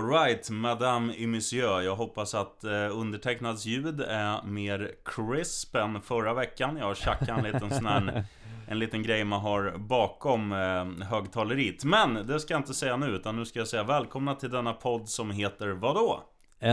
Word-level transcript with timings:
Alright, 0.00 0.50
Madame 0.50 1.12
et 1.18 1.28
Monsieur. 1.28 1.80
Jag 1.80 1.96
hoppas 1.96 2.34
att 2.34 2.64
eh, 2.64 2.70
undertecknads 2.98 3.66
ljud 3.66 4.00
är 4.00 4.42
mer 4.46 4.90
crisp 5.04 5.74
än 5.74 6.00
förra 6.02 6.34
veckan. 6.34 6.76
Jag 6.76 6.84
har 6.86 6.94
tjackat 6.94 7.28
en 7.28 7.44
liten 7.44 7.70
sån 7.70 7.86
här, 7.86 8.24
en 8.68 8.78
liten 8.78 9.02
grej 9.02 9.24
man 9.24 9.40
har 9.40 9.74
bakom 9.78 10.52
eh, 10.52 11.06
högtaleriet. 11.08 11.84
Men 11.84 12.14
det 12.26 12.40
ska 12.40 12.54
jag 12.54 12.60
inte 12.60 12.74
säga 12.74 12.96
nu, 12.96 13.06
utan 13.06 13.36
nu 13.36 13.44
ska 13.44 13.58
jag 13.58 13.68
säga 13.68 13.82
välkomna 13.84 14.34
till 14.34 14.50
denna 14.50 14.72
podd 14.72 15.08
som 15.08 15.30
heter 15.30 15.68
vadå? 15.68 16.22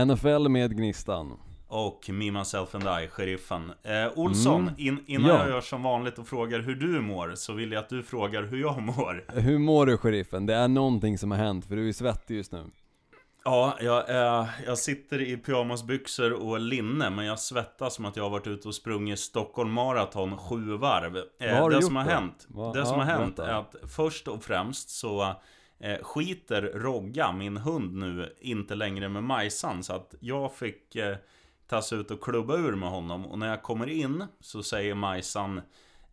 NFL 0.06 0.48
med 0.48 0.76
Gnistan. 0.76 1.32
Och 1.68 2.00
Me, 2.08 2.30
Myself 2.30 2.74
and 2.74 2.84
I, 3.04 3.08
sheriffen. 3.08 3.72
Eh, 3.82 4.18
Olsson, 4.18 4.60
Mm. 4.62 4.74
in, 4.78 4.98
innan 5.06 5.28
Ja. 5.30 5.38
jag 5.38 5.48
gör 5.48 5.60
som 5.60 5.82
vanligt 5.82 6.18
och 6.18 6.26
frågar 6.28 6.58
hur 6.60 6.74
du 6.74 7.00
mår, 7.00 7.32
så 7.34 7.52
vill 7.52 7.72
jag 7.72 7.80
att 7.80 7.88
du 7.88 8.02
frågar 8.02 8.42
hur 8.42 8.60
jag 8.60 8.82
mår. 8.82 9.24
Hur 9.28 9.58
mår 9.58 9.86
du 9.86 9.96
sheriffen? 9.96 10.46
Det 10.46 10.54
är 10.54 10.68
någonting 10.68 11.18
som 11.18 11.30
har 11.30 11.38
hänt, 11.38 11.66
för 11.66 11.76
du 11.76 11.88
är 11.88 11.92
svettig 11.92 12.36
just 12.36 12.52
nu. 12.52 12.64
Ja, 13.44 13.76
jag, 13.80 14.08
är, 14.10 14.46
jag 14.66 14.78
sitter 14.78 15.20
i 15.20 15.36
pyjamasbyxor 15.36 16.32
och 16.32 16.60
linne, 16.60 17.10
men 17.10 17.24
jag 17.26 17.38
svettas 17.38 17.94
som 17.94 18.04
att 18.04 18.16
jag 18.16 18.22
har 18.24 18.30
varit 18.30 18.46
ute 18.46 18.68
och 18.68 18.74
sprungit 18.74 19.18
Stockholm 19.18 19.70
Marathon 19.72 20.38
sju 20.38 20.76
varv. 20.76 21.16
Eh, 21.40 21.56
har 21.56 21.70
det 21.70 21.82
som 21.82 21.96
har 21.96 22.04
då? 22.04 22.10
hänt, 22.10 22.46
Vad- 22.48 22.74
det 22.76 22.86
som 22.86 22.98
ja, 22.98 23.04
har 23.04 23.12
hänt 23.12 23.38
är 23.38 23.48
att 23.52 23.74
först 23.96 24.28
och 24.28 24.44
främst 24.44 24.90
så 24.90 25.34
eh, 25.78 25.98
skiter 26.02 26.62
Rogga, 26.62 27.32
min 27.32 27.56
hund 27.56 27.94
nu, 27.94 28.36
inte 28.40 28.74
längre 28.74 29.08
med 29.08 29.22
Majsan. 29.24 29.82
Så 29.82 29.92
att 29.92 30.14
jag 30.20 30.52
fick 30.54 30.96
eh, 30.96 31.16
tas 31.66 31.92
ut 31.92 32.10
och 32.10 32.20
klubba 32.24 32.56
ur 32.56 32.72
med 32.74 32.88
honom. 32.90 33.26
Och 33.26 33.38
när 33.38 33.48
jag 33.48 33.62
kommer 33.62 33.86
in 33.88 34.24
så 34.40 34.62
säger 34.62 34.94
Majsan 34.94 35.60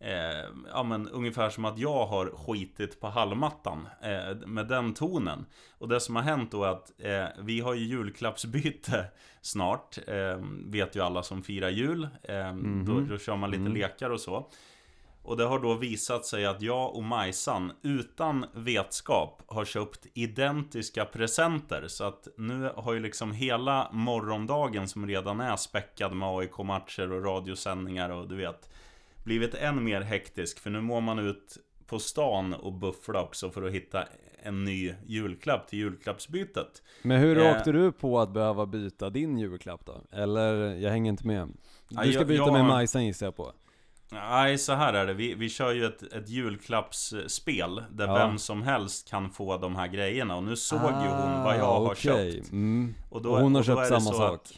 Eh, 0.02 0.46
ja 0.74 0.84
men 0.84 1.10
ungefär 1.10 1.50
som 1.50 1.66
att 1.66 1.78
jag 1.78 2.06
har 2.06 2.30
skitit 2.30 3.00
på 3.00 3.08
hallmattan 3.08 3.88
eh, 4.02 4.48
Med 4.48 4.68
den 4.68 4.94
tonen. 4.94 5.46
Och 5.78 5.88
det 5.88 6.00
som 6.00 6.16
har 6.16 6.24
hänt 6.24 6.52
då 6.52 6.64
är 6.64 6.70
att 6.70 6.92
eh, 6.98 7.44
Vi 7.44 7.60
har 7.60 7.74
ju 7.74 7.86
julklappsbyte 7.86 9.06
snart. 9.42 9.98
Eh, 10.08 10.40
Vet 10.66 10.96
ju 10.96 11.02
alla 11.02 11.24
som 11.24 11.44
firar 11.44 11.70
jul. 11.70 12.08
Eh, 12.24 12.54
då, 12.86 13.00
då 13.00 13.18
kör 13.18 13.36
man 13.36 13.52
lite 13.52 13.70
lekar 13.70 14.10
och 14.10 14.20
så. 14.20 14.50
Och 15.24 15.38
det 15.38 15.46
har 15.46 15.60
då 15.60 15.74
visat 15.74 16.26
sig 16.26 16.46
att 16.46 16.62
jag 16.62 16.96
och 16.96 17.04
Majsan 17.04 17.72
utan 17.82 18.46
vetskap 18.54 19.42
har 19.48 19.66
köpt 19.66 20.08
identiska 20.14 21.06
presenter. 21.06 21.88
Så 21.88 22.04
att 22.04 22.28
nu 22.38 22.72
har 22.76 22.94
ju 22.94 23.00
liksom 23.00 23.32
hela 23.32 23.90
morgondagen 23.92 24.88
som 24.88 25.08
redan 25.08 25.40
är 25.40 25.56
späckad 25.56 26.14
med 26.14 26.30
AIK-matcher 26.30 27.12
och 27.12 27.26
radiosändningar 27.26 28.10
och 28.10 28.28
du 28.28 28.36
vet 28.36 28.70
blivit 29.24 29.54
än 29.56 29.84
mer 29.84 30.02
hektisk 30.02 30.60
för 30.60 30.70
nu 30.70 30.82
mår 30.82 31.02
man 31.02 31.20
ut 31.20 31.58
på 31.88 32.00
stan 32.00 32.54
och 32.54 32.74
buffla 32.74 33.22
också 33.24 33.50
för 33.52 33.64
att 33.64 33.72
hitta 33.74 34.04
en 34.44 34.64
ny 34.64 34.94
julklapp 35.06 35.68
till 35.68 35.80
julklappsbytet. 35.80 36.82
Men 37.02 37.20
hur 37.20 37.38
Eh. 37.38 37.52
åkte 37.58 37.72
du 37.72 37.92
på 37.92 38.20
att 38.20 38.34
behöva 38.34 38.66
byta 38.66 39.10
din 39.10 39.38
julklapp 39.38 39.86
då? 39.86 40.02
Eller, 40.12 40.54
jag 40.76 40.90
hänger 40.92 41.10
inte 41.12 41.28
med. 41.28 41.48
Du 41.90 41.96
ska 41.96 42.06
jag- 42.12 42.28
byta 42.28 42.44
jag- 42.44 42.54
med 42.54 42.66
Majsan 42.66 43.06
gissar 43.06 43.26
jag 43.26 43.36
på. 43.36 43.52
Nej, 44.14 44.58
så 44.58 44.74
här 44.74 44.94
är 44.94 45.06
det. 45.06 45.14
Vi, 45.14 45.34
vi 45.34 45.50
kör 45.50 45.72
ju 45.74 45.86
ett, 45.86 46.04
ett 46.14 46.30
julklappsspel 46.30 47.84
där 47.92 48.08
Ja. 48.08 48.14
vem 48.14 48.38
som 48.38 48.62
helst 48.64 49.10
kan 49.10 49.30
få 49.30 49.58
de 49.58 49.76
här 49.76 49.88
grejerna. 49.88 50.36
Och 50.36 50.44
nu 50.44 50.56
såg 50.56 50.80
ju 50.82 50.88
hon 51.10 51.44
vad 51.44 51.56
jag 51.58 51.66
har 51.66 51.86
Ah, 51.88 51.92
okej. 51.92 52.34
köpt. 52.34 52.52
Mm. 52.52 52.94
Och, 53.10 53.22
då, 53.22 53.32
Och 53.32 53.40
hon 53.42 53.54
har 53.56 53.60
och 53.62 53.66
köpt 53.66 53.88
samma 53.88 54.00
sak. 54.00 54.34
Att, 54.42 54.54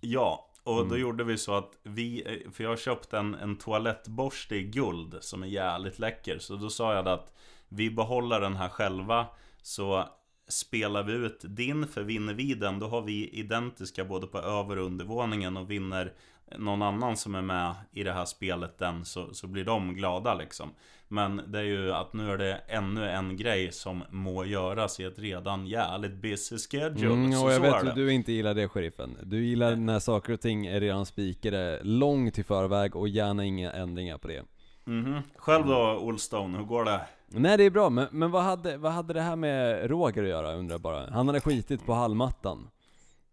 ja, 0.00 0.49
och 0.62 0.76
då 0.76 0.82
Mm. 0.82 1.00
gjorde 1.00 1.24
vi 1.24 1.38
så 1.38 1.54
att 1.54 1.78
vi, 1.82 2.22
eh, 2.26 2.50
för 2.50 2.64
jag 2.64 2.70
har 2.70 2.76
köpt 2.76 3.12
en, 3.12 3.34
en 3.34 3.56
toalettborste 3.56 4.56
i 4.56 4.62
guld 4.62 5.16
som 5.20 5.42
är 5.42 5.46
jävligt 5.46 5.98
läcker. 5.98 6.38
Så 6.38 6.56
då 6.56 6.70
sa 6.70 6.94
jag 6.94 7.08
att 7.08 7.32
vi 7.68 7.90
behåller 7.90 8.40
den 8.40 8.56
här 8.56 8.68
själva. 8.68 9.26
Så 9.62 10.04
spelar 10.48 11.02
vi 11.02 11.12
ut 11.12 11.40
din, 11.42 11.86
för 11.86 12.02
vinner 12.02 12.34
vi 12.34 12.54
den 12.54 12.78
då 12.78 12.86
har 12.88 13.02
vi 13.02 13.28
identiska 13.28 14.04
både 14.04 14.26
på 14.26 14.38
över 14.38 14.78
och 14.78 14.86
undervåningen 14.86 15.56
och 15.56 15.70
vinner 15.70 16.12
någon 16.58 16.82
annan 16.82 17.16
som 17.16 17.34
är 17.34 17.42
med 17.42 17.74
i 17.92 18.02
det 18.02 18.12
här 18.12 18.24
spelet 18.24 18.78
den 18.78 19.04
så, 19.04 19.34
så 19.34 19.46
blir 19.46 19.64
de 19.64 19.94
glada 19.94 20.34
liksom. 20.34 20.70
Men 21.08 21.42
det 21.46 21.58
är 21.58 21.62
ju 21.62 21.92
att 21.92 22.12
nu 22.12 22.30
är 22.30 22.38
det 22.38 22.60
ännu 22.68 23.10
en 23.10 23.36
grej 23.36 23.72
som 23.72 24.02
må 24.10 24.44
göras 24.44 25.00
i 25.00 25.04
ett 25.04 25.18
redan 25.18 25.66
jävligt 25.66 26.22
busy 26.22 26.58
schedule. 26.58 27.12
Mm, 27.12 27.32
så 27.32 27.44
och 27.44 27.52
jag 27.52 27.56
så 27.56 27.62
vet 27.62 27.74
att 27.74 27.94
du 27.94 28.12
inte 28.12 28.32
gillar 28.32 28.54
det 28.54 28.68
sheriffen. 28.68 29.16
Du 29.22 29.44
gillar 29.44 29.76
när 29.76 29.98
saker 29.98 30.32
och 30.32 30.40
ting 30.40 30.66
är 30.66 30.80
redan 30.80 31.06
spikade 31.06 31.80
långt 31.82 32.38
i 32.38 32.42
förväg 32.42 32.96
och 32.96 33.08
gärna 33.08 33.44
inga 33.44 33.72
ändringar 33.72 34.18
på 34.18 34.28
det. 34.28 34.42
Mhm. 34.84 35.22
Själv 35.36 35.66
då 35.66 35.98
Olstone, 35.98 36.58
hur 36.58 36.64
går 36.64 36.84
det? 36.84 37.00
Nej 37.28 37.56
det 37.56 37.64
är 37.64 37.70
bra, 37.70 37.90
men, 37.90 38.06
men 38.10 38.30
vad, 38.30 38.42
hade, 38.42 38.76
vad 38.76 38.92
hade 38.92 39.12
det 39.12 39.20
här 39.20 39.36
med 39.36 39.90
Roger 39.90 40.22
att 40.22 40.28
göra 40.28 40.54
undrar 40.54 40.74
jag 40.74 40.80
bara? 40.80 41.10
Han 41.10 41.26
hade 41.26 41.40
skitit 41.40 41.86
på 41.86 41.92
hallmattan. 41.92 42.68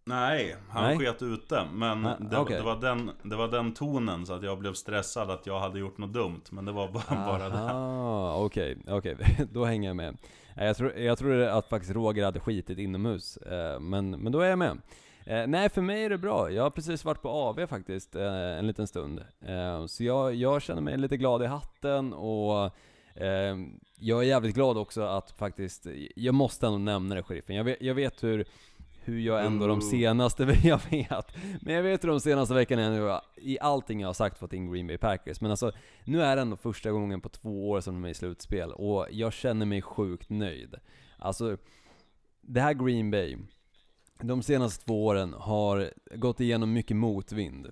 Nej, 0.07 0.55
han 0.69 0.83
Nej. 0.83 0.97
sket 0.97 1.21
ute. 1.21 1.65
Men 1.73 2.05
Ah, 2.05 2.17
det, 2.19 2.37
okej. 2.37 2.57
det, 2.57 2.63
var 2.63 2.75
den, 2.75 3.11
det 3.23 3.35
var 3.35 3.47
den 3.47 3.73
tonen 3.73 4.25
så 4.25 4.33
att 4.33 4.43
jag 4.43 4.59
blev 4.59 4.73
stressad 4.73 5.31
att 5.31 5.47
jag 5.47 5.59
hade 5.59 5.79
gjort 5.79 5.97
något 5.97 6.13
dumt. 6.13 6.41
Men 6.49 6.65
det 6.65 6.71
var 6.71 6.87
bara, 6.87 7.25
bara 7.25 7.49
det. 7.49 8.45
Okej, 8.45 8.77
okej, 8.87 9.17
då 9.53 9.65
hänger 9.65 9.89
jag 9.89 9.95
med. 9.95 10.17
Nej, 10.55 10.67
Jag 10.67 10.77
tror, 10.77 10.97
jag 10.97 11.17
tror 11.17 11.41
att 11.41 11.69
faktiskt 11.69 11.93
Roger 11.93 12.25
hade 12.25 12.39
skitit 12.39 12.77
inomhus, 12.79 13.37
eh, 13.37 13.79
men, 13.79 14.09
men 14.09 14.31
då 14.31 14.39
är 14.39 14.49
jag 14.49 14.59
med. 14.59 14.77
Eh, 15.25 15.47
nej, 15.47 15.69
för 15.69 15.81
mig 15.81 16.03
är 16.03 16.09
det 16.09 16.17
bra. 16.17 16.51
Jag 16.51 16.63
har 16.63 16.69
precis 16.69 17.05
varit 17.05 17.21
på 17.21 17.29
AV 17.29 17.67
faktiskt, 17.67 18.15
eh, 18.15 18.57
en 18.59 18.67
liten 18.67 18.87
stund. 18.87 19.23
Så 19.87 20.03
jag, 20.03 20.35
jag 20.35 20.61
känner 20.61 20.81
mig 20.81 20.97
lite 20.97 21.17
glad 21.17 21.43
i 21.43 21.45
hatten 21.45 22.13
och 22.13 22.71
jag 23.99 24.19
är 24.19 24.23
jävligt 24.23 24.55
glad 24.55 24.77
också 24.77 25.01
att 25.01 25.31
faktiskt, 25.31 25.87
jag 26.15 26.33
måste 26.35 26.67
ändå 26.67 26.77
nämna 26.79 27.15
det 27.15 27.23
sheriffen. 27.23 27.55
Jag 27.55 27.63
vet, 27.63 27.81
jag 27.81 27.95
vet 27.95 28.23
hur, 28.23 28.45
hur 29.07 29.19
jag 29.19 29.45
ändå 29.45 29.67
de 29.67 29.79
Ooh. 29.79 29.89
senaste, 29.89 30.43
jag 30.63 30.81
vet, 30.89 31.35
men 31.61 31.73
jag 31.73 31.83
vet 31.83 32.03
hur 32.03 32.09
de 32.09 32.19
senaste 32.19 32.53
veckorna 32.53 32.81
jag 32.81 32.91
nu, 32.91 33.19
i 33.35 33.59
allting 33.59 34.01
jag 34.01 34.07
har 34.07 34.13
sagt 34.13 34.37
fått 34.37 34.53
in 34.53 34.71
Green 34.71 34.87
Bay 34.87 34.97
Packers. 34.97 35.41
Men 35.41 35.51
alltså, 35.51 35.71
nu 36.05 36.21
är 36.21 36.35
det 36.35 36.41
ändå 36.41 36.55
första 36.55 36.91
gången 36.91 37.21
på 37.21 37.29
två 37.29 37.69
år 37.69 37.81
som 37.81 37.93
de 37.93 38.05
är 38.05 38.09
i 38.09 38.13
slutspel 38.13 38.71
och 38.71 39.07
jag 39.11 39.33
känner 39.33 39.65
mig 39.65 39.81
sjukt 39.81 40.29
nöjd. 40.29 40.75
Alltså, 41.17 41.57
det 42.41 42.61
här 42.61 42.73
Green 42.73 43.11
Bay, 43.11 43.37
de 44.21 44.43
senaste 44.43 44.85
två 44.85 45.05
åren 45.05 45.33
har 45.33 45.93
gått 46.15 46.39
igenom 46.39 46.73
mycket 46.73 46.97
motvind. 46.97 47.71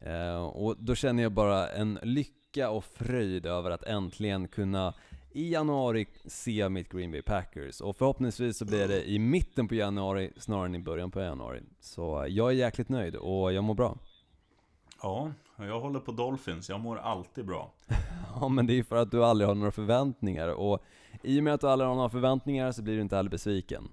Eh, 0.00 0.44
och 0.44 0.76
då 0.78 0.94
känner 0.94 1.22
jag 1.22 1.32
bara 1.32 1.68
en 1.68 1.98
lycka 2.02 2.70
och 2.70 2.84
fröjd 2.84 3.46
över 3.46 3.70
att 3.70 3.84
äntligen 3.84 4.48
kunna 4.48 4.94
i 5.34 5.52
januari 5.52 6.06
se 6.24 6.68
mitt 6.68 6.88
Green 6.88 7.10
Bay 7.10 7.22
Packers. 7.22 7.80
Och 7.80 7.96
förhoppningsvis 7.96 8.58
så 8.58 8.64
blir 8.64 8.88
det 8.88 9.10
i 9.10 9.18
mitten 9.18 9.68
på 9.68 9.74
januari 9.74 10.32
snarare 10.36 10.66
än 10.66 10.74
i 10.74 10.78
början 10.78 11.10
på 11.10 11.20
januari. 11.20 11.62
Så 11.80 12.26
jag 12.28 12.48
är 12.50 12.54
jäkligt 12.54 12.88
nöjd 12.88 13.16
och 13.16 13.52
jag 13.52 13.64
mår 13.64 13.74
bra. 13.74 13.98
Ja, 15.02 15.32
jag 15.56 15.80
håller 15.80 16.00
på 16.00 16.12
Dolphins. 16.12 16.68
Jag 16.68 16.80
mår 16.80 16.96
alltid 16.96 17.46
bra. 17.46 17.72
Ja 18.40 18.48
men 18.48 18.66
det 18.66 18.72
är 18.72 18.74
ju 18.74 18.84
för 18.84 18.96
att 18.96 19.10
du 19.10 19.24
aldrig 19.24 19.48
har 19.48 19.54
några 19.54 19.70
förväntningar 19.70 20.48
och 20.48 20.82
i 21.22 21.40
och 21.40 21.44
med 21.44 21.54
att 21.54 21.60
du 21.60 21.68
aldrig 21.68 21.88
har 21.88 21.94
några 21.94 22.08
förväntningar 22.08 22.72
så 22.72 22.82
blir 22.82 22.94
du 22.94 23.00
inte 23.00 23.16
heller 23.16 23.30
besviken. 23.30 23.88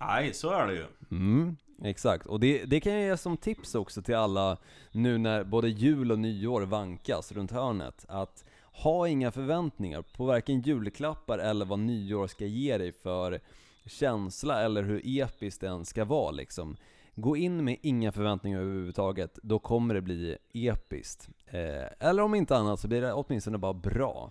Nej, 0.00 0.34
så 0.34 0.50
är 0.50 0.66
det 0.66 0.74
ju. 0.74 0.86
Mm, 1.10 1.56
exakt. 1.82 2.26
Och 2.26 2.40
det, 2.40 2.64
det 2.64 2.80
kan 2.80 2.92
jag 2.92 3.02
ge 3.02 3.16
som 3.16 3.36
tips 3.36 3.74
också 3.74 4.02
till 4.02 4.16
alla 4.16 4.56
nu 4.92 5.18
när 5.18 5.44
både 5.44 5.68
jul 5.68 6.12
och 6.12 6.18
nyår 6.18 6.62
vankas 6.62 7.32
runt 7.32 7.50
hörnet. 7.50 8.04
Att 8.08 8.44
ha 8.82 9.08
inga 9.08 9.30
förväntningar 9.32 10.02
på 10.02 10.24
varken 10.24 10.60
julklappar 10.60 11.38
eller 11.38 11.64
vad 11.66 11.78
nyår 11.78 12.26
ska 12.26 12.46
ge 12.46 12.78
dig 12.78 12.92
för 12.92 13.40
känsla 13.86 14.62
eller 14.62 14.82
hur 14.82 15.02
episkt 15.04 15.60
den 15.60 15.84
ska 15.84 16.04
vara 16.04 16.30
liksom. 16.30 16.76
Gå 17.14 17.36
in 17.36 17.64
med 17.64 17.76
inga 17.82 18.12
förväntningar 18.12 18.60
överhuvudtaget, 18.60 19.38
då 19.42 19.58
kommer 19.58 19.94
det 19.94 20.00
bli 20.00 20.36
episkt. 20.52 21.28
Eh, 21.46 22.08
eller 22.08 22.22
om 22.22 22.34
inte 22.34 22.56
annat 22.56 22.80
så 22.80 22.88
blir 22.88 23.00
det 23.00 23.12
åtminstone 23.12 23.58
bara 23.58 23.72
bra. 23.72 24.30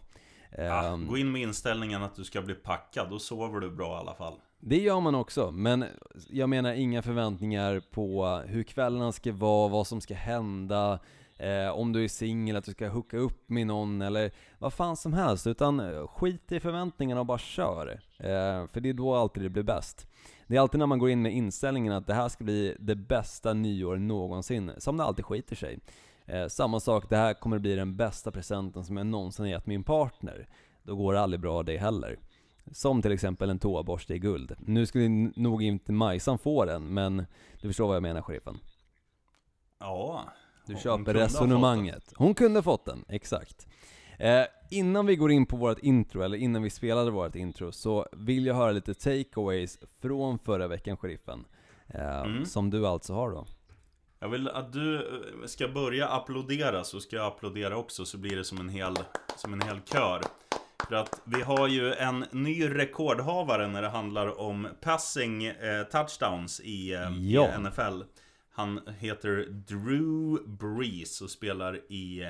Ja, 0.57 0.85
Ehm, 0.85 1.07
gå 1.07 1.17
in 1.17 1.31
med 1.31 1.41
inställningen 1.41 2.03
att 2.03 2.15
du 2.15 2.23
ska 2.23 2.41
bli 2.41 2.53
packad. 2.53 3.09
Då 3.09 3.19
sover 3.19 3.59
du 3.59 3.71
bra 3.71 3.97
i 3.97 3.99
alla 3.99 4.13
fall. 4.13 4.33
Det 4.59 4.77
gör 4.77 4.99
man 4.99 5.15
också, 5.15 5.51
men 5.51 5.85
jag 6.29 6.49
menar 6.49 6.73
inga 6.73 7.01
förväntningar 7.01 7.81
på 7.91 8.41
hur 8.47 8.63
kvällarna 8.63 9.11
ska 9.11 9.31
vara, 9.31 9.67
vad 9.67 9.87
som 9.87 10.01
ska 10.01 10.13
hända, 10.13 10.99
eh, 11.37 11.69
om 11.69 11.93
du 11.93 12.03
är 12.03 12.07
singel, 12.07 12.55
att 12.55 12.65
du 12.65 12.71
ska 12.71 12.89
hooka 12.89 13.17
upp 13.17 13.49
med 13.49 13.67
någon 13.67 14.01
eller 14.01 14.31
vad 14.59 14.73
fan 14.73 14.97
som 14.97 15.13
helst. 15.13 15.47
Utan 15.47 15.79
eh, 15.79 16.07
skit 16.07 16.51
i 16.51 16.59
förväntningarna 16.59 17.19
och 17.19 17.25
bara 17.25 17.37
kör. 17.37 17.99
Eh, 18.17 18.67
för 18.67 18.79
det 18.79 18.89
är 18.89 18.93
då 18.93 19.15
alltid 19.15 19.43
det 19.43 19.49
blir 19.49 19.63
bäst. 19.63 20.07
Det 20.47 20.55
är 20.55 20.61
alltid 20.61 20.79
när 20.79 20.85
man 20.85 20.99
går 20.99 21.09
in 21.09 21.21
med 21.21 21.33
inställningen 21.33 21.93
att 21.93 22.07
det 22.07 22.13
här 22.13 22.29
ska 22.29 22.43
bli 22.43 22.75
det 22.79 22.95
bästa 22.95 23.53
nyår 23.53 23.97
någonsin, 23.97 24.71
som 24.77 24.97
det 24.97 25.03
alltid 25.03 25.25
skiter 25.25 25.55
sig. 25.55 25.79
Eh, 26.25 26.47
samma 26.47 26.79
sak, 26.79 27.09
det 27.09 27.17
här 27.17 27.33
kommer 27.33 27.59
bli 27.59 27.75
den 27.75 27.95
bästa 27.95 28.31
presenten 28.31 28.83
som 28.85 28.97
jag 28.97 29.07
någonsin 29.07 29.45
har 29.45 29.49
gett 29.49 29.65
min 29.65 29.83
partner. 29.83 30.47
Då 30.83 30.95
går 30.95 31.13
det 31.13 31.21
aldrig 31.21 31.39
bra 31.39 31.63
det 31.63 31.77
heller. 31.77 32.19
Som 32.71 33.01
till 33.01 33.11
exempel 33.11 33.49
en 33.49 33.59
toaborste 33.59 34.13
i 34.13 34.19
guld. 34.19 34.55
Nu 34.59 34.85
skulle 34.85 35.09
nog 35.35 35.63
inte 35.63 35.91
Majsan 35.91 36.37
få 36.37 36.65
den, 36.65 36.93
men 36.93 37.25
du 37.61 37.67
förstår 37.67 37.87
vad 37.87 37.95
jag 37.95 38.03
menar 38.03 38.21
sheriffen. 38.21 38.57
Ja, 39.79 40.23
du 40.65 40.75
köper 40.75 41.13
resonemanget. 41.13 42.13
Hon 42.15 42.33
kunde 42.35 42.57
ha 42.57 42.63
fått 42.63 42.85
den, 42.85 43.05
exakt. 43.09 43.67
Eh, 44.19 44.41
innan 44.71 45.05
vi 45.05 45.15
går 45.15 45.31
in 45.31 45.45
på 45.45 45.57
vårt 45.57 45.79
intro, 45.79 46.21
eller 46.21 46.37
innan 46.37 46.63
vi 46.63 46.69
spelade 46.69 47.11
vårt 47.11 47.35
intro, 47.35 47.71
så 47.71 48.07
vill 48.11 48.45
jag 48.45 48.55
höra 48.55 48.71
lite 48.71 48.93
takeaways 48.93 49.79
från 50.01 50.39
förra 50.39 50.67
veckan, 50.67 50.97
sheriffen. 50.97 51.45
Eh, 51.87 52.21
Mm. 52.21 52.45
Som 52.45 52.69
du 52.69 52.87
alltså 52.87 53.13
har 53.13 53.31
då. 53.31 53.45
Jag 54.19 54.29
vill 54.29 54.47
att 54.49 54.73
du 54.73 54.95
eh, 54.95 55.45
ska 55.45 55.67
börja 55.67 56.07
applådera 56.07 56.83
så 56.83 56.99
ska 56.99 57.15
jag 57.15 57.25
applådera 57.25 57.77
också 57.77 58.05
så 58.05 58.17
blir 58.17 58.35
det 58.35 58.43
som 58.43 58.57
en 58.59 58.69
hel, 58.69 58.95
som 59.37 59.53
en 59.53 59.61
hel 59.61 59.79
kör. 59.93 60.21
För 60.87 60.95
att 60.95 61.21
vi 61.23 61.41
har 61.41 61.67
ju 61.67 61.93
en 61.93 62.25
ny 62.31 62.69
rekordhavare 62.69 63.67
när 63.67 63.81
det 63.81 63.89
handlar 63.89 64.39
om 64.39 64.67
passing 64.81 65.45
eh, 65.45 65.83
touchdowns 65.91 66.59
i, 66.59 66.93
eh, 66.93 66.99
Ja. 67.17 67.47
i 67.47 67.59
NFL. 67.61 68.01
Han 68.55 68.79
heter 68.99 69.45
Drew 69.49 70.37
Brees 70.47 71.21
och 71.21 71.29
spelar 71.29 71.91
i 71.91 72.29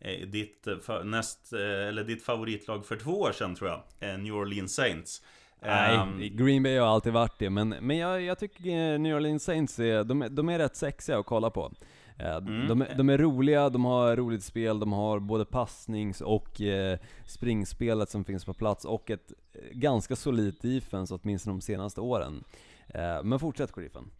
eh, 0.00 0.28
ditt, 0.28 0.66
näst, 1.04 1.52
eh, 1.52 1.60
eller 1.60 2.04
ditt 2.04 2.22
favoritlag 2.24 2.86
för 2.86 2.96
två 2.96 3.20
år 3.20 3.32
sedan 3.32 3.54
tror 3.54 3.70
jag. 3.70 3.82
Eh, 4.10 4.18
New 4.18 4.34
Orleans 4.34 4.74
Saints. 4.74 5.22
Ehm, 5.62 6.18
Nej, 6.18 6.28
Green 6.28 6.62
Bay 6.62 6.78
har 6.78 6.86
alltid 6.86 7.12
varit 7.12 7.38
det, 7.38 7.50
men, 7.50 7.68
men 7.68 7.96
jag, 7.96 8.22
jag 8.22 8.38
tycker 8.38 8.98
New 8.98 9.16
Orleans 9.16 9.44
Saints 9.44 9.78
är, 9.78 10.04
de, 10.04 10.22
är- 10.22 10.28
de 10.28 10.48
är 10.48 10.58
rätt 10.58 10.76
sexiga 10.76 11.18
att 11.18 11.26
kolla 11.26 11.50
på. 11.50 11.72
Mm. 12.18 12.68
De, 12.68 12.82
är- 12.82 12.94
de 12.94 13.08
är 13.08 13.18
roliga, 13.18 13.68
de 13.68 13.84
har 13.84 14.16
roligt 14.16 14.42
spel, 14.44 14.78
de 14.80 14.92
har 14.92 15.18
både 15.18 15.44
passnings 15.44 16.20
och 16.20 16.60
eh, 16.60 16.98
springspelet 17.26 18.10
som 18.10 18.24
finns 18.24 18.44
på 18.44 18.54
plats 18.54 18.84
och 18.84 19.10
ett 19.10 19.32
ganska 19.72 20.16
solidt 20.16 20.62
defense 20.62 21.14
åtminstone 21.14 21.54
de 21.56 21.60
senaste 21.60 22.00
åren. 22.00 22.44
Eh, 22.88 23.22
men 23.22 23.38
fortsätt 23.38 23.70
sheriffen. 23.70 24.10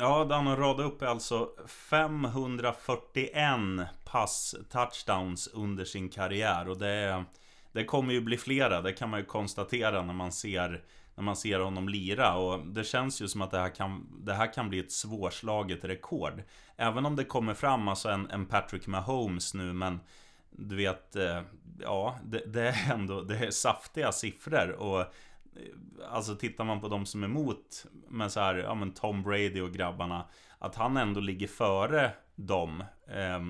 Ja, 0.00 0.26
han 0.30 0.46
har 0.46 0.56
radat 0.56 0.86
upp 0.86 1.02
alltså 1.02 1.48
541 1.66 3.34
pass 4.04 4.54
touchdowns 4.70 5.46
under 5.46 5.84
sin 5.84 6.08
karriär. 6.08 6.68
Och 6.68 6.78
det, 6.78 7.24
det 7.72 7.84
kommer 7.84 8.12
ju 8.12 8.20
bli 8.20 8.36
flera, 8.36 8.80
det 8.80 8.92
kan 8.92 9.10
man 9.10 9.20
ju 9.20 9.26
konstatera 9.26 10.02
när 10.02 10.14
man 10.14 10.32
ser 10.32 10.84
när 11.14 11.24
man 11.24 11.36
ser 11.36 11.60
honom 11.60 11.88
lira. 11.88 12.34
Och 12.34 12.66
det 12.66 12.84
känns 12.84 13.22
ju 13.22 13.28
som 13.28 13.42
att 13.42 13.50
det 13.50 13.58
här 13.58 13.74
kan, 13.74 14.06
det 14.24 14.34
här 14.34 14.52
kan 14.52 14.68
bli 14.68 14.78
ett 14.78 14.92
svårslaget 14.92 15.84
rekord. 15.84 16.42
Även 16.76 17.06
om 17.06 17.16
det 17.16 17.24
kommer 17.24 17.54
fram 17.54 17.88
alltså 17.88 18.08
en, 18.08 18.30
en 18.30 18.46
Patrick 18.46 18.86
Mahomes 18.86 19.54
nu 19.54 19.72
men 19.72 20.00
du 20.50 20.76
vet, 20.76 21.16
eh, 21.16 21.42
ja, 21.80 22.18
det, 22.24 22.42
det 22.46 22.68
är 22.68 22.92
ändå 22.92 23.20
det 23.20 23.36
är 23.36 23.50
saftiga 23.50 24.12
siffror. 24.12 24.70
Och 24.70 25.06
Alltså 26.10 26.34
tittar 26.36 26.64
man 26.64 26.80
på 26.80 26.88
de 26.88 27.06
som 27.06 27.22
är 27.22 27.26
emot 27.26 27.86
men 28.08 28.30
så 28.30 28.40
här, 28.40 28.54
ja 28.54 28.74
men 28.74 28.92
Tom 28.94 29.22
Brady 29.22 29.60
och 29.60 29.72
grabbarna 29.72 30.24
Att 30.58 30.74
han 30.74 30.96
ändå 30.96 31.20
ligger 31.20 31.46
före 31.48 32.10
dem 32.36 32.84
Eh, 33.06 33.40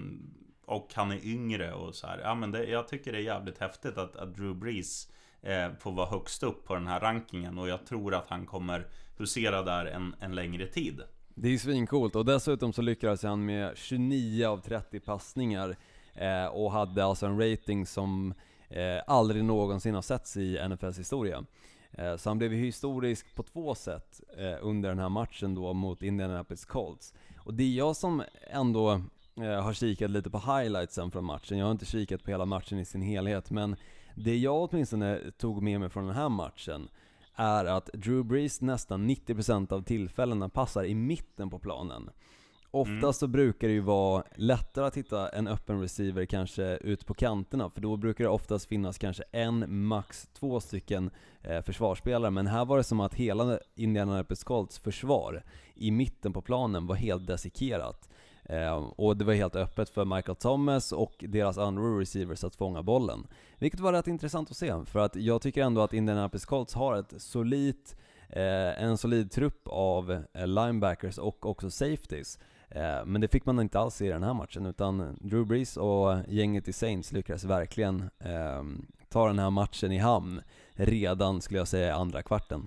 Och 0.67 0.91
han 0.94 1.11
är 1.11 1.26
yngre 1.26 1.73
och 1.73 1.94
så 1.94 2.06
här 2.06 2.19
Ja 2.19 2.35
men 2.35 2.50
det, 2.50 2.64
jag 2.64 2.88
tycker 2.88 3.12
det 3.12 3.19
är 3.19 3.23
jävligt 3.23 3.58
häftigt 3.58 3.99
att, 3.99 4.17
att 4.17 4.35
Drew 4.35 4.55
Brees 4.55 5.08
eh, 5.43 5.69
Får 5.79 5.93
vara 5.93 6.11
högst 6.11 6.43
upp 6.43 6.64
på 6.67 6.75
den 6.75 6.87
här 6.87 7.00
rankingen 7.00 7.58
Och 7.58 7.69
jag 7.69 7.87
tror 7.87 8.14
att 8.14 8.26
han 8.29 8.47
kommer 8.47 8.87
husera 9.19 9.62
där 9.62 9.87
en, 9.87 10.14
en 10.20 10.35
längre 10.35 10.67
tid 10.67 11.00
Det 11.35 11.49
är 11.49 11.52
ju 11.52 11.58
svincoolt 11.58 12.17
och 12.17 12.25
dessutom 12.25 12.73
så 12.73 12.82
lyckades 12.82 13.23
han 13.23 13.44
med 13.44 13.76
29 13.76 14.47
av 14.47 14.58
30 14.61 15.00
passningar 15.00 15.76
eh, 16.14 16.47
och 16.47 16.73
hade 16.73 17.05
alltså 17.05 17.26
en 17.26 17.41
rating 17.50 17.87
som 17.87 18.35
eh, 18.69 19.02
aldrig 19.06 19.44
någonsin 19.44 19.94
har 19.94 20.02
setts 20.02 20.37
i 20.37 20.69
NFLs 20.69 20.99
historia. 20.99 21.44
Eh, 21.92 22.16
så 22.16 22.31
han 22.31 22.38
blev 22.38 22.52
ju 22.52 22.64
historisk 22.64 23.34
på 23.34 23.42
två 23.42 23.75
sätt 23.75 24.20
eh, 24.37 24.56
under 24.60 24.88
den 24.88 24.98
här 24.98 25.08
matchen 25.08 25.54
då 25.54 25.72
mot 25.72 26.02
Indianapolis 26.02 26.64
Colts. 26.64 27.14
Och 27.38 27.54
det 27.54 27.62
är 27.62 27.76
jag 27.76 27.96
som 27.96 28.22
ändå 28.50 28.92
eh, 29.37 29.62
har 29.62 29.72
kikat 29.72 30.10
lite 30.10 30.31
på 30.31 30.38
highlightsen 30.38 31.10
från 31.10 31.25
matchen. 31.25 31.58
Jag 31.58 31.66
har 31.66 31.72
inte 31.72 31.87
kikat 31.87 32.25
på 32.25 32.31
hela 32.31 32.44
matchen 32.44 32.78
i 32.78 32.84
sin 32.84 33.02
helhet, 33.02 33.50
men 33.50 33.76
det 34.14 34.37
jag 34.37 34.62
åtminstone 34.62 35.20
tog 35.38 35.62
med 35.62 35.81
mig 35.81 35.88
från 35.88 36.06
den 36.06 36.16
här 36.16 36.28
matchen 36.28 36.88
är 37.34 37.64
att 37.64 37.87
Drew 37.92 38.25
Brees 38.25 38.60
nästan 38.60 39.10
90% 39.10 39.72
av 39.72 39.82
tillfällena 39.82 40.48
passar 40.48 40.84
i 40.84 40.94
mitten 40.94 41.50
på 41.50 41.58
planen. 41.58 42.10
Mm. 42.72 42.99
Oftast 42.99 43.20
så 43.20 43.26
brukar 43.26 43.69
det 43.69 43.75
ju 43.75 43.81
vara 43.81 44.25
lättare 44.34 44.87
att 44.87 44.96
hitta 44.96 45.28
en 45.28 45.49
öppen 45.49 45.81
receiver 45.81 46.25
kanske 46.25 46.76
ut 46.76 47.06
på 47.06 47.14
kanterna, 47.14 47.70
för 47.70 47.81
då 47.81 47.96
brukar 47.96 48.25
det 48.25 48.31
oftast 48.31 48.67
finnas 48.67 48.99
kanske 48.99 49.22
en, 49.32 49.84
max 49.84 50.28
två 50.32 50.61
stycken 50.61 51.11
eh, 51.43 51.62
försvarsspelare. 51.62 52.31
Men 52.31 52.46
här 52.46 52.64
var 52.64 52.76
det 52.76 52.84
som 52.84 53.00
att 53.00 53.14
hela 53.14 53.58
Indianapolis 53.75 54.44
Colts 54.44 54.78
försvar 54.78 55.43
i 55.75 55.90
mitten 55.90 56.32
på 56.32 56.43
planen 56.43 56.87
var 56.87 56.94
helt 56.94 57.26
desikerat. 57.26 58.08
Eh, 58.44 58.75
och 58.76 59.16
det 59.16 59.25
var 59.25 59.34
helt 59.34 59.56
öppet 59.56 59.90
för 59.90 60.05
Michael 60.05 60.37
Thomas 60.37 60.93
och 60.93 61.25
deras 61.28 61.58
andra 61.58 62.00
receivers 62.00 62.44
att 62.44 62.56
fånga 62.56 62.82
bollen. 62.82 63.26
Vilket 63.58 63.81
var 63.81 63.93
rätt 63.93 64.06
intressant 64.06 64.50
att 64.50 64.56
se, 64.56 64.84
för 64.84 64.99
att 64.99 65.16
jag 65.16 65.43
tycker 65.43 65.62
ändå 65.62 65.81
att 65.81 65.93
Indianapolis 65.93 66.44
Colts 66.44 66.75
har 66.75 66.96
ett 66.96 67.14
solidt, 67.23 67.96
eh, 68.28 68.82
en 68.82 68.99
solid 68.99 69.31
trupp 69.31 69.62
av 69.69 70.12
eh, 70.32 70.46
linebackers 70.46 71.19
och 71.19 71.46
också 71.46 71.70
safeties. 71.70 72.38
Eh, 72.70 73.05
men 73.05 73.20
det 73.20 73.28
fick 73.28 73.46
man 73.46 73.61
inte 73.61 73.78
alls 73.78 74.02
i 74.02 74.08
den 74.08 74.22
här 74.22 74.34
matchen, 74.34 74.67
utan 74.67 75.19
Drew 75.20 75.46
Brees 75.46 75.76
och 75.76 76.17
gänget 76.28 76.69
i 76.69 76.72
Saints 76.72 77.12
lyckades 77.12 77.44
verkligen 77.44 78.11
eh, 78.19 78.62
ta 79.08 79.26
den 79.26 79.38
här 79.38 79.50
matchen 79.50 79.93
i 79.93 79.99
hamn 79.99 80.43
redan, 80.72 81.40
skulle 81.40 81.61
jag 81.61 81.69
säga, 81.69 81.88
i 81.88 81.90
andra 81.90 82.22
kvarten. 82.22 82.67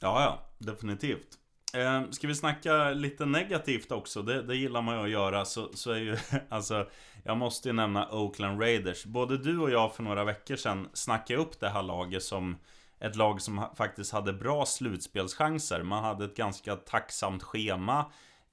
Ja, 0.00 0.22
ja, 0.22 0.38
definitivt. 0.58 1.38
Eh, 1.74 2.10
ska 2.10 2.26
vi 2.26 2.34
snacka 2.34 2.90
lite 2.90 3.26
negativt 3.26 3.92
också? 3.92 4.22
Det, 4.22 4.42
det 4.42 4.56
gillar 4.56 4.82
man 4.82 4.96
ju 4.96 5.02
att 5.02 5.10
göra. 5.10 5.44
Så, 5.44 5.68
så 5.74 5.90
är 5.90 5.98
ju, 5.98 6.16
alltså, 6.48 6.88
jag 7.24 7.36
måste 7.36 7.68
ju 7.68 7.72
nämna 7.72 8.08
Oakland 8.10 8.60
Raiders. 8.60 9.04
Både 9.04 9.38
du 9.38 9.58
och 9.58 9.70
jag 9.70 9.94
för 9.94 10.02
några 10.02 10.24
veckor 10.24 10.56
sedan 10.56 10.88
snackade 10.92 11.40
upp 11.40 11.60
det 11.60 11.68
här 11.68 11.82
laget 11.82 12.22
som 12.22 12.56
ett 13.00 13.16
lag 13.16 13.40
som 13.40 13.64
faktiskt 13.76 14.12
hade 14.12 14.32
bra 14.32 14.66
slutspelschanser. 14.66 15.82
Man 15.82 16.04
hade 16.04 16.24
ett 16.24 16.36
ganska 16.36 16.76
tacksamt 16.76 17.42
schema. 17.42 18.04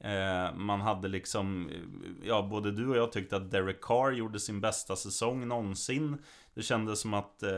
Eh, 0.03 0.55
man 0.55 0.81
hade 0.81 1.07
liksom, 1.07 1.69
ja 2.23 2.47
både 2.51 2.71
du 2.71 2.89
och 2.89 2.97
jag 2.97 3.11
tyckte 3.11 3.35
att 3.37 3.51
Derek 3.51 3.81
Carr 3.81 4.11
gjorde 4.11 4.39
sin 4.39 4.61
bästa 4.61 4.95
säsong 4.95 5.47
någonsin. 5.47 6.17
Det 6.53 6.61
kändes 6.61 6.99
som 6.99 7.13
att, 7.13 7.43
eh, 7.43 7.49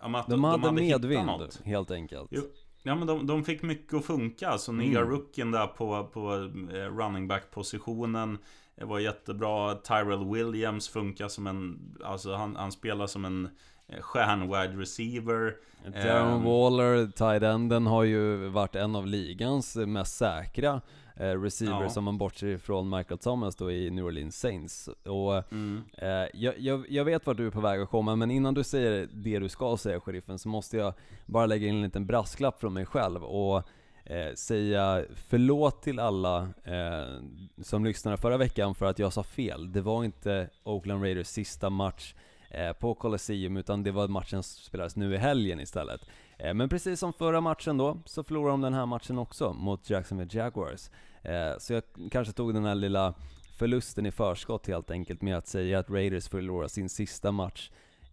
att 0.00 0.26
De 0.26 0.44
hade 0.44 0.58
hittat 0.60 0.74
medvind, 0.74 1.26
något. 1.26 1.60
helt 1.64 1.90
enkelt. 1.90 2.28
Jo, 2.30 2.42
Ja 2.82 2.94
men 2.94 3.06
de, 3.06 3.26
de 3.26 3.44
fick 3.44 3.62
mycket 3.62 3.94
att 3.94 4.04
funka, 4.04 4.48
alltså 4.48 4.72
nya 4.72 4.98
Mm. 4.98 5.10
rookien 5.10 5.50
där 5.50 5.66
på, 5.66 6.04
på 6.12 6.34
eh, 6.72 6.96
running 6.96 7.28
back 7.28 7.50
positionen 7.50 8.38
Det 8.76 8.84
var 8.84 8.98
jättebra, 8.98 9.74
Tyrell 9.74 10.24
Williams 10.34 10.88
funkar 10.88 11.28
som 11.28 11.46
en, 11.46 11.78
alltså 12.04 12.34
han, 12.34 12.56
han 12.56 12.72
spelar 12.72 13.06
som 13.06 13.24
en 13.24 13.48
eh, 13.88 14.00
stjärn-wide 14.00 14.78
receiver 14.78 15.54
Darren 15.92 16.34
Ehm. 16.34 16.42
Waller, 16.44 17.06
tight 17.06 17.42
enden, 17.42 17.86
har 17.86 18.04
ju 18.04 18.48
varit 18.48 18.76
en 18.76 18.96
av 18.96 19.06
ligans 19.06 19.76
mest 19.76 20.16
säkra 20.16 20.80
eh, 21.16 21.42
receivers 21.42 21.92
Ja. 21.94 21.98
om 21.98 22.04
man 22.04 22.18
bortser 22.18 22.46
ifrån 22.46 22.90
Michael 22.90 23.18
Thomas 23.18 23.56
då 23.56 23.70
i 23.72 23.90
New 23.90 24.04
Orleans 24.04 24.40
Saints. 24.40 24.88
Och 25.04 25.52
mm. 25.52 25.82
Eh, 25.98 26.08
jag, 26.34 26.58
jag, 26.58 26.84
jag 26.88 27.04
vet 27.04 27.26
vart 27.26 27.36
du 27.36 27.46
är 27.46 27.50
på 27.50 27.60
väg 27.60 27.80
att 27.80 27.90
komma, 27.90 28.16
men 28.16 28.30
innan 28.30 28.54
du 28.54 28.64
säger 28.64 29.08
det 29.12 29.38
du 29.38 29.48
ska 29.48 29.76
säga 29.76 30.00
sheriffen, 30.00 30.38
så 30.38 30.48
måste 30.48 30.76
jag 30.76 30.94
bara 31.26 31.46
lägga 31.46 31.68
in 31.68 31.74
en 31.74 31.82
liten 31.82 32.06
brasklapp 32.06 32.60
från 32.60 32.72
mig 32.72 32.86
själv 32.86 33.24
och 33.24 33.62
eh, 34.04 34.34
säga 34.34 35.04
förlåt 35.14 35.82
till 35.82 35.98
alla 35.98 36.48
eh, 36.64 37.22
som 37.62 37.84
lyssnade 37.84 38.16
förra 38.16 38.36
veckan 38.36 38.74
för 38.74 38.86
att 38.86 38.98
jag 38.98 39.12
sa 39.12 39.22
fel. 39.22 39.72
Det 39.72 39.80
var 39.80 40.04
inte 40.04 40.48
Oakland 40.64 41.02
Raiders 41.02 41.26
sista 41.26 41.70
match 41.70 42.14
eh, 42.50 42.72
på 42.72 42.94
Colosseum, 42.94 43.56
utan 43.56 43.82
det 43.82 43.90
var 43.90 44.08
matchen 44.08 44.42
som 44.42 44.62
spelades 44.62 44.96
nu 44.96 45.14
i 45.14 45.18
helgen 45.18 45.60
istället. 45.60 46.00
Eh, 46.42 46.54
men 46.54 46.68
precis 46.68 47.00
som 47.00 47.12
förra 47.12 47.40
matchen 47.40 47.78
då, 47.78 47.98
så 48.04 48.22
förlorade 48.22 48.52
de 48.52 48.60
den 48.60 48.74
här 48.74 48.86
matchen 48.86 49.18
också 49.18 49.52
mot 49.52 49.90
Jacksonville 49.90 50.30
Jaguars. 50.38 50.90
Eh, 51.22 51.58
så 51.58 51.72
jag 51.72 51.82
kanske 52.10 52.32
tog 52.32 52.54
den 52.54 52.64
här 52.64 52.74
lilla 52.74 53.14
förlusten 53.58 54.06
i 54.06 54.12
förskott 54.12 54.66
helt 54.66 54.90
enkelt 54.90 55.22
med 55.22 55.36
att 55.36 55.48
säga 55.48 55.78
att 55.78 55.90
Raiders 55.90 56.28
förlorar 56.28 56.68
sin 56.68 56.88
sista 56.88 57.32
match 57.32 57.70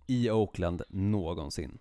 i 0.08 0.32
Oakland 0.32 0.82
någonsin. 0.90 1.78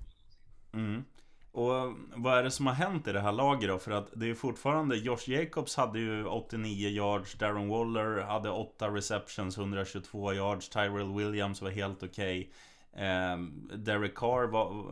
Mm. 0.73 1.05
Och 1.52 1.76
eh, 1.76 1.93
vad 2.17 2.38
är 2.38 2.43
det 2.43 2.50
som 2.50 2.67
har 2.67 2.75
hänt 2.75 3.09
i 3.09 3.12
det 3.12 3.21
här 3.21 3.33
laget 3.33 3.69
då? 3.69 3.78
För 3.78 3.90
att 3.90 4.09
det 4.12 4.31
är 4.31 4.35
fortfarande, 4.35 4.97
Josh 4.97 5.28
Jacobs 5.31 5.76
hade 5.76 5.99
ju 5.99 6.25
89 6.25 6.88
yards, 6.88 7.35
Darren 7.35 7.69
Waller 7.69 8.23
hade 8.23 8.50
8 8.50 8.88
receptions, 8.88 9.59
122 9.59 10.33
yards, 10.35 10.69
Tyrell 10.69 11.14
Williams 11.14 11.62
var 11.62 11.71
helt 11.71 12.02
okej. 12.02 12.40
Okay. 12.40 12.52
Ehm, 12.97 13.71
Derek 13.75 14.14
Carr 14.14 14.47
var, 14.47 14.87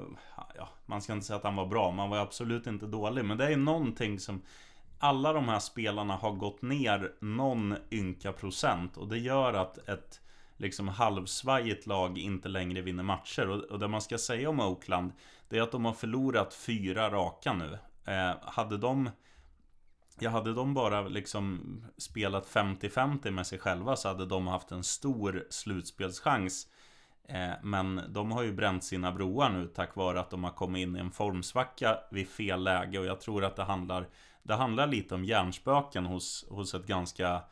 ja, 0.56 0.68
man 0.86 1.02
ska 1.02 1.12
inte 1.12 1.26
säga 1.26 1.36
att 1.36 1.44
han 1.44 1.56
var 1.56 1.66
bra, 1.66 1.90
man 1.90 2.10
var 2.10 2.18
absolut 2.18 2.66
inte 2.66 2.86
dålig. 2.86 3.24
Men 3.24 3.38
det 3.38 3.52
är 3.52 3.56
någonting 3.56 4.18
som 4.18 4.42
alla 4.98 5.32
de 5.32 5.48
här 5.48 5.58
spelarna 5.58 6.16
har 6.16 6.32
gått 6.32 6.62
ner 6.62 7.12
någon 7.20 7.76
ynka 7.90 8.32
procent 8.32 8.96
och 8.96 9.08
det 9.08 9.18
gör 9.18 9.54
att 9.54 9.88
ett 9.88 10.20
liksom 10.56 10.88
halvsvajigt 10.88 11.86
lag 11.86 12.18
inte 12.18 12.48
längre 12.48 12.82
vinner 12.82 13.02
matcher. 13.02 13.50
Och, 13.50 13.60
och 13.60 13.78
det 13.78 13.88
man 13.88 14.02
ska 14.02 14.18
säga 14.18 14.50
om 14.50 14.60
Oakland, 14.60 15.12
det 15.48 15.58
är 15.58 15.62
att 15.62 15.72
de 15.72 15.84
har 15.84 15.92
förlorat 15.92 16.54
fyra 16.54 17.10
raka 17.10 17.52
nu. 17.52 17.78
Eh, 18.12 18.34
hade 18.42 18.78
de 18.78 19.10
Ja, 20.18 20.30
hade 20.30 20.54
de 20.54 20.74
bara 20.74 21.08
liksom 21.08 21.60
spelat 21.96 22.46
50-50 22.46 23.30
med 23.30 23.46
sig 23.46 23.58
själva 23.58 23.96
så 23.96 24.08
hade 24.08 24.26
de 24.26 24.46
haft 24.46 24.70
en 24.70 24.84
stor 24.84 25.46
slutspelschans. 25.50 26.66
Eh, 27.28 27.50
men 27.62 28.00
de 28.08 28.32
har 28.32 28.42
ju 28.42 28.52
bränt 28.52 28.84
sina 28.84 29.12
broar 29.12 29.50
nu 29.50 29.66
tack 29.66 29.96
vare 29.96 30.20
att 30.20 30.30
de 30.30 30.44
har 30.44 30.50
kommit 30.50 30.82
in 30.82 30.96
i 30.96 30.98
en 30.98 31.10
formsvacka 31.10 31.98
vid 32.10 32.28
fel 32.28 32.62
läge. 32.62 32.98
Och 32.98 33.06
jag 33.06 33.20
tror 33.20 33.44
att 33.44 33.56
det 33.56 33.64
handlar 33.64 34.08
Det 34.42 34.54
handlar 34.54 34.86
lite 34.86 35.14
om 35.14 35.24
hjärnspöken 35.24 36.06
hos, 36.06 36.46
hos 36.50 36.74
ett 36.74 36.86
ganska 36.86 37.42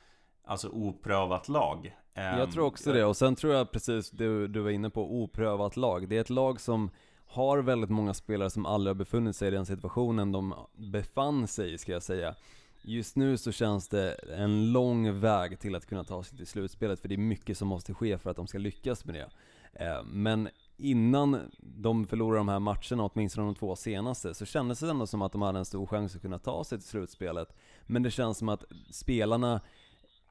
Alltså 0.47 0.69
oprövat 0.69 1.49
lag. 1.49 1.97
Jag 2.15 2.53
tror 2.53 2.65
också 2.65 2.93
det, 2.93 3.05
och 3.05 3.17
sen 3.17 3.37
tror 3.37 3.55
jag 3.55 3.71
precis 3.71 4.11
det 4.11 4.49
du 4.49 4.61
var 4.61 4.71
inne 4.71 4.91
på, 4.91 5.23
oprövat 5.23 5.77
lag. 5.77 6.09
Det 6.09 6.17
är 6.17 6.21
ett 6.21 6.31
lag 6.31 6.61
som 6.61 6.91
har 7.27 7.59
väldigt 7.59 7.91
många 7.91 8.15
spelare 8.15 8.51
som 8.51 8.67
aldrig 8.67 8.91
har 8.91 8.99
befunnit 8.99 9.37
sig 9.37 9.49
i 9.49 9.51
den 9.51 9.67
situationen 9.67 10.33
de 10.33 10.55
befann 10.77 11.47
sig 11.49 11.73
i, 11.73 11.79
ska 11.79 11.93
jag 11.93 12.03
säga. 12.03 12.35
Just 12.83 13.17
nu 13.17 13.37
så 13.37 13.53
känns 13.53 13.89
det 13.89 14.13
en 14.13 14.73
lång 14.73 15.21
väg 15.21 15.61
till 15.61 15.75
att 15.75 15.87
kunna 15.87 16.05
ta 16.05 16.23
sig 16.23 16.37
till 16.39 16.47
slutspelet, 16.47 17.01
för 17.01 17.09
det 17.09 17.15
är 17.15 17.19
mycket 17.19 17.59
som 17.59 17.69
måste 17.69 17.95
ske 17.95 18.19
för 18.19 18.31
att 18.31 18.37
de 18.37 18.47
ska 18.47 18.59
lyckas 18.59 19.05
med 19.05 19.15
det. 19.15 19.21
Eh, 19.21 19.29
Eh, 19.75 20.03
men 20.05 20.49
innan 20.77 21.51
de 21.59 22.07
förlorade 22.07 22.41
de 22.41 22.49
här 22.49 22.59
matcherna, 22.59 23.11
åtminstone 23.15 23.47
de 23.47 23.55
två 23.55 23.77
senaste, 23.77 24.35
så 24.35 24.45
kändes 24.45 24.81
det 24.81 24.91
ändå 24.91 25.07
som 25.07 25.23
att 25.23 25.33
de 25.33 25.43
hade 25.43 25.59
en 25.59 25.65
stor 25.65 25.87
chans 25.87 26.17
att 26.17 26.23
kunna 26.23 26.39
ta 26.39 26.65
sig 26.65 26.79
till 26.79 26.89
slutspelet. 26.89 27.57
Men 27.87 28.03
det 28.03 28.11
känns 28.11 28.39
som 28.39 28.49
att 28.49 28.65
spelarna 28.91 29.61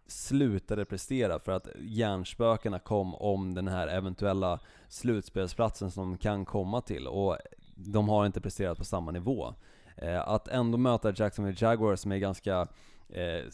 slutade 0.08 0.86
prestera 0.86 1.40
för 1.40 1.52
att 1.52 1.68
hjärnspökena 1.80 2.80
kom 2.80 3.16
om 3.16 3.54
den 3.54 3.68
här 3.68 3.88
eventuella 3.88 4.60
slutspelsplatsen 4.90 5.92
som 5.92 6.12
de 6.12 6.18
kan 6.18 6.46
komma 6.46 6.82
till 6.82 7.08
och 7.08 7.38
de 7.76 8.10
har 8.10 8.26
inte 8.26 8.42
presterat 8.42 8.78
på 8.78 8.86
samma 8.86 9.12
nivå. 9.12 9.54
Eh, 9.98 10.28
att 10.28 10.48
ändå 10.48 10.78
möta 10.78 11.14
Jacksonville 11.16 11.58
Jaguars 11.60 12.00
som 12.00 12.12
är 12.12 12.18
ganska 12.18 12.68
eh, 13.14 13.46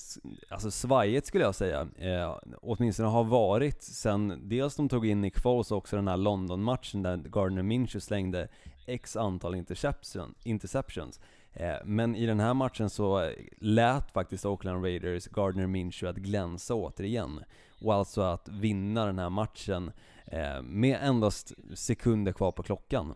alltså 0.50 0.72
svajigt 0.72 1.28
skulle 1.28 1.44
jag 1.44 1.56
säga. 1.56 1.88
Eh, 1.98 2.38
åtminstone 2.62 3.10
har 3.10 3.24
varit 3.24 3.84
sen 3.84 4.50
dels 4.50 4.76
de 4.76 4.90
tog 4.90 5.06
in 5.06 5.22
Nick 5.22 5.40
Foles 5.40 5.72
och 5.72 5.78
också 5.78 5.96
den 5.96 6.08
här 6.08 6.18
London-matchen 6.18 7.04
där 7.04 7.18
Gardner 7.18 7.64
Minshew 7.64 8.02
slängde 8.02 8.48
X 8.86 9.16
antal 9.16 9.56
interception, 9.56 10.36
interceptions. 10.44 11.20
Eh, 11.54 11.76
men 11.86 12.16
i 12.16 12.26
den 12.26 12.40
här 12.40 12.54
matchen 12.54 12.90
så 12.90 13.32
lät 13.58 14.12
faktiskt 14.12 14.46
Oakland 14.46 14.84
Raiders 14.84 15.28
Gardner 15.28 15.68
Minshew 15.68 16.10
att 16.10 16.26
glänsa 16.26 16.76
återigen. 16.76 17.44
Och 17.82 17.94
alltså 17.94 18.22
att 18.22 18.48
vinna 18.48 19.06
den 19.06 19.20
här 19.20 19.30
matchen 19.30 19.92
eh, 20.26 20.62
med 20.62 21.00
endast 21.02 21.54
sekunder 21.74 22.32
kvar 22.32 22.52
på 22.52 22.64
klockan. 22.64 23.14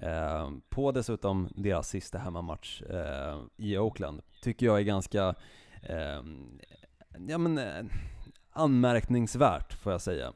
Eh, 0.00 0.50
på 0.68 0.92
dessutom 0.92 1.48
deras 1.54 1.88
sista 1.88 2.18
hemmamatch 2.18 2.82
eh, 2.82 3.40
i 3.56 3.78
Oakland. 3.78 4.22
Tycker 4.42 4.66
jag 4.66 4.78
är 4.78 4.82
ganska 4.82 5.34
eh, 5.82 6.22
ja, 7.28 7.38
men, 7.38 7.58
eh, 7.58 7.84
anmärkningsvärt 8.50 9.72
får 9.72 9.92
jag 9.92 10.00
säga. 10.00 10.32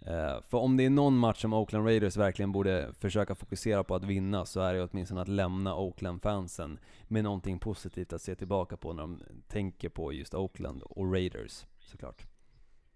Eh, 0.00 0.42
för 0.42 0.58
om 0.58 0.76
det 0.76 0.84
är 0.84 0.90
någon 0.90 1.18
match 1.18 1.40
som 1.40 1.52
Oakland 1.52 1.86
Raiders 1.86 2.16
verkligen 2.16 2.52
borde 2.52 2.92
försöka 2.98 3.34
fokusera 3.34 3.84
på 3.84 3.94
att 3.94 4.04
vinna 4.04 4.46
så 4.46 4.60
är 4.60 4.74
det 4.74 4.82
åtminstone 4.82 5.20
att 5.20 5.28
lämna 5.28 5.76
Oakland-fansen 5.76 6.78
med 7.08 7.24
någonting 7.24 7.58
positivt 7.58 8.12
att 8.12 8.22
se 8.22 8.34
tillbaka 8.34 8.76
på 8.76 8.92
när 8.92 9.02
de 9.02 9.22
tänker 9.48 9.88
på 9.88 10.12
just 10.12 10.34
Oakland 10.34 10.82
och 10.82 11.12
Raiders 11.12 11.64
såklart. 11.78 12.26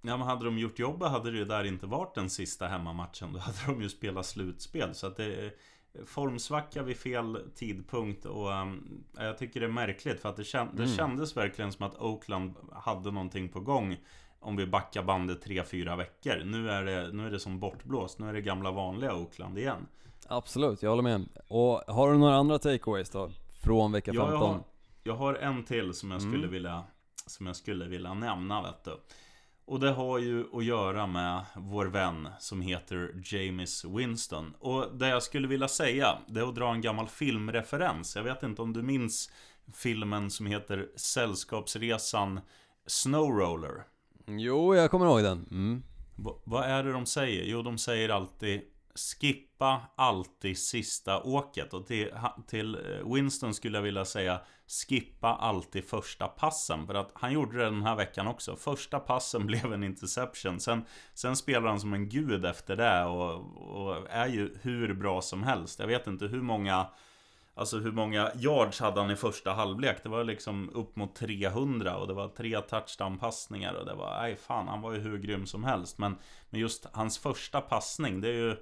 Ja 0.05 0.17
men 0.17 0.27
hade 0.27 0.45
de 0.45 0.59
gjort 0.59 0.79
jobbet 0.79 1.11
hade 1.11 1.31
det 1.31 1.39
ju 1.39 1.45
där 1.45 1.65
inte 1.65 1.87
varit 1.87 2.15
den 2.15 2.31
sista 2.31 2.67
hemmamatchen. 2.67 3.33
Då 3.33 3.39
hade 3.39 3.59
de 3.67 3.83
ju 3.83 3.89
spelat 3.89 4.27
slutspel. 4.27 4.95
Så 4.95 5.07
att 5.07 5.17
det, 5.17 5.55
formsvacka 6.07 6.83
vid 6.83 6.97
fel 6.97 7.39
tidpunkt 7.55 8.25
och 8.25 8.51
um, 8.51 9.05
jag 9.17 9.39
tycker 9.39 9.61
det 9.61 9.67
är 9.67 9.71
märkligt 9.71 10.21
för 10.21 10.29
att 10.29 10.37
det, 10.37 10.45
känd, 10.45 10.71
det 10.73 10.83
mm. 10.83 10.97
kändes 10.97 11.37
verkligen 11.37 11.73
som 11.73 11.87
att 11.87 11.99
Oakland 11.99 12.55
hade 12.73 13.11
någonting 13.11 13.49
på 13.49 13.61
gång 13.61 13.97
om 14.41 14.57
vi 14.57 14.67
backar 14.67 15.03
bandet 15.03 15.47
3-4 15.47 15.97
veckor. 15.97 16.45
Nu 16.45 16.71
är, 16.71 16.85
det, 16.85 17.13
nu 17.13 17.27
är 17.27 17.31
det 17.31 17.41
som 17.41 17.61
bortblåst. 17.61 18.19
Nu 18.19 18.29
är 18.29 18.33
det 18.33 18.41
gamla 18.41 18.71
vanliga 18.71 19.15
Oakland 19.15 19.59
igen. 19.59 19.87
Absolut, 20.29 20.83
jag 20.83 20.91
håller 20.91 21.03
med. 21.03 21.29
Och 21.49 21.83
har 21.87 22.13
du 22.13 22.19
några 22.19 22.35
andra 22.35 22.59
takeaways 22.59 23.11
då? 23.11 23.31
Från 23.63 23.93
vecka 23.93 24.13
15? 24.13 24.33
Ja, 24.33 24.33
jag, 24.33 24.39
har, 24.39 24.61
jag 25.03 25.15
har 25.15 25.35
en 25.35 25.65
till 25.65 25.95
som 25.95 26.11
jag 26.11 26.21
skulle 26.21 26.37
mm. 26.37 26.51
vilja 26.51 26.85
Som 27.27 27.47
jag 27.47 27.57
skulle 27.57 27.85
vilja 27.85 28.15
nämna 28.15 28.63
vet 28.63 28.85
du. 28.85 29.01
Och 29.65 29.81
det 29.81 29.91
har 29.91 30.19
ju 30.19 30.45
att 30.53 30.65
göra 30.65 31.07
med 31.07 31.45
vår 31.57 31.87
vän 31.87 32.29
som 32.39 32.61
heter 32.61 33.23
James 33.25 33.85
Winston. 33.85 34.55
Och 34.59 34.97
det 34.97 35.09
jag 35.09 35.23
skulle 35.23 35.49
vilja 35.49 35.69
säga, 35.69 36.19
det 36.27 36.41
är 36.41 36.49
att 36.49 36.55
dra 36.55 36.73
en 36.73 36.81
gammal 36.81 37.09
filmreferens. 37.09 38.17
Jag 38.17 38.23
vet 38.23 38.43
inte 38.43 38.63
om 38.63 38.73
du 38.73 38.83
minns 38.83 39.31
filmen 39.75 40.31
som 40.31 40.47
heter 40.47 40.89
Sällskapsresan 40.97 42.41
Snowroller? 42.87 43.85
Jo, 44.27 44.75
jag 44.75 44.91
kommer 44.91 45.07
ihåg 45.07 45.23
den. 45.23 45.47
Mm. 45.51 45.83
vad 46.45 46.65
är 46.65 46.83
det 46.83 46.93
de 46.93 47.07
säger? 47.07 47.45
Jo, 47.45 47.63
de 47.63 47.79
säger 47.79 48.09
alltid 48.09 48.61
Skippa 48.95 49.81
alltid 49.97 50.59
sista 50.59 51.23
åket. 51.23 51.75
Och 51.75 51.87
till, 51.87 52.11
till 52.47 52.75
eh, 52.75 53.15
Winston 53.15 53.55
skulle 53.55 53.79
jag 53.79 53.83
vilja 53.83 54.05
säga 54.05 54.41
Skippa 54.73 55.29
alltid 55.29 55.85
första 55.85 56.29
passen. 56.29 56.87
För 56.87 56.95
att 56.95 57.11
han 57.15 57.33
gjorde 57.33 57.59
det 57.59 57.65
den 57.65 57.83
här 57.83 57.97
veckan 57.97 58.27
också. 58.27 58.57
Första 58.57 59.01
passen 59.01 59.47
blev 59.47 59.73
en 59.73 59.85
interception. 59.85 60.61
Sen, 60.61 60.85
sen 61.15 61.37
spelar 61.37 61.69
han 61.69 61.81
som 61.81 61.95
en 61.95 62.09
gud 62.09 62.45
efter 62.45 62.77
det. 62.77 63.05
Och, 63.05 63.35
och 63.77 64.11
är 64.11 64.27
ju 64.27 64.59
hur 64.63 64.95
bra 64.95 65.23
som 65.23 65.43
helst. 65.43 65.79
Jag 65.79 65.87
vet 65.87 66.07
inte 66.07 66.27
hur 66.27 66.43
många 66.43 66.87
Alltså 67.55 67.79
hur 67.79 67.93
många 67.93 68.31
yards 68.35 68.81
hade 68.81 69.01
han 69.01 69.11
i 69.11 69.17
första 69.17 69.53
halvlek? 69.53 70.03
Det 70.03 70.09
var 70.09 70.25
liksom 70.25 70.71
upp 70.75 70.97
mot 70.97 71.15
300 71.15 71.97
och 71.97 72.07
det 72.07 72.15
var 72.15 72.29
tre 72.29 72.61
touchdown-passningar 72.61 73.75
och 73.75 73.87
det 73.87 73.95
var, 73.95 74.21
nej 74.21 74.37
fan, 74.37 74.69
han 74.69 74.81
var 74.81 74.93
ju 74.93 74.99
hur 74.99 75.19
grym 75.19 75.47
som 75.47 75.65
helst. 75.65 75.99
Men, 75.99 76.19
men 76.51 76.61
just 76.61 76.87
hans 76.93 77.19
första 77.19 77.61
passning, 77.61 78.21
det 78.21 78.29
är 78.29 78.35
ju 78.35 78.57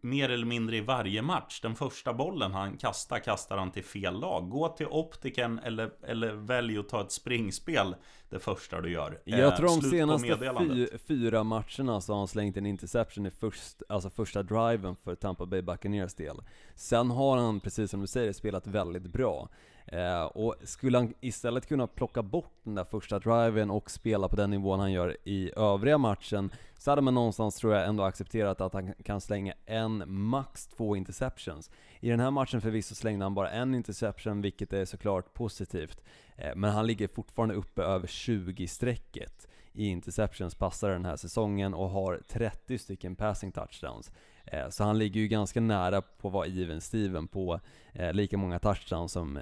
mer 0.00 0.28
eller 0.28 0.46
mindre 0.46 0.76
i 0.76 0.80
varje 0.80 1.22
match. 1.22 1.60
Den 1.60 1.74
första 1.74 2.14
bollen 2.14 2.52
han 2.52 2.76
kastar, 2.76 3.18
kastar 3.18 3.56
han 3.56 3.70
till 3.70 3.84
fel 3.84 4.20
lag. 4.20 4.50
Gå 4.50 4.68
till 4.68 4.86
optiken 4.86 5.58
eller, 5.58 5.90
eller 6.02 6.32
välj 6.32 6.78
att 6.78 6.88
ta 6.88 7.00
ett 7.00 7.12
springspel 7.12 7.94
det 8.30 8.38
första 8.38 8.80
du 8.80 8.92
gör. 8.92 9.20
Jag 9.24 9.40
eh, 9.40 9.56
tror 9.56 9.66
de 9.66 9.90
senaste 9.90 10.56
fy, 10.58 10.98
fyra 10.98 11.44
matcherna 11.44 12.00
så 12.00 12.12
har 12.12 12.18
han 12.18 12.28
slängt 12.28 12.56
en 12.56 12.66
interception 12.66 13.26
i 13.26 13.30
först, 13.30 13.82
alltså 13.88 14.10
första 14.10 14.42
driven 14.42 14.96
för 14.96 15.14
Tampa 15.14 15.46
Bay 15.46 15.62
Buccaneers 15.62 16.14
del. 16.14 16.36
Sen 16.74 17.10
har 17.10 17.36
han, 17.36 17.60
precis 17.60 17.90
som 17.90 18.00
du 18.00 18.06
säger, 18.06 18.32
spelat 18.32 18.66
väldigt 18.66 19.06
bra. 19.06 19.48
Eh, 19.86 20.22
och 20.22 20.54
skulle 20.62 20.98
han 20.98 21.14
istället 21.20 21.66
kunna 21.68 21.86
plocka 21.86 22.22
bort 22.22 22.52
den 22.62 22.74
där 22.74 22.84
första 22.84 23.18
driven 23.18 23.70
och 23.70 23.90
spela 23.90 24.28
på 24.28 24.36
den 24.36 24.50
nivån 24.50 24.80
han 24.80 24.92
gör 24.92 25.16
i 25.24 25.50
övriga 25.56 25.98
matchen 25.98 26.50
så 26.78 26.90
hade 26.90 27.02
man 27.02 27.14
någonstans, 27.14 27.56
tror 27.56 27.74
jag, 27.74 27.88
ändå 27.88 28.02
accepterat 28.02 28.60
att 28.60 28.72
han 28.72 28.94
kan 29.04 29.20
slänga 29.20 29.54
en, 29.66 30.04
max 30.06 30.66
två 30.66 30.96
interceptions. 30.96 31.70
I 32.00 32.10
den 32.10 32.20
här 32.20 32.30
matchen 32.30 32.60
förvisso 32.60 32.94
slängde 32.94 33.24
han 33.24 33.34
bara 33.34 33.50
en 33.50 33.74
interception, 33.74 34.42
vilket 34.42 34.72
är 34.72 34.84
såklart 34.84 35.34
positivt. 35.34 36.02
Eh, 36.36 36.52
men 36.56 36.70
han 36.70 36.86
ligger 36.86 37.08
fortfarande 37.08 37.54
uppe 37.54 37.82
över 37.82 38.06
20-strecket 38.06 39.48
i 39.74 39.86
interceptions 39.86 40.54
passar 40.54 40.90
den 40.90 41.04
här 41.04 41.16
säsongen 41.16 41.74
och 41.74 41.90
har 41.90 42.20
30 42.28 42.78
stycken 42.78 43.16
passing 43.16 43.52
touchdowns. 43.52 44.10
Eh, 44.46 44.68
så 44.68 44.84
han 44.84 44.98
ligger 44.98 45.20
ju 45.20 45.28
ganska 45.28 45.60
nära 45.60 46.02
på 46.02 46.28
att 46.28 46.34
vara 46.34 46.46
even 46.46 46.80
Steven 46.80 47.28
på 47.28 47.60
eh, 47.92 48.12
lika 48.12 48.36
många 48.36 48.58
touchdowns 48.58 49.12
som 49.12 49.38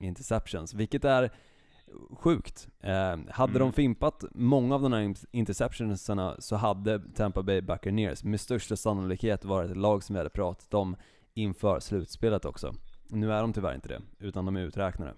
interceptions, 0.00 0.74
vilket 0.74 1.04
är 1.04 1.30
sjukt. 2.10 2.68
Eh, 2.80 3.16
hade 3.30 3.50
mm. 3.50 3.58
de 3.58 3.72
fimpat 3.72 4.24
många 4.30 4.74
av 4.74 4.82
de 4.82 4.92
här 4.92 5.14
interceptionsarna 5.30 6.36
så 6.38 6.56
hade 6.56 6.98
Tampa 7.14 7.42
Bay 7.42 7.60
Buccaneers 7.60 8.24
med 8.24 8.40
största 8.40 8.76
sannolikhet 8.76 9.44
varit 9.44 9.70
ett 9.70 9.76
lag 9.76 10.02
som 10.02 10.14
vi 10.14 10.18
hade 10.18 10.30
pratat 10.30 10.74
om 10.74 10.96
inför 11.34 11.80
slutspelet 11.80 12.44
också. 12.44 12.74
Nu 13.08 13.32
är 13.32 13.40
de 13.40 13.52
tyvärr 13.52 13.74
inte 13.74 13.88
det, 13.88 14.00
utan 14.18 14.44
de 14.44 14.56
är 14.56 14.60
uträknade. 14.60 15.14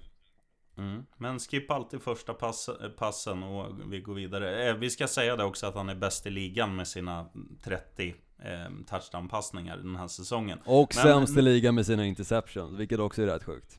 Mm. 0.78 1.06
Men 1.16 1.38
skippa 1.38 1.74
alltid 1.74 2.02
första 2.02 2.34
pass, 2.34 2.70
passen 2.98 3.42
och 3.42 3.92
vi 3.92 4.00
går 4.00 4.14
vidare. 4.14 4.68
Eh, 4.68 4.74
vi 4.74 4.90
ska 4.90 5.08
säga 5.08 5.36
det 5.36 5.44
också 5.44 5.66
att 5.66 5.74
han 5.74 5.88
är 5.88 5.94
bäst 5.94 6.26
i 6.26 6.30
ligan 6.30 6.76
med 6.76 6.88
sina 6.88 7.26
30 7.62 8.14
eh, 8.44 8.84
touchdown-passningar 8.90 9.76
den 9.76 9.96
här 9.96 10.08
säsongen. 10.08 10.58
Och 10.64 10.92
Men... 10.94 11.04
sämst 11.04 11.36
i 11.36 11.42
ligan 11.42 11.74
med 11.74 11.86
sina 11.86 12.06
interceptions, 12.06 12.72
vilket 12.78 12.98
också 12.98 13.22
är 13.22 13.26
rätt 13.26 13.44
sjukt. 13.44 13.78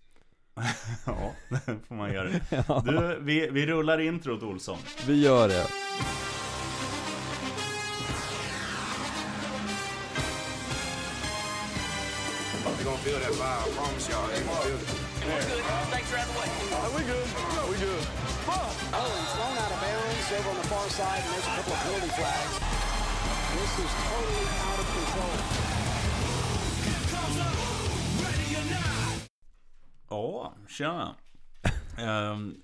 ja, 1.06 1.34
det 1.50 1.80
får 1.88 1.96
man 1.96 2.14
göra. 2.14 2.30
Du, 2.86 3.20
vi, 3.22 3.50
vi 3.52 3.66
rullar 3.66 4.00
introt 4.00 4.44
Olsson. 4.44 4.78
Vi 5.08 5.22
gör 5.22 5.48
det. 5.48 5.68
We're 12.82 12.86
gonna 12.86 12.98
feel 12.98 13.20
that 13.20 13.30
vibe, 13.30 13.42
I 13.42 13.78
promise 13.78 14.10
y'all. 14.10 14.28
They're 14.28 14.44
gonna 14.44 14.62
feel 14.62 14.76
it. 14.76 15.12
We're 15.22 15.46
good. 15.54 15.64
Thanks 15.94 16.10
for 16.10 16.18
having 16.18 16.34
me. 16.34 16.74
Are 16.74 16.90
we 16.98 17.04
good? 17.06 17.28
No, 17.56 17.70
we 17.70 17.78
good. 17.78 18.04
Oh, 18.48 19.06
he's 19.20 19.32
thrown 19.38 19.58
out 19.58 19.72
of 19.72 19.80
bounds 19.82 20.32
over 20.34 20.50
on 20.50 20.58
the 20.58 20.68
far 20.68 20.90
side, 20.90 21.22
and 21.24 21.34
there's 21.34 21.46
a 21.46 21.56
couple 21.58 21.74
of 21.74 21.80
penalty 21.80 22.08
flags. 22.10 22.81
This 23.62 23.86
is 23.86 23.92
totally 24.10 24.46
out 24.68 24.80
of 24.80 24.88
control. 24.96 25.62
Ja, 30.10 30.54
tjena. 30.68 31.16
um, 32.32 32.62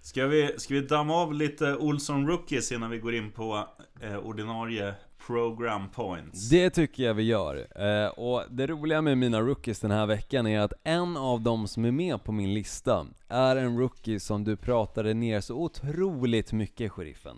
ska, 0.00 0.26
vi, 0.26 0.54
ska 0.56 0.74
vi 0.74 0.80
damma 0.80 1.14
av 1.14 1.34
lite 1.34 1.76
Olsson 1.76 2.26
Rookies 2.26 2.72
innan 2.72 2.90
vi 2.90 2.98
går 2.98 3.14
in 3.14 3.30
på 3.30 3.68
eh, 4.00 4.16
ordinarie 4.16 4.94
program 5.26 5.88
points. 5.90 6.48
Det 6.48 6.70
tycker 6.70 7.02
jag 7.02 7.14
vi 7.14 7.22
gör. 7.22 7.66
Eh, 7.84 8.08
och 8.08 8.44
det 8.50 8.66
roliga 8.66 9.02
med 9.02 9.18
mina 9.18 9.40
rookies 9.40 9.80
den 9.80 9.90
här 9.90 10.06
veckan 10.06 10.46
är 10.46 10.60
att 10.60 10.72
en 10.84 11.16
av 11.16 11.40
dem 11.40 11.68
som 11.68 11.84
är 11.84 11.92
med 11.92 12.24
på 12.24 12.32
min 12.32 12.54
lista 12.54 13.06
är 13.28 13.56
en 13.56 13.78
rookie 13.78 14.20
som 14.20 14.44
du 14.44 14.56
pratade 14.56 15.14
ner 15.14 15.40
så 15.40 15.54
otroligt 15.54 16.52
mycket, 16.52 16.92
sheriffen. 16.92 17.36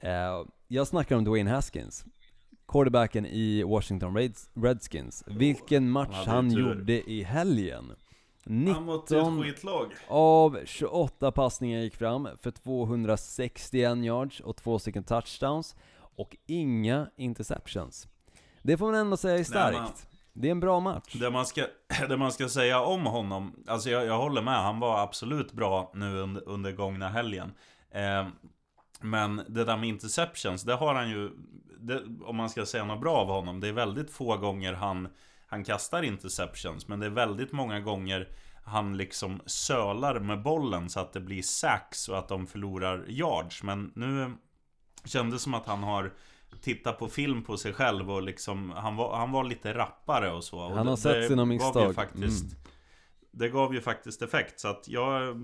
Eh, 0.00 0.44
jag 0.68 0.86
snackar 0.86 1.16
om 1.16 1.24
Dwayne 1.24 1.50
Haskins. 1.50 2.04
Quarterbacken 2.68 3.26
i 3.26 3.62
Washington 3.62 4.16
Reds- 4.18 4.48
Redskins. 4.62 5.24
Vilken 5.26 5.90
match 5.90 6.26
han 6.26 6.50
tur. 6.50 6.58
gjorde 6.60 7.10
i 7.10 7.22
helgen. 7.22 7.92
Han 8.74 8.84
mot 8.84 9.04
ett 9.10 9.16
19 9.16 9.42
skitlag. 9.42 9.92
av 10.08 10.58
28 10.64 11.32
passningar 11.32 11.80
gick 11.80 11.96
fram 11.96 12.28
för 12.42 12.50
261 12.50 13.96
yards 14.04 14.40
och 14.40 14.56
två 14.56 14.78
stycken 14.78 15.04
touchdowns 15.04 15.76
och 16.16 16.36
inga 16.46 17.10
interceptions. 17.16 18.08
Det 18.62 18.76
får 18.76 18.86
man 18.86 18.94
ändå 18.94 19.16
säga 19.16 19.34
är 19.34 19.38
Nej, 19.38 19.44
starkt. 19.44 19.78
man- 19.78 19.90
Det 20.32 20.48
är 20.48 20.52
en 20.52 20.60
bra 20.60 20.80
match. 20.80 21.12
Det 21.20 21.30
man, 21.30 21.46
ska, 21.46 21.66
det 22.08 22.16
man 22.16 22.32
ska 22.32 22.48
säga 22.48 22.80
om 22.80 23.06
honom, 23.06 23.64
alltså 23.66 23.90
jag, 23.90 24.06
jag 24.06 24.18
håller 24.18 24.42
med, 24.42 24.54
han 24.62 24.80
var 24.80 25.02
absolut 25.02 25.52
bra 25.52 25.90
nu 25.94 26.16
under, 26.18 26.48
under 26.48 26.72
gångna 26.72 27.08
helgen. 27.08 27.52
Eh, 27.90 28.26
men 29.00 29.36
det 29.48 29.64
där 29.64 29.76
med 29.76 29.88
interceptions, 29.88 30.62
det 30.62 30.74
har 30.74 30.94
han 30.94 31.10
ju, 31.10 31.30
det, 31.80 32.02
om 32.22 32.36
man 32.36 32.50
ska 32.50 32.66
säga 32.66 32.84
något 32.84 33.00
bra 33.00 33.16
av 33.16 33.26
honom, 33.26 33.60
det 33.60 33.68
är 33.68 33.72
väldigt 33.72 34.10
få 34.10 34.36
gånger 34.36 34.72
han, 34.72 35.08
han 35.46 35.64
kastar 35.64 36.02
interceptions, 36.02 36.88
men 36.88 37.00
det 37.00 37.06
är 37.06 37.10
väldigt 37.10 37.52
många 37.52 37.80
gånger 37.80 38.28
han 38.64 38.96
liksom 38.96 39.40
sölar 39.46 40.20
med 40.20 40.42
bollen 40.42 40.90
så 40.90 41.00
att 41.00 41.12
det 41.12 41.20
blir 41.20 41.42
sacks 41.42 42.08
och 42.08 42.18
att 42.18 42.28
de 42.28 42.46
förlorar 42.46 43.04
yards. 43.08 43.62
Men 43.62 43.92
nu 43.94 44.32
kändes 45.04 45.42
som 45.42 45.54
att 45.54 45.66
han 45.66 45.82
har 45.82 46.12
tittat 46.62 46.98
på 46.98 47.08
film 47.08 47.44
på 47.44 47.56
sig 47.56 47.72
själv 47.72 48.10
och 48.10 48.22
liksom 48.22 48.70
Han 48.70 48.96
var, 48.96 49.16
han 49.16 49.32
var 49.32 49.44
lite 49.44 49.74
rappare 49.74 50.32
och 50.32 50.44
så 50.44 50.58
och 50.58 50.76
Han 50.76 50.86
har 50.86 50.96
det- 50.96 51.02
sett 51.02 51.14
det 51.14 51.28
sina 51.28 51.44
misstag. 51.44 51.94
faktiskt, 51.94 52.44
Mm. 52.44 52.56
Det 53.30 53.48
gav 53.48 53.74
ju 53.74 53.80
faktiskt 53.80 54.22
effekt 54.22 54.60
så 54.60 54.68
att 54.68 54.88
jag 54.88 55.36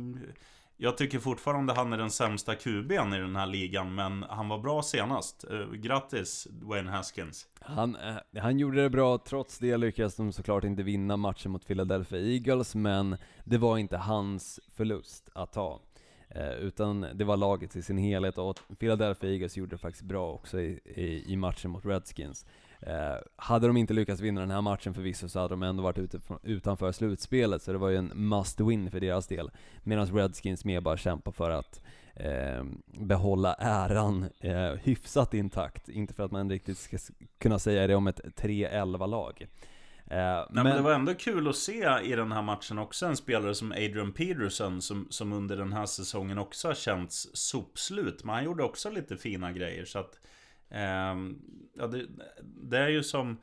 jag 0.77 0.97
tycker 0.97 1.19
fortfarande 1.19 1.73
han 1.73 1.93
är 1.93 1.99
den 1.99 2.11
sämsta 2.11 2.55
QB'n 2.55 3.17
i 3.17 3.21
den 3.21 3.37
här 3.37 3.47
ligan 3.47 3.95
Men 3.95 4.23
han 4.23 4.49
var 4.49 4.59
bra 4.59 4.83
senast 4.83 5.45
eh, 5.51 5.71
Grattis 5.71 6.49
Wayne 6.63 6.91
Haskins 6.91 7.47
Han, 7.61 7.97
eh, 7.97 8.43
han 8.43 8.59
gjorde 8.59 8.83
det 8.83 8.91
bra, 8.91 9.19
trots 9.19 9.59
det 9.59 9.77
lyckades 9.77 10.17
de 10.17 10.33
såklart 10.33 10.65
inte 10.65 10.83
vinna 10.83 11.17
matchen 11.17 11.53
mot 11.53 11.67
Philadelphia 11.67 12.21
Eagles, 12.21 12.75
men 12.75 13.17
det 13.45 13.59
var 13.59 13.79
inte 13.79 13.97
hans 13.97 14.61
förlust 14.75 15.29
att 15.35 15.53
ta. 15.53 15.81
Eh, 16.29 16.53
utan 16.53 17.07
det 17.15 17.25
var 17.25 17.37
laget 17.37 17.77
i 17.77 17.83
sin 17.83 17.99
helhet 17.99 18.39
och 18.39 18.59
Philadelphia 18.79 19.31
Eagles 19.31 19.57
gjorde 19.57 19.71
det 19.71 19.79
faktiskt 19.79 20.05
bra 20.05 20.33
också 20.33 20.61
i, 20.61 20.81
i, 20.85 21.33
i 21.33 21.37
matchen 21.37 21.71
mot 21.71 21.85
Redskins. 21.85 22.47
Eh, 22.87 23.17
hade 23.37 23.67
de 23.67 23.77
inte 23.77 23.95
lyckats 23.95 24.21
vinna 24.21 24.41
den 24.41 24.51
här 24.51 24.61
matchen 24.61 24.95
förvisso 24.95 25.29
så 25.29 25.39
hade 25.39 25.53
de 25.53 25.63
ändå 25.63 25.83
varit 25.83 25.99
ute 25.99 26.21
utanför 26.43 26.93
slutspelet, 26.93 27.63
så 27.63 27.73
det 27.73 27.79
var 27.79 27.89
ju 27.89 27.97
en 27.97 28.13
must 28.15 28.61
win 28.61 28.91
för 28.91 29.01
deras 29.01 29.27
del. 29.27 29.51
Medan 29.83 30.07
Redskins 30.07 30.65
mer 30.65 30.81
bara 30.81 30.97
kämpar 30.97 31.33
för 31.33 31.51
att 31.51 31.83
eh, 32.15 32.65
behålla 32.87 33.55
äran 33.55 34.31
eh, 34.41 34.73
hyfsat 34.83 35.35
intakt. 35.35 35.89
Inte 35.89 36.15
för 36.15 36.23
att 36.23 36.31
man 36.31 36.51
riktigt 36.51 36.79
ska 36.79 36.99
kunna 37.39 37.59
säga 37.59 37.87
det 37.87 37.95
om 37.95 38.07
ett 38.07 38.21
3-11-lag. 38.21 39.49
Eh, 40.07 40.17
Nej, 40.17 40.47
men, 40.51 40.77
det 40.77 40.83
var 40.83 40.93
ändå 40.93 41.15
kul 41.15 41.49
att 41.49 41.57
se 41.57 42.01
i 42.03 42.17
den 42.17 42.33
här 42.33 42.43
matchen 42.43 42.79
också 42.79 43.07
en 43.07 43.17
spelare 43.17 43.55
som 43.55 43.73
Adrian 43.73 44.13
Peterson 44.13 44.83
som, 44.83 45.07
som 45.11 45.33
under 45.33 45.57
den 45.57 45.73
här 45.73 45.87
säsongen 45.87 46.39
också 46.39 46.69
har 46.69 46.75
känts 46.75 47.29
sopslut. 47.33 48.25
Men 48.25 48.35
han 48.35 48.45
gjorde 48.45 48.63
också 48.63 48.91
lite 48.91 49.17
fina 49.17 49.53
grejer 49.53 49.85
så 49.85 49.99
att 49.99 50.19
Ehm, 50.75 51.39
ja, 51.75 51.87
det, 51.87 52.07
det 52.43 52.79
är 52.79 52.89
ju 52.89 53.03
som 53.03 53.41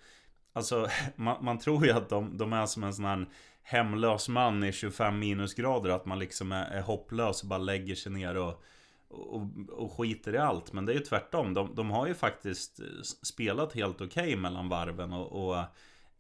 Alltså 0.54 0.88
man, 1.16 1.46
man 1.46 1.60
tror 1.60 1.86
ju 1.86 1.92
att 1.92 2.10
de, 2.10 2.38
de 2.38 2.54
är 2.54 2.66
som 2.66 2.84
en 2.84 2.94
sån 2.94 3.06
här 3.06 3.26
hemlös 3.64 4.30
man 4.30 4.64
i 4.64 4.72
25 4.72 5.20
minusgrader 5.20 5.90
Att 5.90 6.06
man 6.06 6.20
liksom 6.20 6.52
är, 6.52 6.66
är 6.66 6.82
hopplös 6.82 7.44
och 7.44 7.50
bara 7.50 7.60
lägger 7.60 7.96
sig 7.96 8.12
ner 8.12 8.38
och 8.38 8.64
och, 9.12 9.42
och 9.70 9.92
skiter 9.92 10.36
i 10.36 10.38
allt. 10.38 10.74
Men 10.74 10.86
det 10.86 10.92
är 10.92 10.96
ju 10.96 11.04
tvärtom. 11.04 11.54
De, 11.54 11.76
de 11.76 11.92
har 11.92 12.08
ju 12.08 12.14
faktiskt 12.14 12.80
spelat 13.22 13.74
helt 13.74 14.02
okej 14.02 14.36
mellan 14.36 14.70
varven 14.70 15.14
och, 15.14 15.50
och 15.50 15.64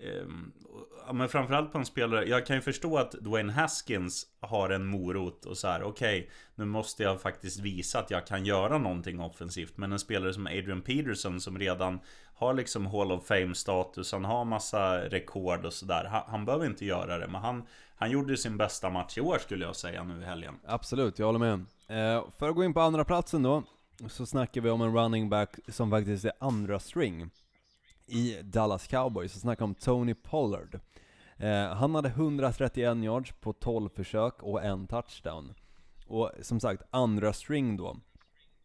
Ehm, 0.04 0.52
ja, 1.08 1.14
men 1.14 1.30
framförallt 1.30 1.72
på 1.72 1.78
en 1.78 1.86
spelare, 1.86 2.26
jag 2.26 2.46
kan 2.46 2.56
ju 2.56 2.62
förstå 2.62 2.98
att 2.98 3.12
Dwayne 3.12 3.54
Haskins 3.54 4.26
har 4.40 4.70
en 4.70 4.86
morot 4.86 5.46
och 5.46 5.58
så 5.58 5.68
här. 5.68 5.84
okej, 5.84 6.30
nu 6.56 6.66
måste 6.66 7.04
jag 7.04 7.22
faktiskt 7.22 7.60
visa 7.60 8.00
att 8.00 8.12
jag 8.12 8.28
kan 8.28 8.46
göra 8.46 8.78
någonting 8.78 9.20
offensivt. 9.20 9.78
Men 9.78 9.92
en 9.92 10.00
spelare 10.00 10.34
som 10.34 10.48
Adrian 10.48 10.82
Peterson 10.82 11.42
som 11.42 11.60
redan 11.60 12.00
har 12.36 12.54
liksom 12.54 12.86
Hall 12.86 13.12
of 13.12 13.28
Fame-status, 13.28 14.12
han 14.12 14.26
har 14.26 14.46
massa 14.46 15.10
rekord 15.10 15.66
och 15.66 15.74
sådär. 15.74 16.04
Han, 16.12 16.24
han 16.28 16.46
behöver 16.46 16.66
inte 16.66 16.86
göra 16.86 17.18
det, 17.18 17.28
men 17.28 17.42
han, 17.42 17.64
han 17.96 18.12
gjorde 18.12 18.38
sin 18.38 18.58
bästa 18.58 18.90
match 18.90 19.18
i 19.18 19.22
år 19.22 19.38
skulle 19.38 19.66
jag 19.66 19.76
säga 19.76 20.04
nu 20.04 20.22
i 20.22 20.26
helgen. 20.26 20.54
Absolut, 20.66 21.20
jag 21.20 21.26
håller 21.26 21.40
med. 21.40 21.66
Eh, 21.88 22.26
för 22.38 22.50
att 22.50 22.56
gå 22.56 22.64
in 22.64 22.74
på 22.74 22.82
andra 22.82 23.06
platsen 23.06 23.44
då, 23.44 23.64
så 24.10 24.26
snackar 24.26 24.62
vi 24.62 24.70
om 24.70 24.82
en 24.82 24.96
running 24.96 25.30
back 25.30 25.56
som 25.68 25.90
faktiskt 25.90 26.26
är 26.26 26.32
andra 26.40 26.80
string 26.80 27.30
i 28.12 28.42
Dallas 28.44 28.88
Cowboys. 28.88 29.36
och 29.36 29.42
snacka 29.42 29.64
om 29.64 29.76
Tony 29.76 30.14
Pollard. 30.14 30.80
Eh, 31.38 31.68
han 31.68 31.96
hade 31.96 32.10
131 32.10 32.98
yards 33.04 33.32
på 33.32 33.54
12 33.54 33.90
försök 33.90 34.44
och 34.44 34.64
en 34.64 34.88
touchdown. 34.88 35.54
Och 36.08 36.32
som 36.42 36.60
sagt, 36.60 36.84
andra 36.90 37.34
string 37.34 37.78
då. 37.78 37.98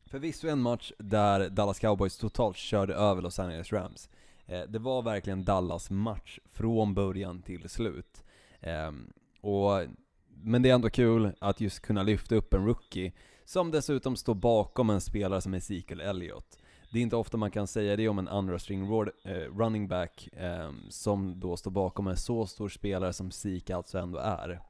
Förvisso 0.07 0.49
en 0.49 0.63
match 0.63 0.93
där 0.99 1.51
Dallas 1.51 1.79
Cowboys 1.79 2.19
totalt 2.19 2.57
körde 2.57 2.95
över 2.95 3.23
Los 3.23 3.39
Angeles 3.39 3.73
Rams. 3.73 4.09
Eh, 4.47 4.63
det 4.69 4.79
var 4.79 5.03
verkligen 5.03 5.45
Dallas 5.45 5.91
match 5.91 6.39
från 6.53 6.95
början 6.95 7.43
till 7.43 7.69
slut. 7.69 8.25
Ehm, 8.61 9.13
och, 9.41 9.83
men 10.29 10.63
det 10.63 10.71
är 10.71 10.75
ändå 10.75 10.91
kul 10.91 11.33
att 11.39 11.61
just 11.61 11.81
kunna 11.81 12.03
lyfta 12.03 12.35
upp 12.35 12.55
en 12.55 12.67
rookie 12.67 13.13
som 13.45 13.71
dessutom 13.71 14.17
står 14.17 14.35
bakom 14.35 14.91
en 14.91 15.01
spelare 15.01 15.41
som 15.41 15.55
Ezekiel 15.55 16.01
Elliott. 16.01 16.59
Det 16.91 16.99
är 16.99 17.03
inte 17.03 17.17
ofta 17.17 17.37
man 17.37 17.51
kan 17.51 17.67
säga 17.67 17.97
det 17.97 18.09
om 18.09 18.19
en 18.19 18.29
andra 18.29 18.59
string 18.59 18.83
eh, 19.25 19.33
running 19.33 19.89
back 19.89 20.29
eh, 20.33 20.71
som 20.89 21.41
då 21.41 21.57
står 21.57 21.71
bakom 21.71 22.07
en 22.07 22.17
så 22.17 22.47
stor 22.47 22.69
spelare 22.69 23.13
som 23.13 23.31
Zeke 23.31 23.77
alltså 23.77 23.99
ändå 23.99 24.19
är. 24.19 24.61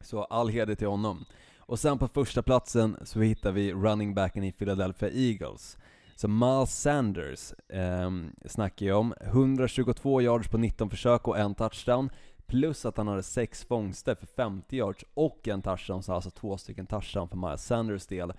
Så 0.00 0.24
all 0.24 0.48
heder 0.48 0.74
till 0.74 0.86
honom. 0.86 1.24
Och 1.58 1.78
sen 1.78 1.98
på 1.98 2.08
första 2.08 2.42
platsen 2.42 2.96
så 3.04 3.20
hittar 3.20 3.52
vi 3.52 3.72
running 3.72 4.14
backen 4.14 4.44
i 4.44 4.52
Philadelphia 4.52 5.10
Eagles. 5.10 5.78
Så 6.16 6.28
Miles 6.28 6.80
Sanders 6.80 7.52
eh, 7.68 8.10
snackar 8.46 8.86
jag 8.86 8.98
om. 8.98 9.14
122 9.20 10.22
yards 10.22 10.48
på 10.48 10.58
19 10.58 10.90
försök 10.90 11.28
och 11.28 11.38
en 11.38 11.54
touchdown. 11.54 12.10
Plus 12.46 12.84
att 12.84 12.96
han 12.96 13.08
hade 13.08 13.22
sex 13.22 13.64
fångster 13.64 14.14
för 14.14 14.26
50 14.26 14.76
yards 14.76 15.04
och 15.14 15.48
en 15.48 15.62
touchdown, 15.62 16.02
så 16.02 16.12
alltså 16.12 16.30
två 16.30 16.56
stycken 16.56 16.86
touchdown 16.86 17.28
för 17.28 17.36
Miles 17.36 17.64
Sanders 17.64 18.06
del. 18.06 18.32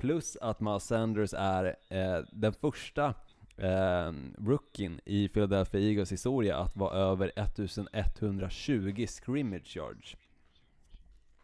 Plus 0.00 0.36
att 0.40 0.60
Miles 0.60 0.84
Sanders 0.84 1.34
är 1.34 1.76
eh, 1.88 2.18
den 2.32 2.52
första 2.52 3.14
eh, 3.56 4.12
rookien 4.38 5.00
i 5.04 5.28
Philadelphia 5.28 5.80
Eagles 5.80 6.12
historia 6.12 6.56
att 6.56 6.76
vara 6.76 6.94
över 6.94 7.32
1120 7.36 9.06
scrimmage 9.06 9.76
yards. 9.76 10.16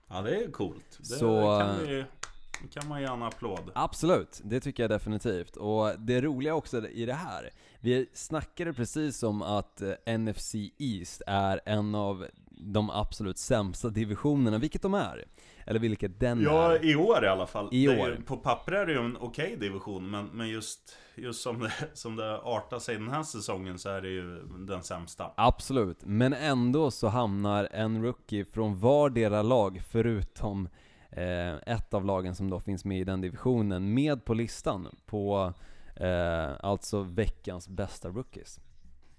Ja, 0.09 0.23
det 0.23 0.45
är 0.45 0.51
coolt. 0.51 0.99
Det 0.99 1.05
Så, 1.05 1.59
kan, 1.61 1.71
eh, 1.71 1.87
vi, 1.88 2.05
kan 2.73 2.88
man 2.88 3.01
ge 3.01 3.07
en 3.07 3.23
applåd. 3.23 3.71
Absolut, 3.75 4.40
det 4.45 4.61
tycker 4.61 4.83
jag 4.83 4.90
definitivt. 4.90 5.57
Och 5.57 6.01
det 6.01 6.21
roliga 6.21 6.55
också 6.55 6.88
i 6.88 7.07
det 7.07 7.14
här, 7.14 7.51
vi 7.81 8.11
snackade 8.12 8.73
precis 8.73 9.23
om 9.23 9.42
att 9.42 9.83
eh, 9.83 10.19
NFC 10.19 10.55
East 10.79 11.23
är 11.27 11.61
en 11.64 11.95
av 11.95 12.27
de 12.51 12.90
absolut 12.90 13.38
sämsta 13.38 13.88
divisionerna, 13.88 14.59
vilket 14.59 14.83
de 14.83 14.95
är. 14.95 15.25
Eller 15.66 15.81
vilket 15.81 16.20
den 16.20 16.40
Ja, 16.42 16.72
är. 16.74 16.85
i 16.85 16.96
år 16.96 17.24
i 17.24 17.29
alla 17.29 17.46
fall. 17.46 17.68
I 17.72 17.88
år. 17.88 18.09
ju- 18.09 18.22
På 18.22 18.37
papper 18.37 18.72
är 18.72 18.87
det 18.87 18.92
ju 18.92 18.98
en 18.98 19.16
okej 19.20 19.57
division, 19.57 20.11
men, 20.11 20.26
men 20.26 20.48
just, 20.48 20.96
just 21.14 21.42
som, 21.42 21.59
det, 21.61 21.72
som 21.94 22.16
det 22.16 22.38
artar 22.40 22.79
sig 22.79 22.94
den 22.94 23.09
här 23.09 23.22
säsongen 23.22 23.79
så 23.79 23.88
är 23.88 24.00
det 24.00 24.09
ju 24.09 24.42
den 24.59 24.83
sämsta. 24.83 25.31
Absolut, 25.37 25.98
men 26.05 26.33
ändå 26.33 26.90
så 26.90 27.09
hamnar 27.09 27.68
en 27.72 28.02
rookie 28.02 28.44
från 28.44 28.79
vardera 28.79 29.42
lag, 29.42 29.83
förutom 29.88 30.68
eh, 31.11 31.55
ett 31.55 31.94
av 31.94 32.05
lagen 32.05 32.35
som 32.35 32.50
då 32.50 32.61
finns 32.61 32.85
med 32.85 32.98
i 33.00 33.05
den 33.05 33.20
divisionen, 33.20 33.94
med 33.94 34.24
på 34.24 34.35
listan 34.35 34.88
på 35.07 35.52
eh, 35.96 36.50
alltså 36.61 37.02
veckans 37.02 37.68
bästa 37.68 38.09
rookies. 38.09 38.61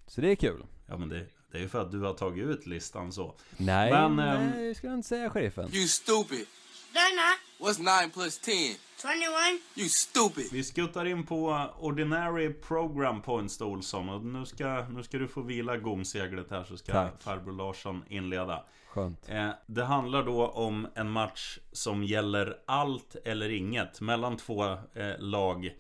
Så 0.08 0.22
det 0.22 0.32
är 0.32 0.36
kul. 0.36 0.66
Ja, 0.88 0.98
men 0.98 1.10
det, 1.10 1.26
det 1.58 1.62
är 1.62 1.64
ju 1.64 1.70
för 1.70 1.82
att 1.82 1.92
du 1.92 2.00
har 2.00 2.14
tagit 2.14 2.46
ut 2.46 2.66
listan 2.66 3.12
så. 3.12 3.36
Nej, 3.58 3.92
Men, 3.92 4.20
ehm, 4.20 4.50
nej, 4.50 4.76
skulle 4.76 4.92
jag 4.92 4.98
inte 4.98 5.08
säga 5.08 5.30
sheriffen. 5.30 5.70
You 5.74 5.88
stupid. 5.88 6.46
They're 6.94 7.16
not. 7.16 7.68
What's 7.70 8.04
9 8.04 8.10
plus 8.14 8.40
10? 8.40 8.76
21. 9.02 9.62
You 9.76 9.90
stupid. 9.90 10.46
Vi 10.52 10.64
skuttar 10.64 11.06
in 11.06 11.26
på 11.26 11.70
Ordinary 11.80 12.54
Program 12.54 13.22
Points 13.22 13.58
då, 13.58 13.66
Olsson. 13.66 14.10
Och 14.10 14.26
nu 14.26 14.46
ska, 14.46 14.86
nu 14.90 15.04
ska 15.04 15.18
du 15.18 15.28
få 15.28 15.42
vila 15.42 15.78
gomseglet 15.78 16.48
här 16.50 16.64
så 16.64 16.78
ska 16.78 16.92
Tack. 16.94 17.24
farbror 17.24 17.54
Larsson 17.54 18.04
inleda. 18.08 18.64
Skönt. 18.90 19.30
Eh, 19.30 19.50
det 19.66 19.84
handlar 19.84 20.24
då 20.24 20.48
om 20.48 20.88
en 20.96 21.12
match 21.12 21.60
som 21.72 22.04
gäller 22.04 22.58
allt 22.66 23.16
eller 23.26 23.50
inget 23.50 24.02
mellan 24.02 24.38
två 24.38 24.64
eh, 24.72 25.20
lag 25.20 25.72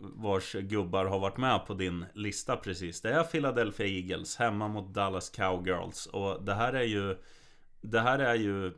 vars 0.00 0.52
gubbar 0.52 1.04
har 1.04 1.18
varit 1.18 1.36
med 1.36 1.66
på 1.66 1.74
din 1.74 2.04
lista 2.14 2.56
precis. 2.56 3.00
Det 3.00 3.12
är 3.12 3.24
Philadelphia 3.24 3.86
Eagles 3.86 4.36
hemma 4.36 4.68
mot 4.68 4.94
Dallas 4.94 5.30
Cowgirls. 5.30 6.06
Och 6.06 6.44
det 6.44 6.54
här 6.54 6.72
är 6.72 6.82
ju 6.82 7.16
Det 7.80 8.00
här 8.00 8.18
är 8.18 8.34
ju 8.34 8.72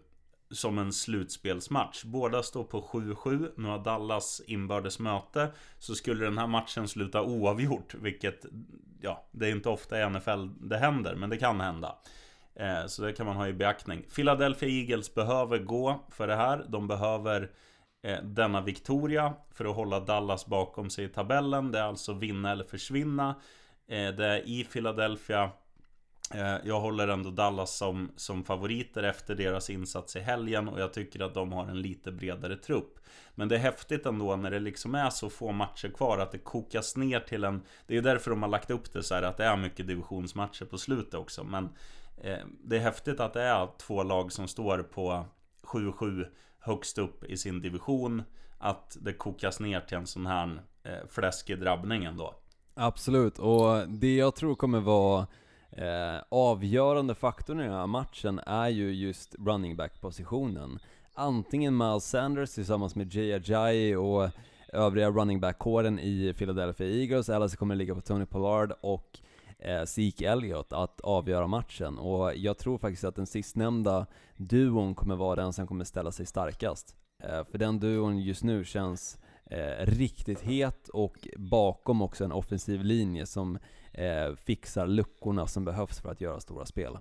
som 0.50 0.78
en 0.78 0.92
slutspelsmatch. 0.92 2.04
Båda 2.04 2.42
står 2.42 2.64
på 2.64 2.82
7-7. 2.82 3.52
Nu 3.56 3.68
har 3.68 3.78
Dallas 3.78 4.42
inbördes 4.46 4.98
möte. 4.98 5.48
Så 5.78 5.94
skulle 5.94 6.24
den 6.24 6.38
här 6.38 6.46
matchen 6.46 6.88
sluta 6.88 7.22
oavgjort, 7.22 7.94
vilket 7.94 8.46
ja, 9.00 9.28
det 9.30 9.46
är 9.46 9.50
inte 9.50 9.68
ofta 9.68 10.00
i 10.00 10.10
NFL 10.10 10.46
det 10.60 10.78
händer, 10.78 11.14
men 11.14 11.30
det 11.30 11.36
kan 11.36 11.60
hända. 11.60 11.96
Eh, 12.54 12.86
så 12.86 13.02
det 13.02 13.12
kan 13.12 13.26
man 13.26 13.36
ha 13.36 13.48
i 13.48 13.52
beaktning. 13.52 14.02
Philadelphia 14.14 14.68
Eagles 14.68 15.14
behöver 15.14 15.58
gå 15.58 16.04
för 16.10 16.26
det 16.26 16.36
här. 16.36 16.66
De 16.68 16.88
behöver 16.88 17.50
Eh, 18.06 18.22
denna 18.22 18.60
Victoria 18.60 19.34
för 19.50 19.64
att 19.64 19.76
hålla 19.76 20.00
Dallas 20.00 20.46
bakom 20.46 20.90
sig 20.90 21.04
i 21.04 21.08
tabellen. 21.08 21.72
Det 21.72 21.78
är 21.78 21.82
alltså 21.82 22.12
vinna 22.12 22.52
eller 22.52 22.64
försvinna. 22.64 23.34
Eh, 23.86 24.08
det 24.08 24.26
är 24.26 24.48
i 24.48 24.64
Philadelphia. 24.64 25.50
Eh, 26.34 26.56
jag 26.64 26.80
håller 26.80 27.08
ändå 27.08 27.30
Dallas 27.30 27.76
som, 27.76 28.10
som 28.16 28.44
favoriter 28.44 29.02
efter 29.02 29.34
deras 29.34 29.70
insats 29.70 30.16
i 30.16 30.20
helgen 30.20 30.68
och 30.68 30.80
jag 30.80 30.92
tycker 30.92 31.20
att 31.20 31.34
de 31.34 31.52
har 31.52 31.66
en 31.66 31.82
lite 31.82 32.12
bredare 32.12 32.56
trupp. 32.56 32.98
Men 33.34 33.48
det 33.48 33.54
är 33.54 33.60
häftigt 33.60 34.06
ändå 34.06 34.36
när 34.36 34.50
det 34.50 34.60
liksom 34.60 34.94
är 34.94 35.10
så 35.10 35.30
få 35.30 35.52
matcher 35.52 35.88
kvar 35.88 36.18
att 36.18 36.32
det 36.32 36.38
kokas 36.38 36.96
ner 36.96 37.20
till 37.20 37.44
en... 37.44 37.62
Det 37.86 37.96
är 37.96 38.02
därför 38.02 38.30
de 38.30 38.42
har 38.42 38.50
lagt 38.50 38.70
upp 38.70 38.92
det 38.92 39.02
så 39.02 39.14
här 39.14 39.22
att 39.22 39.36
det 39.36 39.44
är 39.44 39.56
mycket 39.56 39.86
divisionsmatcher 39.86 40.64
på 40.64 40.78
slutet 40.78 41.14
också. 41.14 41.44
Men 41.44 41.68
det 42.64 42.76
är 42.76 42.80
häftigt 42.80 43.20
att 43.20 43.32
det 43.32 43.42
är 43.42 43.68
två 43.78 44.02
lag 44.02 44.32
som 44.32 44.48
står 44.48 44.82
på 44.82 45.24
7-7 45.62 46.26
högst 46.66 46.98
upp 46.98 47.24
i 47.24 47.36
sin 47.36 47.62
division. 47.62 48.22
Att 48.58 48.96
det 49.00 49.12
kokas 49.12 49.60
ner 49.60 49.80
till 49.80 49.96
en 49.96 50.06
sån 50.06 50.26
här 50.26 50.62
eh, 50.84 51.08
fläskig 51.08 51.60
drabbning 51.60 52.04
ändå. 52.04 52.34
Absolut, 52.74 53.38
och 53.38 53.88
det 53.88 54.16
jag 54.16 54.34
tror 54.34 54.54
kommer 54.54 54.80
vara 54.80 55.26
eh, 55.70 56.22
avgörande 56.28 57.14
faktorn 57.14 57.60
i 57.60 57.62
den 57.62 57.72
här 57.72 57.86
matchen 57.86 58.38
är 58.46 58.68
ju 58.68 58.94
just 58.94 59.34
running 59.38 59.76
back 59.76 60.00
positionen. 60.00 60.78
Antingen 61.14 61.76
Miles 61.76 62.04
Sanders 62.04 62.54
tillsammans 62.54 62.94
med 62.94 63.14
Jay 63.14 63.32
Ajayi 63.32 63.94
och 63.94 64.30
övriga 64.72 65.10
running 65.10 65.40
back-kåren 65.40 65.98
i 65.98 66.34
Philadelphia 66.38 66.86
Eagles, 66.86 67.28
eller 67.28 67.48
så 67.48 67.56
kommer 67.56 67.74
det 67.74 67.78
ligga 67.78 67.94
på 67.94 68.00
Tony 68.00 68.26
Pollard 68.26 68.72
och 68.80 69.18
eh, 69.58 69.84
Zeke 69.84 70.30
Elliott 70.30 70.72
att 70.72 71.00
avgöra 71.00 71.46
matchen. 71.46 71.98
Och 71.98 72.36
jag 72.36 72.58
tror 72.58 72.78
faktiskt 72.78 73.04
att 73.04 73.16
den 73.16 73.26
sistnämnda 73.26 74.06
duon 74.36 74.94
kommer 74.94 75.16
vara 75.16 75.36
den 75.36 75.52
som 75.52 75.66
kommer 75.66 75.84
ställa 75.84 76.12
sig 76.12 76.26
starkast. 76.26 76.96
Eh, 77.24 77.44
för 77.44 77.58
den 77.58 77.80
duon 77.80 78.18
just 78.18 78.44
nu 78.44 78.64
känns 78.64 79.18
eh, 79.50 79.86
riktigt 79.86 80.40
het 80.40 80.88
och 80.88 81.28
bakom 81.36 82.02
också 82.02 82.24
en 82.24 82.32
offensiv 82.32 82.84
linje 82.84 83.26
som 83.26 83.58
eh, 83.92 84.34
fixar 84.36 84.86
luckorna 84.86 85.46
som 85.46 85.64
behövs 85.64 86.00
för 86.00 86.10
att 86.10 86.20
göra 86.20 86.40
stora 86.40 86.66
spel. 86.66 86.98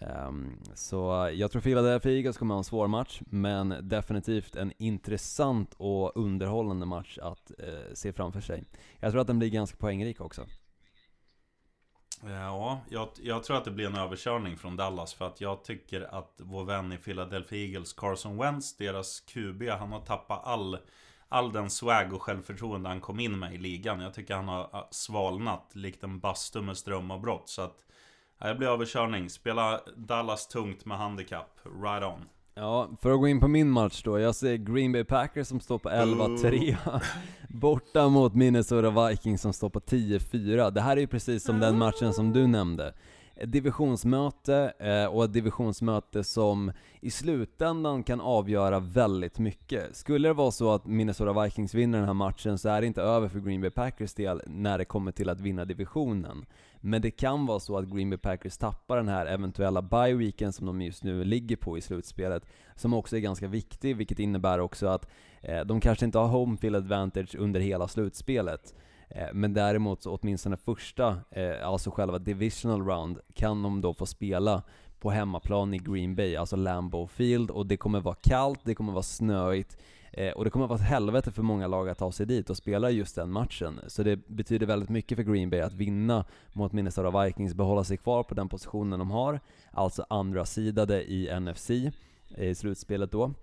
Um, 0.00 0.60
så 0.74 1.30
jag 1.34 1.50
tror 1.50 1.62
Philadelphia 1.62 2.12
Eagles 2.12 2.38
kommer 2.38 2.54
ha 2.54 2.58
en 2.58 2.64
svår 2.64 2.88
match, 2.88 3.20
men 3.26 3.74
definitivt 3.82 4.56
en 4.56 4.72
intressant 4.78 5.74
och 5.76 6.16
underhållande 6.16 6.86
match 6.86 7.18
att 7.22 7.52
uh, 7.58 7.94
se 7.94 8.12
framför 8.12 8.40
sig. 8.40 8.64
Jag 9.00 9.10
tror 9.10 9.20
att 9.20 9.26
den 9.26 9.38
blir 9.38 9.48
ganska 9.48 9.76
poängrik 9.76 10.20
också. 10.20 10.46
Eh, 12.26 12.32
ja, 12.32 12.80
jag, 12.88 13.08
jag, 13.22 13.44
tror 13.44 13.56
att 13.56 13.64
det 13.64 13.70
blir 13.70 13.86
en 13.86 13.96
överkörning 13.96 14.56
från 14.56 14.76
Dallas 14.76 15.14
för 15.14 15.26
att 15.26 15.40
jag 15.40 15.64
tycker 15.64 16.14
att 16.14 16.34
vår 16.36 16.64
vän 16.64 16.92
i 16.92 16.96
Philadelphia 16.96 17.58
Eagles, 17.58 17.92
Carson 17.92 18.38
Wentz, 18.38 18.76
deras 18.76 19.20
QB, 19.20 19.62
han 19.68 19.92
har 19.92 20.00
tappat 20.00 20.40
all, 20.44 20.78
all 21.28 21.52
den 21.52 21.70
swag 21.70 22.12
och 22.12 22.22
självförtroende 22.22 22.88
han 22.88 23.00
kom 23.00 23.20
in 23.20 23.38
med 23.38 23.54
i 23.54 23.58
ligan. 23.58 24.00
Jag 24.00 24.14
tycker 24.14 24.34
han 24.34 24.48
har 24.48 24.70
eh, 24.72 24.86
svalnat 24.90 25.70
likt 25.74 26.04
en 26.04 26.20
bastu 26.20 26.62
med 26.62 26.76
strömavbrott. 26.76 27.48
Så 27.48 27.62
att, 27.62 27.84
ja, 28.38 28.46
det 28.48 28.54
blir 28.54 28.68
överkörning. 28.68 29.30
Spela 29.30 29.80
Dallas 29.96 30.48
tungt 30.48 30.84
med 30.84 30.98
handikapp. 30.98 31.60
Right 31.82 32.04
on. 32.04 32.28
Ja, 32.56 32.90
för 33.02 33.10
att 33.10 33.20
gå 33.20 33.28
in 33.28 33.40
på 33.40 33.48
min 33.48 33.70
match 33.70 34.02
då. 34.02 34.18
Jag 34.18 34.34
ser 34.34 34.56
Green 34.56 34.92
Bay 34.92 35.04
Packers 35.04 35.48
som 35.48 35.60
står 35.60 35.78
på 35.78 35.88
11-3 35.88 36.76
borta 37.48 38.08
mot 38.08 38.34
Minnesota 38.34 39.08
Vikings 39.08 39.42
som 39.42 39.52
står 39.52 39.70
på 39.70 39.80
10-4. 39.80 40.70
Det 40.70 40.80
här 40.80 40.96
är 40.96 41.00
ju 41.00 41.06
precis 41.06 41.44
som 41.44 41.60
den 41.60 41.78
matchen 41.78 42.12
som 42.12 42.32
du 42.32 42.46
nämnde. 42.46 42.94
Ett 43.36 43.52
divisionsmöte, 43.52 44.72
eh, 44.78 45.06
och 45.06 45.24
ett 45.24 45.32
divisionsmöte 45.32 46.24
som 46.24 46.72
i 47.00 47.10
slutändan 47.10 48.02
kan 48.02 48.20
avgöra 48.20 48.80
väldigt 48.80 49.38
mycket. 49.38 49.96
Skulle 49.96 50.28
det 50.28 50.32
vara 50.32 50.50
så 50.50 50.72
att 50.72 50.86
Minnesota 50.86 51.42
Vikings 51.42 51.74
vinner 51.74 51.98
den 51.98 52.06
här 52.06 52.14
matchen 52.14 52.58
så 52.58 52.68
är 52.68 52.80
det 52.80 52.86
inte 52.86 53.02
över 53.02 53.28
för 53.28 53.40
Green 53.40 53.60
Bay 53.60 53.70
Packers 53.70 54.14
del 54.14 54.42
när 54.46 54.78
det 54.78 54.84
kommer 54.84 55.12
till 55.12 55.28
att 55.28 55.40
vinna 55.40 55.64
divisionen. 55.64 56.46
Men 56.80 57.02
det 57.02 57.10
kan 57.10 57.46
vara 57.46 57.60
så 57.60 57.78
att 57.78 57.88
Green 57.88 58.10
Bay 58.10 58.18
Packers 58.18 58.56
tappar 58.56 58.96
den 58.96 59.08
här 59.08 59.26
eventuella 59.26 59.80
bye-weeken 59.80 60.50
som 60.50 60.66
de 60.66 60.82
just 60.82 61.04
nu 61.04 61.24
ligger 61.24 61.56
på 61.56 61.78
i 61.78 61.80
slutspelet, 61.80 62.46
som 62.76 62.94
också 62.94 63.16
är 63.16 63.20
ganska 63.20 63.46
viktig, 63.46 63.96
vilket 63.96 64.18
innebär 64.18 64.58
också 64.58 64.86
att 64.86 65.10
eh, 65.40 65.60
de 65.60 65.80
kanske 65.80 66.04
inte 66.04 66.18
har 66.18 66.28
home 66.28 66.56
field 66.56 66.76
advantage 66.76 67.36
under 67.38 67.60
hela 67.60 67.88
slutspelet. 67.88 68.74
Eh, 69.14 69.28
men 69.32 69.54
däremot 69.54 70.02
så 70.02 70.16
åtminstone 70.16 70.56
första, 70.56 71.16
eh, 71.30 71.68
alltså 71.68 71.90
själva 71.90 72.18
divisional 72.18 72.86
round, 72.86 73.18
kan 73.34 73.62
de 73.62 73.80
då 73.80 73.94
få 73.94 74.06
spela 74.06 74.62
på 75.00 75.10
hemmaplan 75.10 75.74
i 75.74 75.78
Green 75.78 76.14
Bay, 76.14 76.36
alltså 76.36 76.56
Lambeau 76.56 77.06
Field, 77.06 77.50
och 77.50 77.66
det 77.66 77.76
kommer 77.76 78.00
vara 78.00 78.14
kallt, 78.14 78.60
det 78.64 78.74
kommer 78.74 78.92
vara 78.92 79.02
snöigt, 79.02 79.78
eh, 80.12 80.32
och 80.32 80.44
det 80.44 80.50
kommer 80.50 80.66
vara 80.66 80.78
ett 80.78 80.84
helvete 80.84 81.30
för 81.30 81.42
många 81.42 81.66
lag 81.66 81.88
att 81.88 81.98
ta 81.98 82.12
sig 82.12 82.26
dit 82.26 82.50
och 82.50 82.56
spela 82.56 82.90
just 82.90 83.16
den 83.16 83.30
matchen. 83.30 83.80
Så 83.86 84.02
det 84.02 84.16
betyder 84.28 84.66
väldigt 84.66 84.88
mycket 84.88 85.16
för 85.16 85.22
Green 85.22 85.50
Bay 85.50 85.60
att 85.60 85.72
vinna 85.72 86.24
mot 86.52 86.72
Minnesota 86.72 87.24
Vikings, 87.24 87.54
behålla 87.54 87.84
sig 87.84 87.96
kvar 87.96 88.22
på 88.22 88.34
den 88.34 88.48
positionen 88.48 88.98
de 88.98 89.10
har, 89.10 89.40
alltså 89.70 90.06
andra 90.08 90.44
sidade 90.44 91.04
i 91.04 91.40
NFC 91.40 91.70
i 92.36 92.54
slutspelet 92.54 93.12
då. 93.12 93.34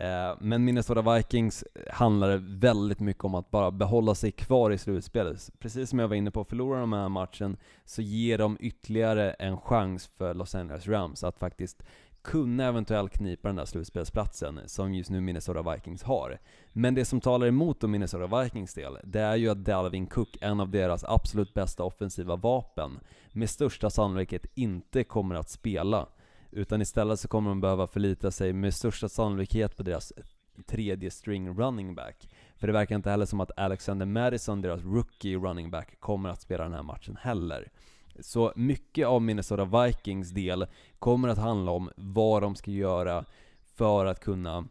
Eh, 0.00 0.36
men 0.40 0.64
Minnesota 0.64 1.14
Vikings 1.14 1.64
handlar 1.90 2.36
väldigt 2.58 3.00
mycket 3.00 3.24
om 3.24 3.34
att 3.34 3.50
bara 3.50 3.70
behålla 3.70 4.14
sig 4.14 4.32
kvar 4.32 4.70
i 4.70 4.78
slutspelet. 4.78 5.50
Precis 5.58 5.90
som 5.90 5.98
jag 5.98 6.08
var 6.08 6.16
inne 6.16 6.30
på, 6.30 6.44
förlorar 6.44 6.80
de 6.80 6.92
här 6.92 7.08
matchen 7.08 7.56
så 7.84 8.02
ger 8.02 8.38
de 8.38 8.56
ytterligare 8.60 9.30
en 9.32 9.56
chans 9.60 10.06
för 10.06 10.34
Los 10.34 10.54
Angeles 10.54 10.86
Rams 10.86 11.24
att 11.24 11.38
faktiskt 11.38 11.82
kunna 12.26 12.64
eventuellt 12.64 13.12
knipa 13.12 13.48
den 13.48 13.56
där 13.56 13.64
slutspelsplatsen 13.64 14.60
som 14.66 14.94
just 14.94 15.10
nu 15.10 15.20
Minnesota 15.20 15.72
Vikings 15.72 16.02
har. 16.02 16.38
Men 16.72 16.94
det 16.94 17.04
som 17.04 17.20
talar 17.20 17.46
emot 17.46 17.80
då 17.80 17.86
Minnesota 17.86 18.42
Vikings 18.42 18.74
del, 18.74 18.98
det 19.04 19.20
är 19.20 19.36
ju 19.36 19.48
att 19.48 19.64
Dalvin 19.64 20.06
Cook, 20.06 20.36
en 20.40 20.60
av 20.60 20.70
deras 20.70 21.04
absolut 21.04 21.54
bästa 21.54 21.84
offensiva 21.84 22.36
vapen, 22.36 23.00
med 23.32 23.50
största 23.50 23.90
sannolikhet 23.90 24.46
inte 24.54 25.04
kommer 25.04 25.34
att 25.34 25.50
spela. 25.50 26.06
Utan 26.50 26.82
istället 26.82 27.20
så 27.20 27.28
kommer 27.28 27.48
de 27.48 27.60
behöva 27.60 27.86
förlita 27.86 28.30
sig 28.30 28.52
med 28.52 28.74
största 28.74 29.08
sannolikhet 29.08 29.76
på 29.76 29.82
deras 29.82 30.12
tredje 30.66 31.10
string 31.10 31.58
running 31.58 31.94
back. 31.94 32.28
För 32.56 32.66
det 32.66 32.72
verkar 32.72 32.96
inte 32.96 33.10
heller 33.10 33.26
som 33.26 33.40
att 33.40 33.58
Alexander 33.58 34.06
Madison, 34.06 34.62
deras 34.62 34.82
rookie 34.82 35.36
running 35.36 35.70
back, 35.70 36.00
kommer 36.00 36.28
att 36.28 36.42
spela 36.42 36.64
den 36.64 36.72
här 36.72 36.82
matchen 36.82 37.16
heller. 37.20 37.70
Så 38.20 38.52
mycket 38.56 39.06
av 39.06 39.22
Minnesota 39.22 39.64
Vikings 39.64 40.30
del 40.30 40.66
kommer 40.98 41.28
att 41.28 41.38
handla 41.38 41.72
om 41.72 41.90
vad 41.96 42.42
de 42.42 42.54
ska 42.54 42.70
göra 42.70 43.24
för 43.74 44.06
att 44.06 44.20
kunna 44.20 44.64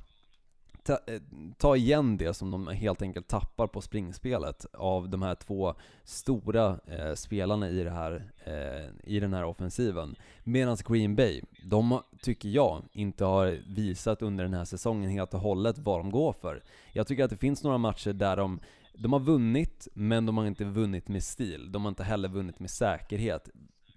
ta, 0.86 0.94
eh, 0.94 1.22
ta 1.58 1.76
igen 1.76 2.18
det 2.18 2.34
som 2.34 2.52
de 2.52 2.68
helt 2.68 3.02
enkelt 3.02 3.28
tappar 3.28 3.68
på 3.68 3.82
springspelet 3.82 4.66
av 4.74 5.10
de 5.10 5.22
här 5.22 5.36
två 5.36 5.74
stora 6.04 6.80
eh, 6.88 7.14
spelarna 7.14 7.70
i, 7.70 7.84
det 7.84 7.92
här, 7.92 8.32
eh, 8.46 9.14
i 9.14 9.20
den 9.20 9.34
här 9.34 9.44
offensiven. 9.44 10.16
Medan 10.44 10.78
Green 10.88 11.16
Bay, 11.16 11.42
de 11.64 12.02
tycker 12.22 12.50
jag 12.50 12.82
inte 12.92 13.26
har 13.26 13.60
visat 13.68 14.22
under 14.22 14.44
den 14.44 14.54
här 14.54 14.66
säsongen 14.66 15.12
helt 15.12 15.34
och 15.34 15.40
hållet 15.40 15.78
vad 15.78 16.00
de 16.00 16.12
går 16.12 16.34
för. 16.34 16.64
Jag 16.94 17.08
tycker 17.08 17.24
att 17.24 17.30
det 17.30 17.38
finns 17.38 17.64
några 17.64 17.78
matcher 17.78 18.14
där 18.14 18.38
de 18.38 18.60
de 18.98 19.14
har 19.14 19.20
vunnit, 19.20 19.88
men 19.94 20.26
de 20.26 20.38
har 20.38 20.46
inte 20.46 20.66
vunnit 20.66 21.08
med 21.08 21.24
stil. 21.24 21.72
De 21.72 21.82
har 21.82 21.90
inte 21.90 22.04
heller 22.04 22.30
vunnit 22.30 22.60
med 22.60 22.70
säkerhet. 22.70 23.50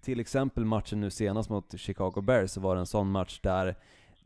Till 0.03 0.21
exempel 0.21 0.65
matchen 0.65 1.01
nu 1.01 1.11
senast 1.11 1.51
mot 1.51 1.79
Chicago 1.79 2.21
Bears 2.21 2.51
så 2.51 2.61
var 2.61 2.75
det 2.75 2.81
en 2.81 2.87
sån 2.87 3.11
match 3.11 3.41
där 3.43 3.77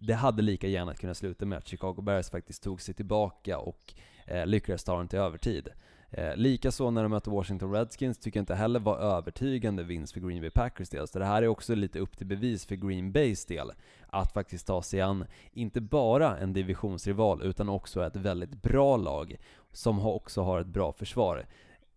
det 0.07 0.15
hade 0.15 0.43
lika 0.43 0.69
gärna 0.69 0.95
kunnat 0.95 1.17
sluta 1.17 1.47
med 1.47 1.59
att 1.59 1.69
Chicago 1.69 2.03
Bears 2.03 2.31
faktiskt 2.31 2.63
tog 2.63 2.81
sig 2.81 2.95
tillbaka 2.95 3.59
och 3.59 3.95
eh, 4.27 4.47
lyckades 4.47 4.85
ta 4.85 4.99
den 4.99 5.09
till 5.09 5.19
övertid. 5.19 5.69
Eh, 6.11 6.37
Likaså 6.37 6.91
när 6.91 7.03
de 7.03 7.11
mötte 7.11 7.31
Washington 7.31 7.73
Redskins 7.73 8.19
tycker 8.19 8.39
jag 8.39 8.43
inte 8.43 8.55
heller 8.55 8.81
var 8.81 8.99
övertygande 8.99 9.83
vinst 9.83 10.13
för 10.13 10.21
Green 10.21 10.41
Bay 10.41 10.51
Packers 10.51 10.89
del. 10.89 11.09
Så 11.09 11.19
det 11.19 11.25
här 11.25 11.43
är 11.43 11.49
också 11.49 11.75
lite 11.75 11.99
upp 11.99 12.19
till 12.19 12.27
bevis 12.27 12.67
för 12.67 12.77
Green 12.77 13.13
Bays 13.13 13.45
del. 13.47 13.73
Att 14.07 14.33
faktiskt 14.33 14.67
ta 14.67 14.83
sig 14.83 15.01
an, 15.01 15.25
inte 15.53 15.81
bara 15.81 16.39
en 16.39 16.53
divisionsrival, 16.53 17.43
utan 17.43 17.69
också 17.69 18.07
ett 18.07 18.17
väldigt 18.17 18.63
bra 18.63 18.97
lag 18.97 19.37
som 19.73 20.07
också 20.07 20.43
har 20.43 20.61
ett 20.61 20.67
bra 20.67 20.93
försvar. 20.93 21.47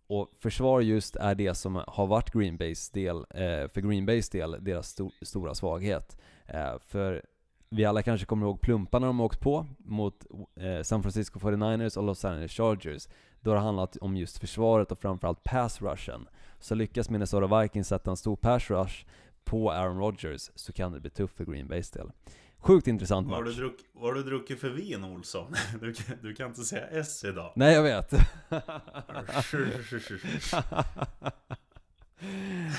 Och 0.06 0.30
försvar 0.38 0.80
just 0.80 1.16
är 1.16 1.34
det 1.34 1.54
som 1.54 1.82
har 1.86 2.06
varit 2.06 2.32
Green 2.32 2.56
Bays 2.56 2.90
del, 2.90 3.16
eh, 3.16 3.68
för 3.68 3.80
Green 3.80 4.06
Bays 4.06 4.28
del, 4.28 4.56
deras 4.60 4.88
sto 4.88 5.10
stora 5.22 5.54
svaghet. 5.54 6.18
Eh, 6.46 6.78
för 6.78 7.22
vi 7.70 7.84
alla 7.84 8.02
kanske 8.02 8.26
kommer 8.26 8.46
ihåg 8.46 8.60
plumparna 8.60 9.06
de 9.06 9.20
åkt 9.20 9.40
på 9.40 9.66
mot 9.78 10.26
eh, 10.60 10.82
San 10.82 11.02
Francisco 11.02 11.38
49ers 11.38 11.98
och 11.98 12.04
Los 12.04 12.24
Angeles 12.24 12.52
Chargers. 12.52 13.08
Då 13.40 13.50
har 13.50 13.56
det 13.56 13.62
handlat 13.62 13.96
om 13.96 14.16
just 14.16 14.38
försvaret 14.38 14.92
och 14.92 14.98
framförallt 14.98 15.44
pass 15.44 15.82
rushen. 15.82 16.28
Så 16.60 16.74
lyckas 16.74 17.10
Minnesota 17.10 17.60
Vikings 17.62 17.88
sätta 17.88 18.10
en 18.10 18.16
stor 18.16 18.36
pass 18.36 18.70
rush 18.70 19.06
på 19.44 19.72
Aaron 19.72 19.98
Rodgers 19.98 20.50
så 20.54 20.72
kan 20.72 20.92
det 20.92 21.00
bli 21.00 21.10
tufft 21.10 21.36
för 21.36 21.44
Green 21.44 21.68
Bays 21.68 21.90
del. 21.90 22.10
Sjukt 22.58 22.86
intressant 22.86 23.28
Vad 23.28 23.36
har 23.36 23.44
match. 23.44 23.54
du, 23.56 23.60
druck, 23.62 23.76
vad 23.92 24.04
har 24.04 24.14
du 24.14 24.22
druckit 24.22 24.60
för 24.60 24.70
vin 24.70 25.04
Olsson? 25.04 25.54
Du, 25.80 25.94
du 26.22 26.34
kan 26.34 26.48
inte 26.48 26.62
säga 26.62 26.86
S 26.86 27.24
idag. 27.24 27.52
Nej, 27.56 27.74
jag 27.74 27.82
vet. 27.82 28.12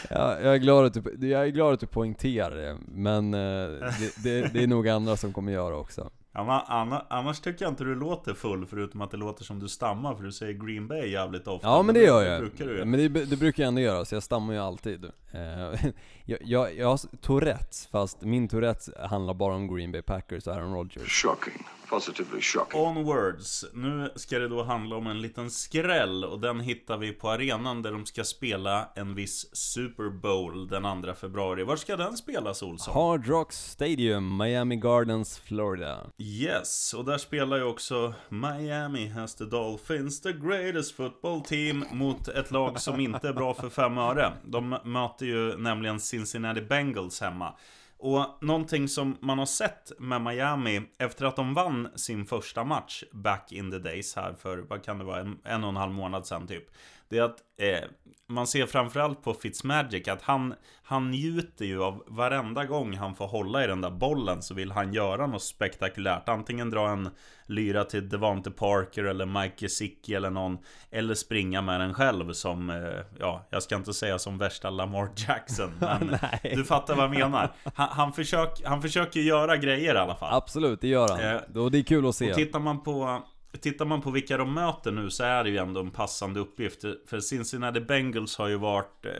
ja, 0.09 0.39
jag, 0.39 0.53
är 0.53 0.57
glad 0.57 0.85
att 0.85 0.93
du, 0.93 1.27
jag 1.27 1.43
är 1.43 1.47
glad 1.47 1.73
att 1.73 1.79
du 1.79 1.87
poängterar 1.87 2.55
det, 2.55 2.77
men 2.87 3.33
eh, 3.33 3.39
det, 3.39 4.23
det, 4.23 4.53
det 4.53 4.63
är 4.63 4.67
nog 4.67 4.89
andra 4.89 5.17
som 5.17 5.33
kommer 5.33 5.51
göra 5.51 5.77
också. 5.77 6.09
Annars 6.37 7.39
tycker 7.39 7.65
jag 7.65 7.71
inte 7.71 7.83
du 7.83 7.95
låter 7.95 8.33
full 8.33 8.65
förutom 8.65 9.01
att 9.01 9.11
det 9.11 9.17
låter 9.17 9.43
som 9.43 9.59
du 9.59 9.69
stammar 9.69 10.15
för 10.15 10.23
du 10.23 10.31
säger 10.31 10.53
Green 10.53 10.87
Bay 10.87 11.09
jävligt 11.09 11.47
ofta. 11.47 11.67
Ja 11.67 11.81
men 11.81 11.95
det 11.95 12.01
gör 12.01 12.23
jag. 12.23 12.41
brukar 12.41 12.65
du. 12.65 12.85
Men 12.85 13.13
det, 13.13 13.25
det 13.25 13.37
brukar 13.37 13.63
jag 13.63 13.67
ändå 13.67 13.81
göra, 13.81 14.05
så 14.05 14.15
jag 14.15 14.23
stammar 14.23 14.53
ju 14.53 14.59
alltid. 14.59 15.05
Eh, 15.05 15.41
jag, 16.25 16.39
jag, 16.41 16.75
jag 16.75 16.87
har 16.87 17.17
Tourettes, 17.17 17.87
fast 17.91 18.21
min 18.21 18.47
Tourettes 18.47 18.89
handlar 19.09 19.33
bara 19.33 19.55
om 19.55 19.75
Green 19.75 19.91
Bay 19.91 20.01
Packers 20.01 20.47
och 20.47 20.53
Aaron 20.53 20.73
Rodgers. 20.73 21.23
Shocking. 21.23 21.65
Positively 21.89 22.41
shocking. 22.41 22.81
Onwards. 22.81 23.65
Nu 23.73 24.11
ska 24.15 24.39
det 24.39 24.47
då 24.47 24.63
handla 24.63 24.95
om 24.95 25.07
en 25.07 25.21
liten 25.21 25.51
skräll 25.51 26.25
och 26.25 26.39
den 26.39 26.59
hittar 26.59 26.97
vi 26.97 27.11
på 27.13 27.29
arenan 27.29 27.81
där 27.81 27.91
de 27.91 28.05
ska 28.05 28.23
spela 28.23 28.89
en 28.95 29.15
viss 29.15 29.55
Super 29.55 30.09
Bowl 30.09 30.67
den 30.67 31.03
2 31.03 31.13
februari. 31.13 31.63
Var 31.63 31.75
ska 31.75 31.97
den 31.97 32.17
spelas 32.17 32.63
Olsson? 32.63 32.93
Hard 32.93 33.27
Rock 33.27 33.53
Stadium, 33.53 34.37
Miami 34.37 34.75
Gardens, 34.75 35.39
Florida. 35.39 35.97
Yes, 36.29 36.93
och 36.93 37.05
där 37.05 37.17
spelar 37.17 37.57
ju 37.57 37.63
också 37.63 38.13
Miami 38.29 39.07
has 39.07 39.35
the 39.35 39.43
Dolphins, 39.43 40.21
the 40.21 40.33
greatest 40.33 40.95
football 40.95 41.41
team, 41.41 41.85
mot 41.91 42.27
ett 42.27 42.51
lag 42.51 42.79
som 42.79 42.99
inte 42.99 43.27
är 43.27 43.33
bra 43.33 43.53
för 43.53 43.69
fem 43.69 43.97
öre. 43.97 44.33
De 44.45 44.69
möter 44.83 45.25
ju 45.25 45.57
nämligen 45.57 45.99
Cincinnati 45.99 46.61
Bengals 46.61 47.21
hemma. 47.21 47.53
Och 47.97 48.37
någonting 48.41 48.87
som 48.87 49.17
man 49.19 49.39
har 49.39 49.45
sett 49.45 49.91
med 49.99 50.21
Miami 50.21 50.81
efter 50.97 51.25
att 51.25 51.35
de 51.35 51.53
vann 51.53 51.87
sin 51.95 52.25
första 52.25 52.63
match 52.63 53.03
back 53.11 53.51
in 53.51 53.71
the 53.71 53.79
days 53.79 54.15
här 54.15 54.33
för, 54.33 54.57
vad 54.57 54.83
kan 54.83 54.97
det 54.97 55.05
vara, 55.05 55.19
en, 55.19 55.39
en 55.43 55.63
och 55.63 55.69
en 55.69 55.75
halv 55.75 55.93
månad 55.93 56.27
sedan 56.27 56.47
typ. 56.47 56.69
Det 57.09 57.17
är 57.17 57.23
att 57.23 57.39
eh, 57.57 57.89
man 58.29 58.47
ser 58.47 58.65
framförallt 58.65 59.23
på 59.23 59.33
Fitzmagic 59.33 60.07
att 60.07 60.21
han, 60.21 60.53
han 60.83 61.11
njuter 61.11 61.65
ju 61.65 61.83
av 61.83 62.03
varenda 62.07 62.65
gång 62.65 62.97
han 62.97 63.15
får 63.15 63.27
hålla 63.27 63.63
i 63.63 63.67
den 63.67 63.81
där 63.81 63.89
bollen 63.89 64.41
så 64.41 64.53
vill 64.53 64.71
han 64.71 64.93
göra 64.93 65.27
något 65.27 65.43
spektakulärt. 65.43 66.29
Antingen 66.29 66.69
dra 66.69 66.89
en 66.89 67.09
lyra 67.45 67.83
till 67.83 68.09
Devante 68.09 68.51
Parker 68.51 69.03
eller 69.03 69.25
Mike 69.25 69.55
Gesicki 69.57 70.15
eller 70.15 70.29
någon. 70.29 70.57
Eller 70.91 71.13
springa 71.13 71.61
med 71.61 71.79
den 71.79 71.93
själv 71.93 72.33
som, 72.33 72.69
eh, 72.69 73.05
ja, 73.19 73.47
jag 73.49 73.63
ska 73.63 73.75
inte 73.75 73.93
säga 73.93 74.19
som 74.19 74.37
värsta 74.37 74.69
Lamar 74.69 75.09
Jackson. 75.27 75.71
Men 75.79 76.17
du 76.43 76.63
fattar 76.63 76.95
vad 76.95 77.03
jag 77.03 77.11
menar. 77.11 77.53
Han, 77.73 77.87
han, 77.91 78.13
försök, 78.13 78.61
han 78.65 78.81
försöker 78.81 79.19
göra 79.19 79.57
grejer 79.57 79.95
i 79.95 79.97
alla 79.97 80.15
fall. 80.15 80.33
Absolut, 80.33 80.81
det 80.81 80.87
gör 80.87 81.09
han. 81.09 81.19
Eh, 81.19 81.63
och 81.63 81.71
det 81.71 81.77
är 81.77 81.83
kul 81.83 82.07
att 82.07 82.15
se. 82.15 82.29
Och 82.29 82.35
tittar 82.35 82.59
man 82.59 82.83
på 82.83 83.23
Tittar 83.61 83.85
man 83.85 84.01
på 84.01 84.11
vilka 84.11 84.37
de 84.37 84.53
möter 84.53 84.91
nu 84.91 85.09
så 85.09 85.23
är 85.23 85.43
det 85.43 85.49
ju 85.49 85.57
ändå 85.57 85.79
en 85.79 85.91
passande 85.91 86.39
uppgift. 86.39 86.85
För 87.05 87.19
Cincinnati 87.19 87.79
Bengals 87.79 88.37
har 88.37 88.47
ju 88.47 88.57
varit 88.57 89.05
eh, 89.05 89.11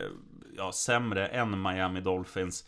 ja, 0.56 0.72
sämre 0.72 1.26
än 1.26 1.62
Miami 1.62 2.00
Dolphins. 2.00 2.66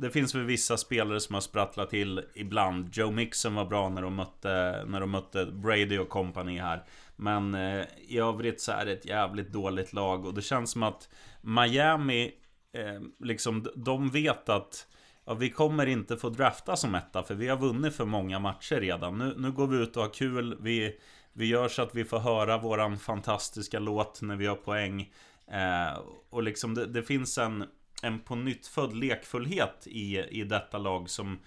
Det 0.00 0.10
finns 0.10 0.34
väl 0.34 0.44
vissa 0.44 0.76
spelare 0.76 1.20
som 1.20 1.34
har 1.34 1.40
sprattlat 1.40 1.90
till 1.90 2.22
ibland. 2.34 2.88
Joe 2.92 3.10
Mixon 3.10 3.54
var 3.54 3.64
bra 3.64 3.88
när 3.88 4.02
de 4.02 4.14
mötte, 4.14 4.84
när 4.86 5.00
de 5.00 5.10
mötte 5.10 5.46
Brady 5.46 5.98
och 5.98 6.08
company 6.08 6.58
här. 6.58 6.84
Men 7.16 7.54
eh, 7.54 7.84
i 8.08 8.18
övrigt 8.18 8.60
så 8.60 8.72
är 8.72 8.86
det 8.86 8.92
ett 8.92 9.06
jävligt 9.06 9.52
dåligt 9.52 9.92
lag 9.92 10.26
Och 10.26 10.34
det 10.34 10.42
känns 10.42 10.70
som 10.70 10.82
att 10.82 11.08
Miami 11.40 12.32
eh, 12.72 13.00
Liksom 13.20 13.66
de 13.74 14.10
vet 14.10 14.48
att 14.48 14.86
Ja, 15.28 15.34
vi 15.34 15.50
kommer 15.50 15.86
inte 15.86 16.16
få 16.16 16.28
drafta 16.28 16.76
som 16.76 16.94
etta 16.94 17.22
för 17.22 17.34
vi 17.34 17.48
har 17.48 17.56
vunnit 17.56 17.94
för 17.94 18.04
många 18.04 18.38
matcher 18.38 18.80
redan. 18.80 19.18
Nu, 19.18 19.34
nu 19.36 19.52
går 19.52 19.66
vi 19.66 19.76
ut 19.76 19.96
och 19.96 20.02
har 20.02 20.10
kul. 20.10 20.58
Vi, 20.60 20.98
vi 21.32 21.46
gör 21.46 21.68
så 21.68 21.82
att 21.82 21.94
vi 21.94 22.04
får 22.04 22.18
höra 22.18 22.58
våran 22.58 22.98
fantastiska 22.98 23.78
låt 23.78 24.22
när 24.22 24.36
vi 24.36 24.46
har 24.46 24.56
poäng. 24.56 25.12
Eh, 25.50 26.00
och 26.30 26.42
liksom 26.42 26.74
det, 26.74 26.86
det 26.86 27.02
finns 27.02 27.38
en, 27.38 27.64
en 28.02 28.20
på 28.20 28.34
nytt 28.34 28.66
född 28.66 28.96
lekfullhet 28.96 29.86
i, 29.86 30.18
i 30.18 30.44
detta 30.44 30.78
lag 30.78 31.10
som 31.10 31.38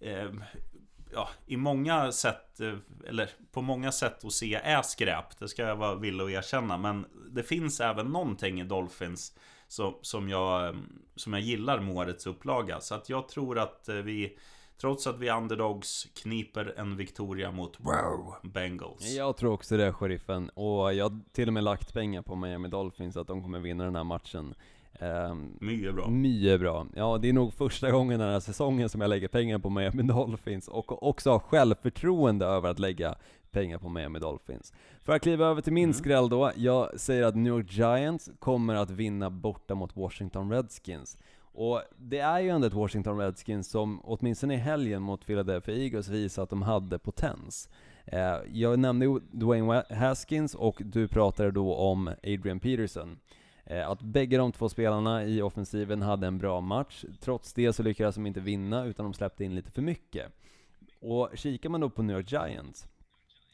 eh, 0.00 0.30
ja, 1.12 1.28
i 1.46 1.56
många 1.56 2.12
sätt, 2.12 2.60
eh, 2.60 2.74
eller 3.08 3.30
på 3.52 3.62
många 3.62 3.92
sätt 3.92 4.24
att 4.24 4.32
se 4.32 4.54
är 4.54 4.82
skräp. 4.82 5.38
Det 5.38 5.48
ska 5.48 5.62
jag 5.62 5.76
vara 5.76 5.94
villig 5.94 6.24
att 6.24 6.30
erkänna. 6.30 6.76
Men 6.76 7.06
det 7.30 7.42
finns 7.42 7.80
även 7.80 8.06
någonting 8.06 8.60
i 8.60 8.64
Dolphins 8.64 9.32
som, 9.70 9.94
som, 10.02 10.28
jag, 10.28 10.76
som 11.16 11.32
jag 11.32 11.42
gillar 11.42 11.80
med 11.80 11.96
årets 11.96 12.26
upplaga. 12.26 12.80
Så 12.80 12.94
att 12.94 13.08
jag 13.08 13.28
tror 13.28 13.58
att 13.58 13.88
eh, 13.88 13.94
vi, 13.94 14.36
trots 14.80 15.06
att 15.06 15.18
vi 15.18 15.30
underdogs, 15.30 16.06
kniper 16.22 16.74
en 16.76 16.96
Victoria 16.96 17.50
mot 17.50 17.80
wow, 17.80 18.34
Bengals. 18.42 19.14
Jag 19.16 19.36
tror 19.36 19.52
också 19.52 19.76
det, 19.76 19.92
sheriffen. 19.92 20.48
Och 20.48 20.94
jag 20.94 21.04
har 21.04 21.20
till 21.32 21.48
och 21.48 21.52
med 21.52 21.64
lagt 21.64 21.94
pengar 21.94 22.22
på 22.22 22.36
Miami 22.36 22.68
Dolphins 22.68 23.16
att 23.16 23.26
de 23.26 23.42
kommer 23.42 23.58
vinna 23.58 23.84
den 23.84 23.96
här 23.96 24.04
matchen. 24.04 24.54
Um, 25.00 25.58
Mycket 25.60 25.94
bra. 25.94 26.08
Mycket 26.08 26.60
bra. 26.60 26.86
Ja, 26.94 27.18
det 27.18 27.28
är 27.28 27.32
nog 27.32 27.54
första 27.54 27.90
gången 27.90 28.20
den 28.20 28.28
här 28.28 28.40
säsongen 28.40 28.88
som 28.88 29.00
jag 29.00 29.08
lägger 29.08 29.28
pengar 29.28 29.58
på 29.58 29.70
Miami 29.70 30.02
Dolphins 30.02 30.68
och 30.68 31.02
också 31.02 31.30
har 31.30 31.38
självförtroende 31.38 32.46
över 32.46 32.68
att 32.68 32.78
lägga 32.78 33.14
pengar 33.52 33.78
på 33.78 33.88
Miami 33.88 34.18
Dolphins. 34.18 34.72
För 35.02 35.12
att 35.12 35.22
kliva 35.22 35.46
över 35.46 35.62
till 35.62 35.72
min 35.72 35.84
Mm. 35.84 35.94
skräll 35.94 36.28
då, 36.28 36.52
jag 36.56 37.00
säger 37.00 37.22
att 37.24 37.36
New 37.36 37.52
York 37.52 37.72
Giants 37.72 38.30
kommer 38.38 38.74
att 38.74 38.90
vinna 38.90 39.30
borta 39.30 39.74
mot 39.74 39.96
Washington 39.96 40.50
Redskins. 40.52 41.18
Och 41.52 41.82
det 41.98 42.18
är 42.18 42.40
ju 42.40 42.48
ändå 42.48 42.66
ett 42.66 42.72
Washington 42.72 43.18
Redskins 43.18 43.68
som 43.70 44.00
åtminstone 44.04 44.54
i 44.54 44.56
helgen 44.56 45.02
mot 45.02 45.26
Philadelphia 45.26 45.74
Eagles 45.74 46.08
visar 46.08 46.42
att 46.42 46.50
de 46.50 46.62
hade 46.62 46.98
potens. 46.98 47.68
Eh, 48.04 48.36
jag 48.52 48.78
nämnde 48.78 49.06
ju 49.06 49.18
Dwayne 49.32 49.66
Wa- 49.72 49.94
Haskins 49.94 50.54
och 50.54 50.82
du 50.84 51.08
pratade 51.08 51.50
då 51.50 51.74
om 51.74 52.08
Adrian 52.08 52.60
Peterson. 52.60 53.18
Eh, 53.64 53.90
Att 53.90 54.02
bägge 54.02 54.36
de 54.36 54.52
två 54.52 54.68
spelarna 54.68 55.24
i 55.24 55.42
offensiven 55.42 56.02
hade 56.02 56.26
en 56.26 56.38
bra 56.38 56.60
match. 56.60 57.04
Trots 57.20 57.52
det 57.52 57.72
så 57.72 57.82
lyckades 57.82 58.14
de 58.14 58.26
inte 58.26 58.40
vinna, 58.40 58.84
utan 58.84 59.04
de 59.04 59.14
släppte 59.14 59.44
in 59.44 59.54
lite 59.54 59.70
för 59.70 59.82
mycket. 59.82 60.26
Och 61.00 61.28
kikar 61.34 61.68
man 61.68 61.80
då 61.80 61.90
på 61.90 62.02
New 62.02 62.16
York 62.16 62.32
Giants, 62.32 62.88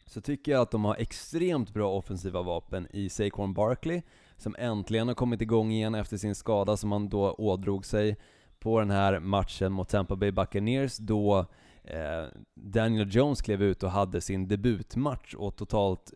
så 0.07 0.21
tycker 0.21 0.53
jag 0.53 0.61
att 0.63 0.71
de 0.71 0.85
har 0.85 0.95
extremt 0.97 1.75
bra 1.75 1.93
offensiva 1.93 2.43
vapen 2.43 2.87
i 2.93 3.09
Saquon 3.09 3.55
Barkley, 3.55 4.03
som 4.37 4.57
äntligen 4.59 5.09
har 5.09 5.15
kommit 5.15 5.43
igång 5.43 5.73
igen 5.73 5.95
efter 5.95 6.17
sin 6.17 6.35
skada 6.35 6.77
som 6.77 6.93
han 6.93 7.09
då 7.09 7.33
ådrog 7.33 7.87
sig 7.87 8.17
på 8.59 8.81
den 8.81 8.91
här 8.91 9.21
matchen 9.21 9.73
mot 9.73 9.89
Tampa 9.89 10.17
Bay 10.17 10.31
Buccaneers, 10.31 10.97
då 10.97 11.47
eh, 11.85 12.25
Daniel 12.55 13.09
Jones 13.15 13.43
klev 13.43 13.63
ut 13.63 13.83
och 13.83 13.91
hade 13.91 14.21
sin 14.21 14.49
debutmatch 14.49 15.35
och 15.35 15.57
totalt 15.57 16.13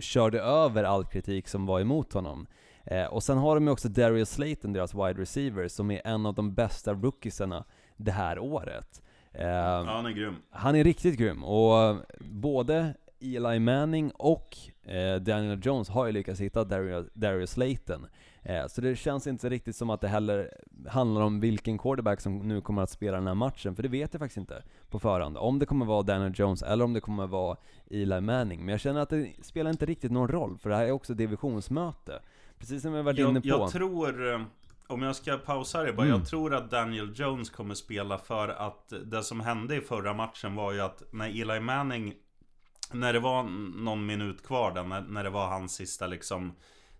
körde 0.00 0.40
över 0.40 0.84
all 0.84 1.04
kritik 1.04 1.48
som 1.48 1.66
var 1.66 1.80
emot 1.80 2.12
honom. 2.12 2.46
Eh, 2.84 3.04
och 3.04 3.22
sen 3.22 3.38
har 3.38 3.54
de 3.54 3.64
ju 3.64 3.70
också 3.70 3.88
Darius 3.88 4.30
Slayton, 4.30 4.72
deras 4.72 4.94
wide 4.94 5.20
receiver, 5.20 5.68
som 5.68 5.90
är 5.90 6.00
en 6.04 6.26
av 6.26 6.34
de 6.34 6.54
bästa 6.54 6.94
rookiesarna 6.94 7.64
det 7.96 8.12
här 8.12 8.38
året. 8.38 9.02
Eh, 9.32 9.46
Ja, 9.46 9.84
han 9.86 10.06
är 10.06 10.10
grym. 10.10 10.36
han 10.50 10.76
är 10.76 10.84
riktigt 10.84 11.18
grym, 11.18 11.44
och 11.44 11.96
både 12.20 12.94
Eli 13.22 13.58
Manning 13.58 14.10
och 14.14 14.56
eh, 14.84 15.16
Daniel 15.16 15.60
Jones 15.62 15.88
har 15.88 16.06
ju 16.06 16.12
lyckats 16.12 16.40
hitta 16.40 16.64
Darius, 16.64 17.06
Darius 17.14 17.50
Slayton. 17.50 18.06
Eh, 18.42 18.66
så 18.66 18.80
det 18.80 18.96
känns 18.96 19.26
inte 19.26 19.48
riktigt 19.48 19.76
som 19.76 19.90
att 19.90 20.00
det 20.00 20.08
heller 20.08 20.50
handlar 20.88 21.20
om 21.22 21.40
vilken 21.40 21.78
quarterback 21.78 22.20
som 22.20 22.38
nu 22.38 22.60
kommer 22.60 22.82
att 22.82 22.90
spela 22.90 23.16
den 23.16 23.26
här 23.26 23.34
matchen, 23.34 23.76
för 23.76 23.82
det 23.82 23.88
vet 23.88 24.14
jag 24.14 24.20
faktiskt 24.20 24.36
inte 24.36 24.62
på 24.90 24.98
förhand. 24.98 25.36
Om 25.36 25.58
det 25.58 25.66
kommer 25.66 25.86
vara 25.86 26.02
Daniel 26.02 26.32
Jones 26.36 26.62
eller 26.62 26.84
om 26.84 26.92
det 26.92 27.00
kommer 27.00 27.26
vara 27.26 27.56
Eli 27.90 28.20
Manning. 28.20 28.60
Men 28.60 28.68
jag 28.68 28.80
känner 28.80 29.00
att 29.00 29.10
det 29.10 29.32
spelar 29.42 29.70
inte 29.70 29.86
riktigt 29.86 30.12
någon 30.12 30.28
roll, 30.28 30.58
för 30.58 30.70
det 30.70 30.76
här 30.76 30.84
är 30.86 30.90
också 30.92 31.14
divisionsmöte. 31.14 32.22
Precis 32.58 32.82
som 32.82 32.92
vi 32.92 33.02
varit 33.02 33.18
inne 33.18 33.40
på. 33.40 33.48
jag 33.48 33.70
tror, 33.70 34.32
eh, 34.32 34.40
om 34.86 35.02
jag 35.02 35.16
ska 35.16 35.36
pausa 35.36 35.82
det 35.82 35.92
bara, 35.92 36.06
Mm. 36.06 36.18
jag 36.18 36.28
tror 36.28 36.54
att 36.54 36.70
Daniel 36.70 37.12
Jones 37.14 37.50
kommer 37.50 37.74
spela 37.74 38.18
för 38.18 38.48
att 38.48 38.92
det 39.04 39.22
som 39.22 39.40
hände 39.40 39.76
i 39.76 39.80
förra 39.80 40.14
matchen 40.14 40.54
var 40.54 40.72
ju 40.72 40.80
att 40.80 41.02
när 41.12 41.42
Eli 41.42 41.60
Manning, 41.60 42.14
när 42.94 43.12
det 43.12 43.20
var 43.20 43.42
någon 43.82 44.06
minut 44.06 44.46
kvar 44.46 44.72
där, 44.72 44.84
när, 44.84 45.00
när 45.00 45.24
det 45.24 45.30
var 45.30 45.46
hans 45.46 45.74
sista 45.74 46.06
liksom, 46.06 46.52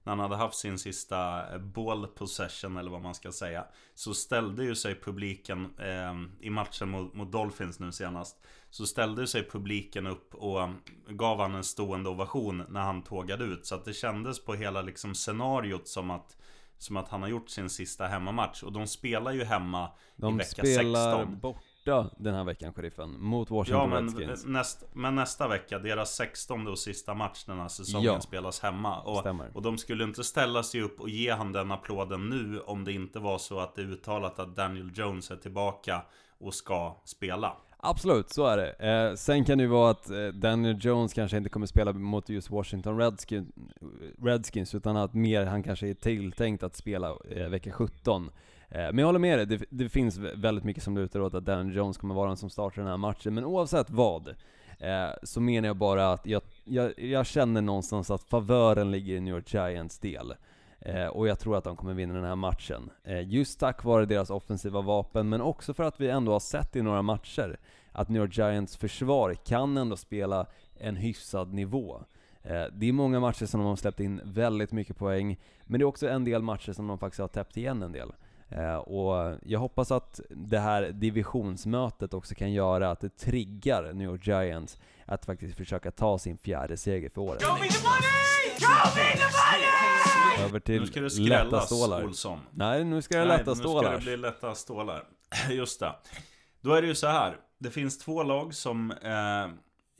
när 0.04 0.10
han 0.10 0.20
hade 0.20 0.36
haft 0.36 0.58
sin 0.58 0.78
sista 0.78 1.52
eh, 1.52 1.58
ball 1.58 2.06
possession 2.06 2.76
eller 2.76 2.90
vad 2.90 3.02
man 3.02 3.14
ska 3.14 3.32
säga, 3.32 3.64
så 3.94 4.14
ställde 4.14 4.64
ju 4.64 4.74
sig 4.74 5.00
publiken 5.00 5.68
eh, 5.78 6.46
i 6.46 6.50
matchen 6.50 6.88
mot, 6.88 7.14
mot 7.14 7.32
Dolphins 7.32 7.80
nu 7.80 7.92
senast, 7.92 8.46
så 8.70 8.86
ställde 8.86 9.26
sig 9.26 9.48
publiken 9.50 10.06
upp 10.06 10.34
och 10.34 10.68
gav 11.08 11.40
han 11.40 11.54
en 11.54 11.64
stående 11.64 12.10
ovation 12.10 12.64
när 12.68 12.80
han 12.80 13.02
tågade 13.02 13.44
ut. 13.44 13.66
Så 13.66 13.74
att 13.74 13.84
det 13.84 13.94
kändes 13.94 14.44
på 14.44 14.54
hela 14.54 14.82
liksom 14.82 15.14
scenariot 15.14 15.88
som 15.88 16.10
att 16.10 16.36
som 16.78 16.96
att 16.96 17.08
han 17.08 17.22
har 17.22 17.28
gjort 17.28 17.50
sin 17.50 17.70
sista 17.70 18.06
hemmamatch 18.06 18.62
och 18.62 18.72
de 18.72 18.86
spelar 18.86 19.32
ju 19.32 19.44
hemma 19.44 19.86
i 19.86 19.90
De 20.16 20.36
vecka 20.36 20.62
spelar 20.62 21.16
16. 21.16 21.38
borta 21.40 21.60
borta 21.84 22.10
den 22.18 22.34
här 22.34 22.44
veckan, 22.44 22.72
sheriffen, 22.74 23.20
mot 23.20 23.50
Washington 23.50 23.80
Ja, 23.80 23.86
men, 24.00 24.04
Redskins. 24.18 24.46
näst, 24.46 24.84
men 24.92 25.14
nästa 25.14 25.48
vecka, 25.48 25.78
deras 25.78 26.14
16 26.14 26.68
och 26.68 26.78
sista 26.78 27.14
match 27.14 27.44
den 27.44 27.58
här 27.58 27.68
säsongen 27.68 28.06
Ja. 28.06 28.20
spelas 28.20 28.60
hemma. 28.60 29.00
Och, 29.00 29.18
Stämmer. 29.18 29.50
och 29.54 29.62
de 29.62 29.78
skulle 29.78 30.04
inte 30.04 30.24
ställa 30.24 30.62
sig 30.62 30.82
upp 30.82 31.00
och 31.00 31.08
ge 31.08 31.30
han 31.30 31.52
den 31.52 31.72
applåden 31.72 32.28
nu 32.28 32.60
om 32.60 32.84
det 32.84 32.92
inte 32.92 33.18
var 33.18 33.38
så 33.38 33.60
att 33.60 33.74
det 33.74 33.82
är 33.82 33.86
uttalat 33.86 34.38
att 34.38 34.56
Daniel 34.56 34.90
Jones 34.94 35.30
är 35.30 35.36
tillbaka 35.36 36.02
och 36.38 36.54
ska 36.54 36.96
spela. 37.04 37.56
Absolut, 37.84 38.30
så 38.30 38.46
är 38.46 38.56
det. 38.56 38.70
Eh, 38.72 39.14
sen 39.14 39.44
kan 39.44 39.58
det 39.58 39.64
ju 39.64 39.70
vara 39.70 39.90
att 39.90 40.10
eh, 40.10 40.26
Daniel 40.26 40.76
Jones 40.80 41.14
kanske 41.14 41.36
inte 41.36 41.50
kommer 41.50 41.66
spela 41.66 41.92
mot 41.92 42.28
just 42.28 42.50
Washington 42.50 42.98
Redskins, 42.98 43.48
Redskins 44.22 44.74
utan 44.74 44.96
att 44.96 45.14
mer 45.14 45.46
han 45.46 45.62
kanske 45.62 45.88
är 45.88 45.94
tilltänkt 45.94 46.62
att 46.62 46.76
spela 46.76 47.16
eh, 47.30 47.48
vecka 47.48 47.72
17. 47.72 48.30
Eh, 48.74 48.80
men 48.80 48.98
jag 48.98 49.06
håller 49.06 49.18
med 49.18 49.38
dig, 49.38 49.46
det, 49.46 49.64
det 49.70 49.88
finns 49.88 50.18
väldigt 50.18 50.64
mycket 50.64 50.82
som 50.82 50.96
lutar 50.96 51.20
åt 51.20 51.34
att 51.34 51.44
Dan 51.44 51.68
Jones 51.68 51.98
kommer 51.98 52.14
vara 52.14 52.28
den 52.28 52.36
som 52.36 52.50
startar 52.50 52.82
den 52.82 52.90
här 52.90 52.96
matchen. 52.96 53.34
Men 53.34 53.44
oavsett 53.44 53.90
vad, 53.90 54.28
eh, 54.78 55.10
så 55.22 55.40
menar 55.40 55.68
jag 55.68 55.76
bara 55.76 56.12
att 56.12 56.26
jag, 56.26 56.42
jag, 56.64 56.98
jag 56.98 57.26
känner 57.26 57.62
någonstans 57.62 58.10
att 58.10 58.22
favören 58.22 58.90
ligger 58.90 59.16
i 59.16 59.20
New 59.20 59.34
York 59.34 59.54
Giants 59.54 59.98
del. 59.98 60.34
Eh, 60.80 61.06
och 61.06 61.28
jag 61.28 61.38
tror 61.38 61.56
att 61.56 61.64
de 61.64 61.76
kommer 61.76 61.94
vinna 61.94 62.14
den 62.14 62.24
här 62.24 62.36
matchen. 62.36 62.90
Eh, 63.04 63.28
just 63.28 63.60
tack 63.60 63.84
vare 63.84 64.06
deras 64.06 64.30
offensiva 64.30 64.80
vapen, 64.80 65.28
men 65.28 65.40
också 65.40 65.74
för 65.74 65.84
att 65.84 66.00
vi 66.00 66.08
ändå 66.08 66.32
har 66.32 66.40
sett 66.40 66.76
i 66.76 66.82
några 66.82 67.02
matcher 67.02 67.56
att 67.92 68.08
New 68.08 68.22
York 68.22 68.38
Giants 68.38 68.76
försvar 68.76 69.34
kan 69.34 69.76
ändå 69.76 69.96
spela 69.96 70.46
en 70.78 70.96
hyfsad 70.96 71.52
nivå. 71.52 72.00
Eh, 72.42 72.64
det 72.72 72.88
är 72.88 72.92
många 72.92 73.20
matcher 73.20 73.46
som 73.46 73.60
de 73.60 73.66
har 73.66 73.76
släppt 73.76 74.00
in 74.00 74.20
väldigt 74.24 74.72
mycket 74.72 74.96
poäng, 74.96 75.38
men 75.64 75.80
det 75.80 75.84
är 75.84 75.86
också 75.86 76.08
en 76.08 76.24
del 76.24 76.42
matcher 76.42 76.72
som 76.72 76.86
de 76.86 76.98
faktiskt 76.98 77.20
har 77.20 77.28
täppt 77.28 77.56
igen 77.56 77.82
en 77.82 77.92
del. 77.92 78.12
Eh, 78.56 78.74
och 78.74 79.38
jag 79.42 79.60
hoppas 79.60 79.90
att 79.90 80.20
det 80.30 80.58
här 80.58 80.82
divisionsmötet 80.82 82.14
också 82.14 82.34
kan 82.34 82.52
göra 82.52 82.90
att 82.90 83.00
det 83.00 83.16
triggar 83.16 83.92
New 83.92 84.10
York 84.10 84.26
Giants 84.26 84.78
att 85.06 85.24
faktiskt 85.24 85.56
försöka 85.56 85.90
ta 85.90 86.18
sin 86.18 86.38
fjärde 86.38 86.76
seger 86.76 87.10
för 87.10 87.20
året. 87.20 87.42
Över 90.44 90.60
till 90.60 90.80
Nu 90.80 90.86
ska 90.86 91.00
det 91.00 91.06
lätta 91.06 91.10
skrällas, 91.10 91.66
stålar. 91.66 92.04
Olsson. 92.04 92.38
Nej, 92.50 92.84
nu 92.84 93.02
ska 93.02 93.18
det 93.18 93.24
Nej, 93.24 93.38
lätta 93.38 93.50
nu 93.50 93.56
ska 93.56 93.68
stålar. 93.68 93.92
det 93.92 93.98
bli 93.98 94.16
lätta 94.16 94.54
stålar. 94.54 95.04
Just 95.50 95.80
det. 95.80 95.92
Då 96.60 96.72
är 96.74 96.82
det 96.82 96.88
ju 96.88 96.94
så 96.94 97.06
här. 97.06 97.36
Det 97.58 97.70
finns 97.70 97.98
två 97.98 98.22
lag 98.22 98.54
som 98.54 98.90
eh, 98.90 99.48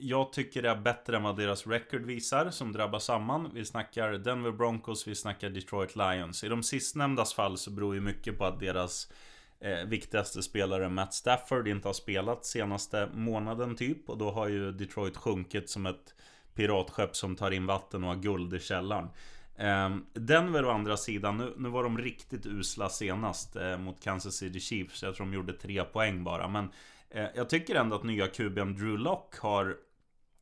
jag 0.03 0.33
tycker 0.33 0.63
det 0.63 0.71
är 0.71 0.77
bättre 0.77 1.17
än 1.17 1.23
vad 1.23 1.37
deras 1.37 1.67
record 1.67 2.03
visar, 2.03 2.51
som 2.51 2.73
drabbar 2.73 2.99
samman. 2.99 3.51
Vi 3.55 3.65
snackar 3.65 4.13
Denver 4.13 4.53
Broncos, 4.53 5.09
vi 5.09 5.15
snackar 5.15 5.51
Detroit 5.51 5.97
Lions. 5.97 6.45
I 6.45 6.49
de 6.49 6.63
sistnämndas 6.63 7.35
fall 7.35 7.59
så 7.59 7.71
beror 7.71 7.95
ju 7.95 8.01
mycket 8.01 8.39
på 8.39 8.45
att 8.45 8.61
deras 8.61 9.13
eh, 9.61 9.85
viktigaste 9.87 10.43
spelare 10.43 10.89
Matt 10.89 11.15
Stafford 11.15 11.69
inte 11.69 11.89
har 11.89 11.93
spelat 11.93 12.47
senaste 12.47 13.09
månaden 13.15 13.77
typ. 13.77 14.11
Och 14.11 14.19
då 14.19 14.31
har 14.31 14.49
ju 14.49 14.73
Detroit 14.73 15.17
sjunkit 15.17 15.71
som 15.71 15.87
ett 15.87 16.15
piratskepp 16.55 17.17
som 17.17 17.37
tar 17.37 17.51
in 17.51 17.67
vatten 17.67 18.05
och 18.05 18.11
har 18.11 18.23
guld 18.23 18.55
i 18.55 18.61
källaren. 18.61 19.09
Eh, 19.57 19.97
Denver 20.13 20.65
å 20.65 20.71
andra 20.71 20.97
sidan, 20.97 21.37
nu, 21.37 21.53
nu 21.57 21.69
var 21.69 21.83
de 21.83 21.99
riktigt 21.99 22.47
usla 22.47 22.89
senast 22.89 23.57
eh, 23.57 23.79
mot 23.79 24.03
Kansas 24.03 24.35
City 24.35 24.61
Chiefs. 24.61 25.03
Jag 25.03 25.15
tror 25.15 25.27
de 25.27 25.35
gjorde 25.35 25.53
tre 25.53 25.85
poäng 25.85 26.25
bara. 26.25 26.49
Men 26.49 26.69
eh, 27.11 27.27
jag 27.35 27.49
tycker 27.49 27.75
ändå 27.75 27.97
att 27.97 28.05
nya 28.05 28.27
QB'n 28.27 28.75
Drew 28.75 28.99
Lock 28.99 29.39
har, 29.39 29.77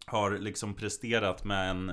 har 0.07 0.31
liksom 0.31 0.75
presterat 0.75 1.45
med 1.45 1.71
en, 1.71 1.93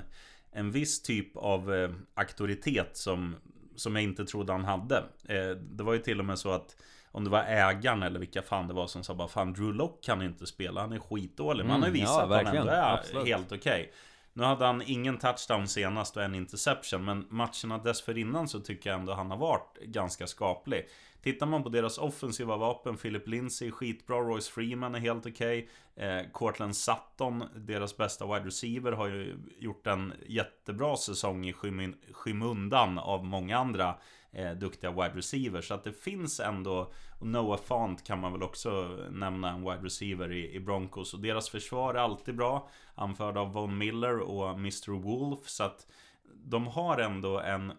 en 0.51 0.71
viss 0.71 1.01
typ 1.01 1.37
av 1.37 1.73
eh, 1.73 1.89
auktoritet 2.15 2.97
som, 2.97 3.35
som 3.75 3.95
jag 3.95 4.03
inte 4.03 4.25
trodde 4.25 4.51
han 4.51 4.65
hade. 4.65 4.97
Eh, 5.29 5.49
det 5.49 5.83
var 5.83 5.93
ju 5.93 5.99
till 5.99 6.19
och 6.19 6.25
med 6.25 6.39
så 6.39 6.51
att 6.51 6.75
om 7.11 7.23
det 7.23 7.29
var 7.29 7.43
ägaren 7.43 8.03
eller 8.03 8.19
vilka 8.19 8.41
fan 8.41 8.67
det 8.67 8.73
var 8.73 8.87
som 8.87 9.03
sa 9.03 9.13
bara 9.15 9.27
Fan 9.27 9.53
Drew 9.53 9.73
Lock 9.73 10.03
kan 10.03 10.21
inte 10.21 10.45
spela, 10.45 10.81
han 10.81 10.93
är 10.93 10.99
skitdålig. 10.99 11.63
Men 11.63 11.71
han 11.71 11.81
har 11.81 11.89
ju 11.89 11.93
Mm, 11.93 12.01
visat 12.01 12.29
ja, 12.29 12.39
att 12.39 12.45
han 12.45 12.55
ändå 12.57 12.71
är 12.71 12.93
Absolut. 12.93 13.27
helt 13.27 13.51
okej. 13.51 13.93
Nu 14.33 14.43
hade 14.43 14.65
han 14.65 14.83
ingen 14.85 15.17
touchdown 15.17 15.67
senast 15.67 16.17
och 16.17 16.23
en 16.23 16.35
interception 16.35 17.05
Men 17.05 17.27
matcherna 17.29 17.77
dessförinnan 17.77 18.47
så 18.47 18.59
tycker 18.59 18.89
jag 18.89 18.99
ändå 18.99 19.13
han 19.13 19.31
har 19.31 19.37
varit 19.37 19.77
ganska 19.81 20.27
skaplig 20.27 20.87
Tittar 21.21 21.45
man 21.45 21.63
på 21.63 21.69
deras 21.69 21.97
offensiva 21.97 22.57
vapen 22.57 22.97
Philip 22.97 23.27
Lindsay 23.27 23.71
skitbra 23.71 24.17
Royce 24.17 24.51
Freeman 24.51 24.95
är 24.95 24.99
helt 24.99 25.25
okej. 25.25 25.69
Eh, 25.95 26.31
Cortland 26.31 26.75
Sutton 26.75 27.43
Deras 27.55 27.97
bästa 27.97 28.25
wide 28.25 28.45
receiver 28.45 28.91
har 28.91 29.07
ju 29.07 29.37
gjort 29.59 29.87
en 29.87 30.13
jättebra 30.27 30.97
säsong 30.97 31.45
i 31.45 31.53
skymun- 31.53 32.13
skymundan 32.13 32.99
av 32.99 33.25
många 33.25 33.57
andra 33.57 33.95
eh, 34.31 34.51
duktiga 34.51 34.91
wide 34.91 35.13
receivers. 35.13 35.67
Så 35.67 35.73
att 35.73 35.83
det 35.83 35.93
finns 35.93 36.39
ändå 36.39 36.91
och 37.19 37.27
Noah 37.27 37.59
Fant 37.59 38.03
kan 38.03 38.19
man 38.19 38.31
väl 38.31 38.43
också 38.43 38.99
nämna 39.11 39.49
en 39.49 39.61
wide 39.61 39.83
receiver 39.83 40.31
i, 40.31 40.55
i 40.55 40.59
Broncos. 40.59 41.13
Och 41.13 41.19
deras 41.19 41.49
försvar 41.49 41.93
är 41.93 41.99
alltid 41.99 42.35
bra 42.35 42.69
Anförd 42.95 43.37
av 43.37 43.53
Von 43.53 43.77
Miller 43.77 44.19
och 44.19 44.49
Mr. 44.49 44.91
Wolf. 44.91 45.39
Så 45.49 45.63
att 45.63 45.87
de 46.33 46.67
har 46.67 46.97
ändå 46.97 47.39
en 47.39 47.73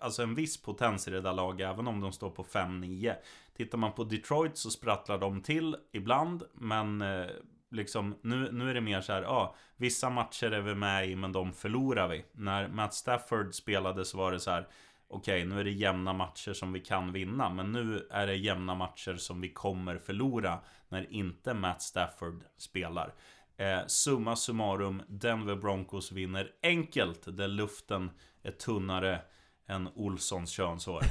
Alltså 0.00 0.22
en 0.22 0.34
viss 0.34 0.62
potens 0.62 1.08
i 1.08 1.10
det 1.10 1.20
där 1.20 1.32
laget 1.32 1.68
Även 1.68 1.86
om 1.86 2.00
de 2.00 2.12
står 2.12 2.30
på 2.30 2.44
5-9 2.44 3.14
Tittar 3.56 3.78
man 3.78 3.92
på 3.92 4.04
Detroit 4.04 4.56
så 4.56 4.70
sprattlar 4.70 5.18
de 5.18 5.42
till 5.42 5.76
ibland 5.92 6.42
Men 6.54 7.02
eh, 7.02 7.26
liksom 7.70 8.16
nu, 8.22 8.52
nu 8.52 8.70
är 8.70 8.74
det 8.74 8.80
mer 8.80 9.00
så 9.00 9.12
här 9.12 9.22
Ja, 9.22 9.54
vissa 9.76 10.10
matcher 10.10 10.50
är 10.50 10.60
vi 10.60 10.74
med 10.74 11.10
i 11.10 11.16
men 11.16 11.32
de 11.32 11.52
förlorar 11.52 12.08
vi. 12.08 12.24
När 12.32 12.68
Matt 12.68 12.94
Stafford 12.94 13.54
spelade 13.54 14.04
så 14.04 14.18
var 14.18 14.32
det 14.32 14.40
så 14.40 14.50
här 14.50 14.68
Okej, 15.08 15.44
nu 15.44 15.60
är 15.60 15.64
det 15.64 15.70
jämna 15.70 16.12
matcher 16.12 16.52
som 16.52 16.72
vi 16.72 16.80
kan 16.80 17.12
vinna 17.12 17.50
Men 17.50 17.72
nu 17.72 18.08
är 18.10 18.26
det 18.26 18.36
jämna 18.36 18.74
matcher 18.74 19.14
som 19.14 19.40
vi 19.40 19.48
kommer 19.48 19.98
förlora 19.98 20.58
När 20.88 21.12
inte 21.12 21.54
Matt 21.54 21.82
Stafford 21.82 22.44
spelar. 22.56 23.14
Eh, 23.56 23.86
Summa 23.86 24.36
summarum 24.36 25.02
Denver 25.08 25.56
Broncos 25.56 26.12
vinner 26.12 26.52
enkelt 26.62 27.36
Där 27.36 27.48
luften 27.48 28.10
är 28.42 28.50
tunnare 28.50 29.20
än 29.66 29.88
Olssons 29.94 30.50
könshår 30.50 31.02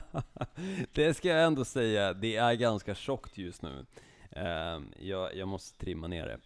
det 0.92 1.14
ska 1.14 1.28
jag 1.28 1.44
ändå 1.44 1.64
säga, 1.64 2.12
det 2.12 2.36
är 2.36 2.54
ganska 2.54 2.94
tjockt 2.94 3.38
just 3.38 3.62
nu. 3.62 3.86
Ehm, 4.30 4.92
jag, 4.98 5.36
jag 5.36 5.48
måste 5.48 5.78
trimma 5.78 6.06
ner 6.06 6.26
det. 6.26 6.38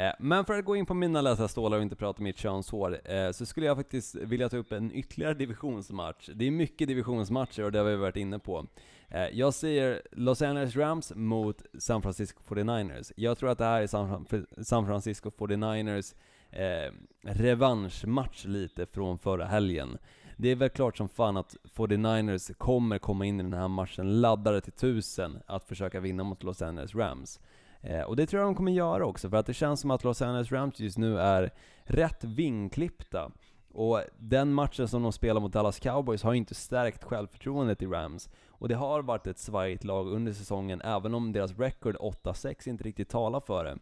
Ehm, 0.00 0.12
men 0.18 0.44
för 0.44 0.58
att 0.58 0.64
gå 0.64 0.76
in 0.76 0.86
på 0.86 0.94
mina 0.94 1.20
lätta 1.20 1.48
stålar 1.48 1.76
och 1.76 1.82
inte 1.82 1.96
prata 1.96 2.18
om 2.18 2.24
mitt 2.24 2.38
könshår, 2.38 3.10
eh, 3.10 3.30
så 3.30 3.46
skulle 3.46 3.66
jag 3.66 3.76
faktiskt 3.76 4.14
vilja 4.14 4.48
ta 4.48 4.56
upp 4.56 4.72
en 4.72 4.92
ytterligare 4.92 5.34
divisionsmatch. 5.34 6.28
Det 6.34 6.46
är 6.46 6.50
mycket 6.50 6.88
divisionsmatcher 6.88 7.62
och 7.62 7.72
det 7.72 7.78
har 7.78 7.86
vi 7.86 7.96
varit 7.96 8.16
inne 8.16 8.38
på. 8.38 8.66
Ehm, 9.08 9.30
jag 9.32 9.54
säger 9.54 10.02
Los 10.12 10.42
Angeles 10.42 10.76
Rams 10.76 11.12
mot 11.14 11.62
San 11.78 12.02
Francisco 12.02 12.42
49ers. 12.46 13.12
Jag 13.16 13.38
tror 13.38 13.50
att 13.50 13.58
det 13.58 13.64
här 13.64 13.82
är 13.82 14.64
San 14.64 14.86
Francisco 14.86 15.30
49ers 15.30 16.14
eh, 16.54 16.92
revanschmatch 17.22 18.44
lite 18.44 18.86
från 18.86 19.18
förra 19.18 19.44
helgen. 19.44 19.98
Det 20.36 20.48
är 20.48 20.56
väl 20.56 20.70
klart 20.70 20.96
som 20.96 21.08
fan 21.08 21.36
att 21.36 21.56
49ers 21.74 22.54
kommer 22.54 22.98
komma 22.98 23.26
in 23.26 23.40
i 23.40 23.42
den 23.42 23.52
här 23.52 23.68
matchen 23.68 24.20
laddade 24.20 24.60
till 24.60 24.72
tusen 24.72 25.42
att 25.46 25.64
försöka 25.64 26.00
vinna 26.00 26.24
mot 26.24 26.42
Los 26.42 26.62
Angeles 26.62 26.94
Rams. 26.94 27.40
Eh, 27.80 28.00
och 28.00 28.16
det 28.16 28.26
tror 28.26 28.40
jag 28.42 28.48
de 28.48 28.54
kommer 28.54 28.72
göra 28.72 29.06
också, 29.06 29.30
för 29.30 29.36
att 29.36 29.46
det 29.46 29.54
känns 29.54 29.80
som 29.80 29.90
att 29.90 30.04
Los 30.04 30.22
Angeles 30.22 30.52
Rams 30.52 30.80
just 30.80 30.98
nu 30.98 31.18
är 31.18 31.50
rätt 31.84 32.24
vingklippta. 32.24 33.30
Och 33.72 34.00
den 34.18 34.52
matchen 34.52 34.88
som 34.88 35.02
de 35.02 35.12
spelar 35.12 35.40
mot 35.40 35.52
Dallas 35.52 35.78
Cowboys 35.78 36.22
har 36.22 36.32
ju 36.32 36.38
inte 36.38 36.54
stärkt 36.54 37.04
självförtroendet 37.04 37.82
i 37.82 37.86
Rams. 37.86 38.28
Och 38.48 38.68
det 38.68 38.74
har 38.74 39.02
varit 39.02 39.26
ett 39.26 39.38
svajigt 39.38 39.84
lag 39.84 40.08
under 40.08 40.32
säsongen, 40.32 40.80
även 40.80 41.14
om 41.14 41.32
deras 41.32 41.58
record 41.58 41.96
8-6 41.96 42.68
inte 42.68 42.84
riktigt 42.84 43.08
talar 43.08 43.40
för 43.40 43.64
det. 43.64 43.78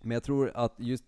Men 0.00 0.10
jag 0.10 0.22
tror 0.22 0.52
att 0.54 0.74
just 0.76 1.04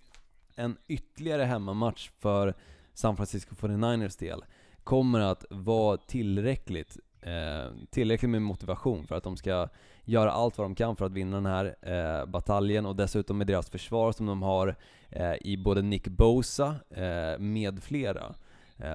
en 0.56 0.76
ytterligare 0.88 1.42
hemmamatch 1.42 2.10
för 2.18 2.54
San 2.94 3.16
Francisco 3.16 3.54
49ers 3.54 4.18
del 4.18 4.44
kommer 4.84 5.20
att 5.20 5.44
vara 5.50 5.96
tillräckligt, 5.96 6.96
eh, 7.20 7.72
tillräckligt 7.90 8.30
med 8.30 8.42
motivation 8.42 9.06
för 9.06 9.14
att 9.14 9.24
de 9.24 9.36
ska 9.36 9.68
göra 10.04 10.32
allt 10.32 10.58
vad 10.58 10.64
de 10.64 10.74
kan 10.74 10.96
för 10.96 11.06
att 11.06 11.12
vinna 11.12 11.36
den 11.36 11.46
här 11.46 11.76
eh, 11.82 12.26
bataljen 12.26 12.86
och 12.86 12.96
dessutom 12.96 13.38
med 13.38 13.46
deras 13.46 13.70
försvar 13.70 14.12
som 14.12 14.26
de 14.26 14.42
har 14.42 14.76
eh, 15.10 15.34
i 15.40 15.56
både 15.56 15.82
Nick 15.82 16.08
Bosa 16.08 16.74
eh, 16.90 17.38
med 17.38 17.82
flera 17.82 18.34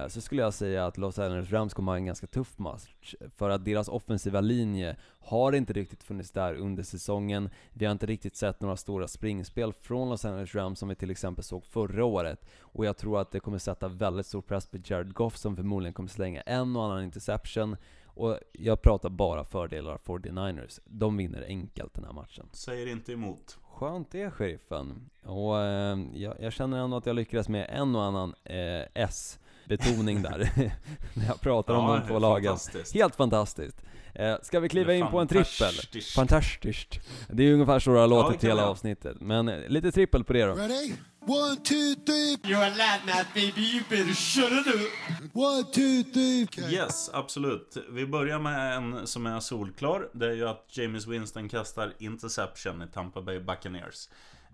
så 0.08 0.20
skulle 0.20 0.42
jag 0.42 0.54
säga 0.54 0.86
att 0.86 0.98
Los 0.98 1.18
Angeles 1.18 1.50
Rams 1.50 1.74
kommer 1.74 1.92
ha 1.92 1.96
en 1.96 2.06
ganska 2.06 2.26
tuff 2.26 2.58
match 2.58 3.14
för 3.36 3.50
att 3.50 3.64
deras 3.64 3.88
offensiva 3.88 4.40
linje 4.40 4.96
har 5.20 5.52
inte 5.52 5.72
riktigt 5.72 6.02
funnits 6.02 6.30
där 6.30 6.54
under 6.54 6.82
säsongen. 6.82 7.50
Vi 7.72 7.84
har 7.84 7.92
inte 7.92 8.06
riktigt 8.06 8.36
sett 8.36 8.60
några 8.60 8.76
stora 8.76 9.08
springspel 9.08 9.72
från 9.72 10.08
Los 10.08 10.24
Angeles 10.24 10.54
Rams 10.54 10.78
som 10.78 10.88
vi 10.88 10.94
till 10.94 11.10
exempel 11.10 11.44
såg 11.44 11.64
förra 11.64 12.04
året. 12.04 12.46
Och 12.60 12.86
jag 12.86 12.96
tror 12.96 13.20
att 13.20 13.30
det 13.30 13.40
kommer 13.40 13.58
sätta 13.58 13.88
väldigt 13.88 14.26
stor 14.26 14.42
press 14.42 14.66
på 14.66 14.78
Jared 14.84 15.14
Goff 15.14 15.36
som 15.36 15.56
förmodligen 15.56 15.94
kommer 15.94 16.08
slänga 16.08 16.40
en 16.40 16.76
och 16.76 16.84
annan 16.84 17.04
interception. 17.04 17.76
Och 18.04 18.38
jag 18.52 18.82
pratar 18.82 19.08
bara 19.10 19.44
fördelar 19.44 19.98
för 19.98 20.12
49ers. 20.18 20.80
De 20.84 21.16
vinner 21.16 21.44
enkelt 21.48 21.94
den 21.94 22.04
här 22.04 22.12
matchen. 22.12 22.48
Säger 22.52 22.86
inte 22.86 23.12
emot 23.12 23.58
Skönt 23.62 24.10
det, 24.10 24.30
sheriffen. 24.30 25.10
Och 25.22 25.58
eh, 25.58 25.98
jag, 26.14 26.34
jag 26.40 26.52
känner 26.52 26.78
ändå 26.78 26.96
att 26.96 27.06
jag 27.06 27.16
lyckades 27.16 27.48
med 27.48 27.66
en 27.70 27.96
och 27.96 28.02
annan 28.02 28.34
eh, 28.44 28.82
S 28.94 29.38
betoning 29.78 30.22
där. 30.22 30.50
När 31.14 31.26
jag 31.26 31.40
pratar 31.40 31.74
om 31.74 31.84
Ja, 31.90 31.96
de 32.00 32.08
två 32.08 32.18
lagen. 32.18 32.44
fantastiskt. 32.44 32.94
Helt 32.94 33.16
fantastiskt. 33.16 33.76
Eh, 34.14 34.34
ska 34.42 34.60
vi 34.60 34.68
kliva 34.68 34.94
in 34.94 35.06
på 35.06 35.18
en 35.20 35.28
trippel? 35.28 35.74
Fantastiskt. 36.14 37.00
Det 37.28 37.42
är 37.42 37.52
ungefär 37.52 37.78
så 37.78 37.94
det 37.94 38.00
har 38.00 38.06
låtit 38.06 38.40
kan 38.40 38.50
hela 38.50 38.62
ha. 38.62 38.68
avsnittet. 38.68 39.16
Men 39.20 39.48
eh, 39.48 39.68
lite 39.68 39.92
trippel 39.92 40.24
på 40.24 40.32
det 40.32 40.44
då. 40.44 40.54
Ready? 40.54 40.92
One, 41.26 41.56
two, 41.56 41.94
three. 42.06 42.36
You're 42.42 42.66
a 42.66 42.72
lad 42.76 43.00
now, 43.06 43.24
baby. 43.34 43.60
You 43.60 43.82
better 43.90 44.14
shut 44.14 44.52
it 44.52 44.74
up. 44.74 44.90
One, 45.34 45.64
two, 45.64 46.02
three. 46.12 46.44
Okay. 46.44 46.74
Yes, 46.74 47.10
absolut. 47.12 47.76
Vi 47.90 48.06
börjar 48.06 48.38
med 48.38 48.76
en 48.76 49.06
som 49.06 49.26
är 49.26 49.40
solklar. 49.40 50.08
Det 50.12 50.26
är 50.26 50.32
ju 50.34 50.48
att 50.48 50.66
James 50.70 51.06
Winston 51.06 51.48
kastar 51.48 51.92
interception 51.98 52.82
i 52.82 52.86
Tampa 52.94 53.22
Bay 53.22 53.40
Buccaneers. 53.40 54.08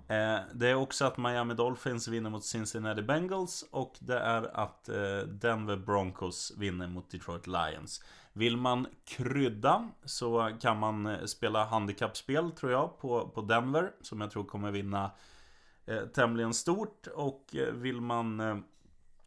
Eh, 0.08 0.38
det 0.54 0.68
är 0.68 0.74
också 0.74 1.04
att 1.04 1.18
Miami 1.18 1.54
Dolphins 1.54 2.08
vinner 2.08 2.30
mot 2.30 2.44
Cincinnati 2.44 3.02
Bengals 3.02 3.64
och 3.70 3.96
det 3.98 4.18
är 4.18 4.56
att 4.56 4.88
eh, 4.88 5.18
Denver 5.28 5.76
Broncos 5.76 6.52
vinner 6.56 6.86
mot 6.86 7.10
Detroit 7.10 7.46
Lions. 7.46 8.04
Vill 8.32 8.56
man 8.56 8.86
krydda 9.04 9.88
så 10.04 10.56
kan 10.60 10.78
man 10.78 11.06
eh, 11.06 11.24
spela 11.24 11.64
handikappspel 11.64 12.50
tror 12.50 12.72
jag 12.72 12.98
på, 12.98 13.28
på 13.28 13.40
Denver 13.40 13.92
som 14.00 14.20
jag 14.20 14.30
tror 14.30 14.44
kommer 14.44 14.70
vinna 14.70 15.10
eh, 15.86 16.02
tämligen 16.02 16.54
stort 16.54 17.06
och 17.06 17.56
eh, 17.56 17.74
vill 17.74 18.00
man 18.00 18.40
eh, 18.40 18.56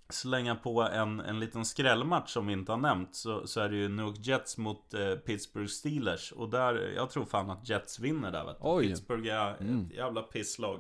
slänga 0.10 0.56
på 0.56 0.82
en, 0.82 1.20
en 1.20 1.40
liten 1.40 1.66
skrällmatch 1.66 2.30
som 2.34 2.48
vi 2.48 2.54
inte 2.54 2.72
har 2.72 2.78
nämnt 2.80 3.16
så, 3.16 3.48
så 3.48 3.60
är 3.62 3.70
det 3.70 3.76
ju 3.76 3.90
New 3.90 4.06
York 4.06 4.18
Jets 4.20 4.58
mot 4.58 4.94
eh, 4.94 5.16
Pittsburgh 5.16 5.68
Steelers 5.68 6.32
och 6.32 6.50
där, 6.50 6.94
jag 6.96 7.10
tror 7.10 7.26
fan 7.26 7.50
att 7.50 7.70
Jets 7.70 8.00
vinner 8.00 8.32
där 8.32 8.46
vet 8.46 8.56
du. 8.62 8.70
Oj. 8.70 8.88
Pittsburgh 8.88 9.34
är 9.34 9.52
ett 9.52 9.96
jävla 9.98 10.22
pisslag. 10.22 10.80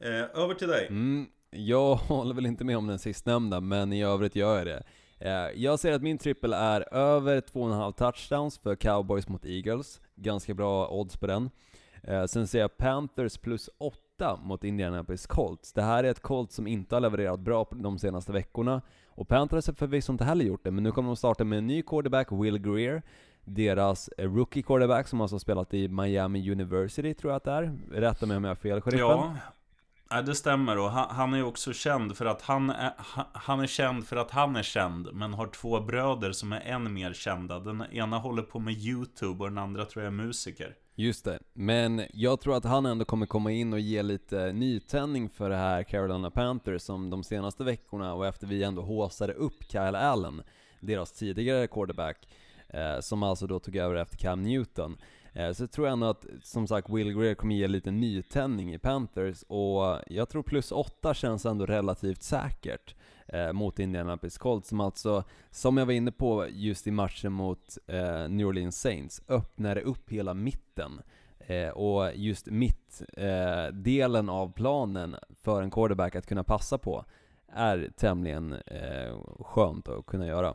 Eh, 0.00 0.40
över 0.42 0.54
till 0.54 0.68
dig. 0.68 0.86
Mm, 0.86 1.26
jag 1.50 1.94
håller 2.08 2.34
väl 2.34 2.46
inte 2.46 2.64
med 2.64 2.76
om 2.78 2.86
den 2.86 2.98
sistnämnda, 2.98 3.60
men 3.60 3.92
i 3.92 4.04
övrigt 4.04 4.36
gör 4.36 4.56
jag 4.58 4.66
det. 4.66 4.82
Eh, 5.18 5.62
Jag 5.62 5.78
ser 5.78 5.92
att 5.92 6.02
min 6.02 6.18
trippel 6.18 6.52
är 6.52 6.94
över 6.94 7.40
2,5 7.40 7.92
touchdowns 7.92 8.58
för 8.58 8.76
Cowboys 8.76 9.28
mot 9.28 9.46
Eagles. 9.46 10.00
Ganska 10.16 10.54
bra 10.54 10.88
odds 10.88 11.16
på 11.16 11.26
den. 11.26 11.50
Eh, 12.02 12.24
Sen 12.24 12.46
ser 12.46 12.60
jag 12.60 12.76
Panthers 12.76 13.38
plus 13.38 13.70
8 13.78 14.36
mot 14.42 14.64
Indianapolis 14.64 15.26
Colts. 15.26 15.72
Det 15.72 15.82
här 15.82 16.04
är 16.04 16.10
ett 16.10 16.20
Colts 16.20 16.54
som 16.54 16.66
inte 16.66 16.94
har 16.96 17.00
levererat 17.00 17.40
bra 17.40 17.66
de 17.70 17.98
senaste 17.98 18.32
veckorna. 18.32 18.82
Och 19.08 19.28
Panthers 19.28 19.66
har 19.66 19.74
förvisso 19.74 20.12
inte 20.12 20.24
heller 20.24 20.44
gjort 20.44 20.64
det, 20.64 20.70
men 20.70 20.84
nu 20.84 20.92
kommer 20.92 21.08
de 21.08 21.16
starta 21.16 21.44
med 21.44 21.58
en 21.58 21.66
ny 21.66 21.82
quarterback, 21.82 22.32
Will 22.32 22.58
Greer. 22.58 23.02
Deras 23.44 24.08
eh, 24.08 24.32
rookie 24.32 24.62
quarterback 24.62 25.08
som 25.08 25.20
alltså 25.20 25.34
har 25.34 25.40
spelat 25.40 25.74
i 25.74 25.88
Miami 25.88 26.50
University, 26.52 27.14
tror 27.14 27.32
jag 27.32 27.36
att 27.36 27.44
det 27.44 27.50
är. 27.52 27.78
Rätta 27.92 28.26
mig 28.26 28.36
om 28.36 28.44
jag 28.44 28.50
har 28.50 28.54
fel, 28.54 28.80
sheriffen. 28.80 29.06
Ja, 29.08 29.34
ja, 30.10 30.22
det 30.22 30.34
stämmer 30.34 30.78
och 30.78 30.90
han, 30.90 31.16
han 31.16 31.32
är 31.32 31.38
ju 31.38 31.44
också 31.44 31.72
känd 31.72 32.16
för 32.16 32.26
att 32.26 32.42
han 32.42 32.70
är, 32.70 32.92
han 33.32 33.60
är 33.60 33.66
känd 33.66 34.06
för 34.06 34.16
att 34.16 34.30
han 34.30 34.56
är 34.56 34.62
känd 34.62 35.08
Men 35.12 35.34
har 35.34 35.46
två 35.46 35.80
bröder 35.80 36.32
som 36.32 36.52
är 36.52 36.60
än 36.60 36.92
mer 36.92 37.12
kända. 37.12 37.60
Den 37.60 37.84
ena 37.92 38.18
håller 38.18 38.42
på 38.42 38.58
med 38.58 38.74
YouTube 38.74 39.44
och 39.44 39.50
den 39.50 39.58
andra 39.58 39.84
tror 39.84 40.04
jag 40.04 40.12
är 40.12 40.16
musiker. 40.16 40.74
Just 40.94 41.24
det, 41.24 41.38
men 41.52 42.02
jag 42.12 42.40
tror 42.40 42.56
att 42.56 42.64
han 42.64 42.86
ändå 42.86 43.04
kommer 43.04 43.26
komma 43.26 43.50
in 43.50 43.72
och 43.72 43.80
ge 43.80 44.02
lite 44.02 44.52
nytändning 44.52 45.28
för 45.28 45.50
det 45.50 45.56
här 45.56 45.82
Carolina 45.82 46.30
Panthers 46.30 46.82
som 46.82 47.10
de 47.10 47.24
senaste 47.24 47.64
veckorna 47.64 48.14
och 48.14 48.26
efter 48.26 48.46
vi 48.46 48.62
ändå 48.62 48.82
håsade 48.82 49.32
upp 49.32 49.64
Kyle 49.68 49.94
Allen, 49.96 50.42
deras 50.80 51.12
tidigare 51.12 51.66
quarterback, 51.66 52.28
eh, 52.68 53.00
som 53.00 53.22
alltså 53.22 53.46
då 53.46 53.58
tog 53.58 53.76
över 53.76 53.94
efter 53.94 54.16
Cam 54.16 54.42
Newton. 54.42 54.96
Eh, 55.32 55.52
så 55.52 55.66
tror 55.66 55.86
jag 55.86 55.92
ändå 55.92 56.06
att, 56.06 56.26
som 56.42 56.66
sagt, 56.66 56.90
Will 56.90 57.12
Greer 57.18 57.34
kommer 57.34 57.54
ge 57.54 57.68
lite 57.68 57.90
nytändning 57.90 58.74
i 58.74 58.78
Panthers 58.78 59.42
och 59.42 59.98
jag 60.06 60.28
tror 60.28 60.42
plus 60.42 60.72
8 60.72 61.14
känns 61.14 61.46
ändå 61.46 61.66
relativt 61.66 62.22
säkert 62.22 62.94
eh, 63.26 63.52
mot 63.52 63.78
Indianapolis 63.78 64.38
Colts 64.38 64.68
som 64.68 64.80
alltså, 64.80 65.24
som 65.50 65.76
jag 65.76 65.86
var 65.86 65.92
inne 65.92 66.12
på 66.12 66.46
just 66.50 66.86
i 66.86 66.90
matchen 66.90 67.32
mot 67.32 67.78
eh, 67.86 68.28
New 68.28 68.46
Orleans 68.46 68.80
Saints, 68.80 69.22
öppnade 69.28 69.80
upp 69.80 70.10
hela 70.10 70.34
mitten. 70.34 71.00
Eh, 71.38 71.68
och 71.68 72.10
just 72.14 72.46
mittdelen 72.46 73.66
eh, 73.66 73.72
delen 73.72 74.28
av 74.28 74.52
planen 74.52 75.16
för 75.42 75.62
en 75.62 75.70
quarterback 75.70 76.16
att 76.16 76.26
kunna 76.26 76.44
passa 76.44 76.78
på 76.78 77.04
är 77.52 77.90
tämligen 77.96 78.52
eh, 78.52 79.18
skönt 79.40 79.88
att 79.88 80.06
kunna 80.06 80.26
göra. 80.26 80.54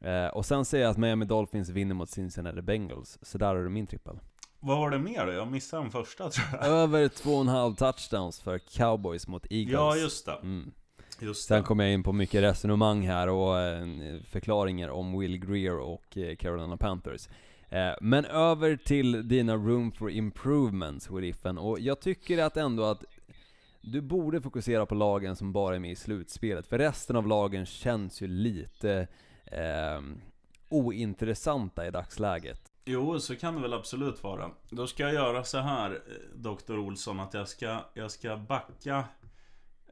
Eh, 0.00 0.26
och 0.26 0.46
sen 0.46 0.64
säger 0.64 0.84
jag 0.84 0.90
att 0.90 0.98
Miami 0.98 1.24
Dolphins 1.24 1.68
vinner 1.68 1.94
mot 1.94 2.10
Cincinnati 2.10 2.62
Bengals, 2.62 3.18
så 3.22 3.38
där 3.38 3.46
har 3.46 3.62
du 3.62 3.68
min 3.68 3.86
trippel. 3.86 4.18
Vad 4.60 4.78
var 4.78 4.90
det 4.90 4.98
mer 4.98 5.26
då? 5.26 5.32
Jag 5.32 5.48
missade 5.52 5.82
den 5.82 5.90
första 5.90 6.30
tror 6.30 6.46
jag 6.52 6.64
Över 6.68 7.08
2,5 7.08 7.76
touchdowns 7.76 8.40
för 8.40 8.58
Cowboys 8.58 9.28
mot 9.28 9.46
Eagles. 9.50 9.72
Ja, 9.72 9.96
just 9.96 10.26
det. 10.26 10.32
Mm. 10.42 10.72
Just 11.20 11.48
Sen 11.48 11.62
kommer 11.62 11.84
jag 11.84 11.92
in 11.92 12.02
på 12.02 12.12
mycket 12.12 12.42
resonemang 12.42 13.06
här 13.06 13.28
och 13.28 13.58
eh, 13.60 13.86
förklaringar 14.24 14.88
om 14.88 15.18
Will 15.18 15.38
Greer 15.38 15.78
och 15.78 16.16
eh, 16.16 16.36
Carolina 16.36 16.76
Panthers. 16.76 17.28
Eh, 17.68 17.92
Men 18.00 18.24
över 18.24 18.76
till 18.76 19.28
dina 19.28 19.54
room 19.56 19.92
for 19.92 20.10
improvements, 20.10 21.08
sheriffen. 21.08 21.58
Och 21.58 21.80
jag 21.80 22.00
tycker 22.00 22.38
att 22.38 22.56
ändå 22.56 22.84
att 22.84 23.04
du 23.80 24.00
borde 24.00 24.40
fokusera 24.40 24.86
på 24.86 24.94
lagen 24.94 25.36
som 25.36 25.52
bara 25.52 25.74
är 25.74 25.78
med 25.78 25.90
i 25.90 25.96
slutspelet, 25.96 26.66
för 26.66 26.78
resten 26.78 27.16
av 27.16 27.26
lagen 27.26 27.66
känns 27.66 28.22
ju 28.22 28.26
lite 28.26 29.08
eh, 29.46 30.00
ointressanta 30.68 31.86
i 31.86 31.90
dagsläget. 31.90 32.60
Jo, 32.88 33.20
så 33.20 33.36
kan 33.36 33.54
det 33.54 33.60
väl 33.60 33.74
absolut 33.74 34.22
vara. 34.22 34.50
Då 34.70 34.86
ska 34.86 35.02
jag 35.02 35.14
göra 35.14 35.44
så 35.44 35.58
här, 35.58 35.90
eh, 35.90 36.38
Dr. 36.38 36.78
Olsson, 36.78 37.20
att 37.20 37.34
jag 37.34 37.48
ska, 37.48 37.78
jag 37.94 38.10
ska 38.10 38.36
backa 38.36 39.04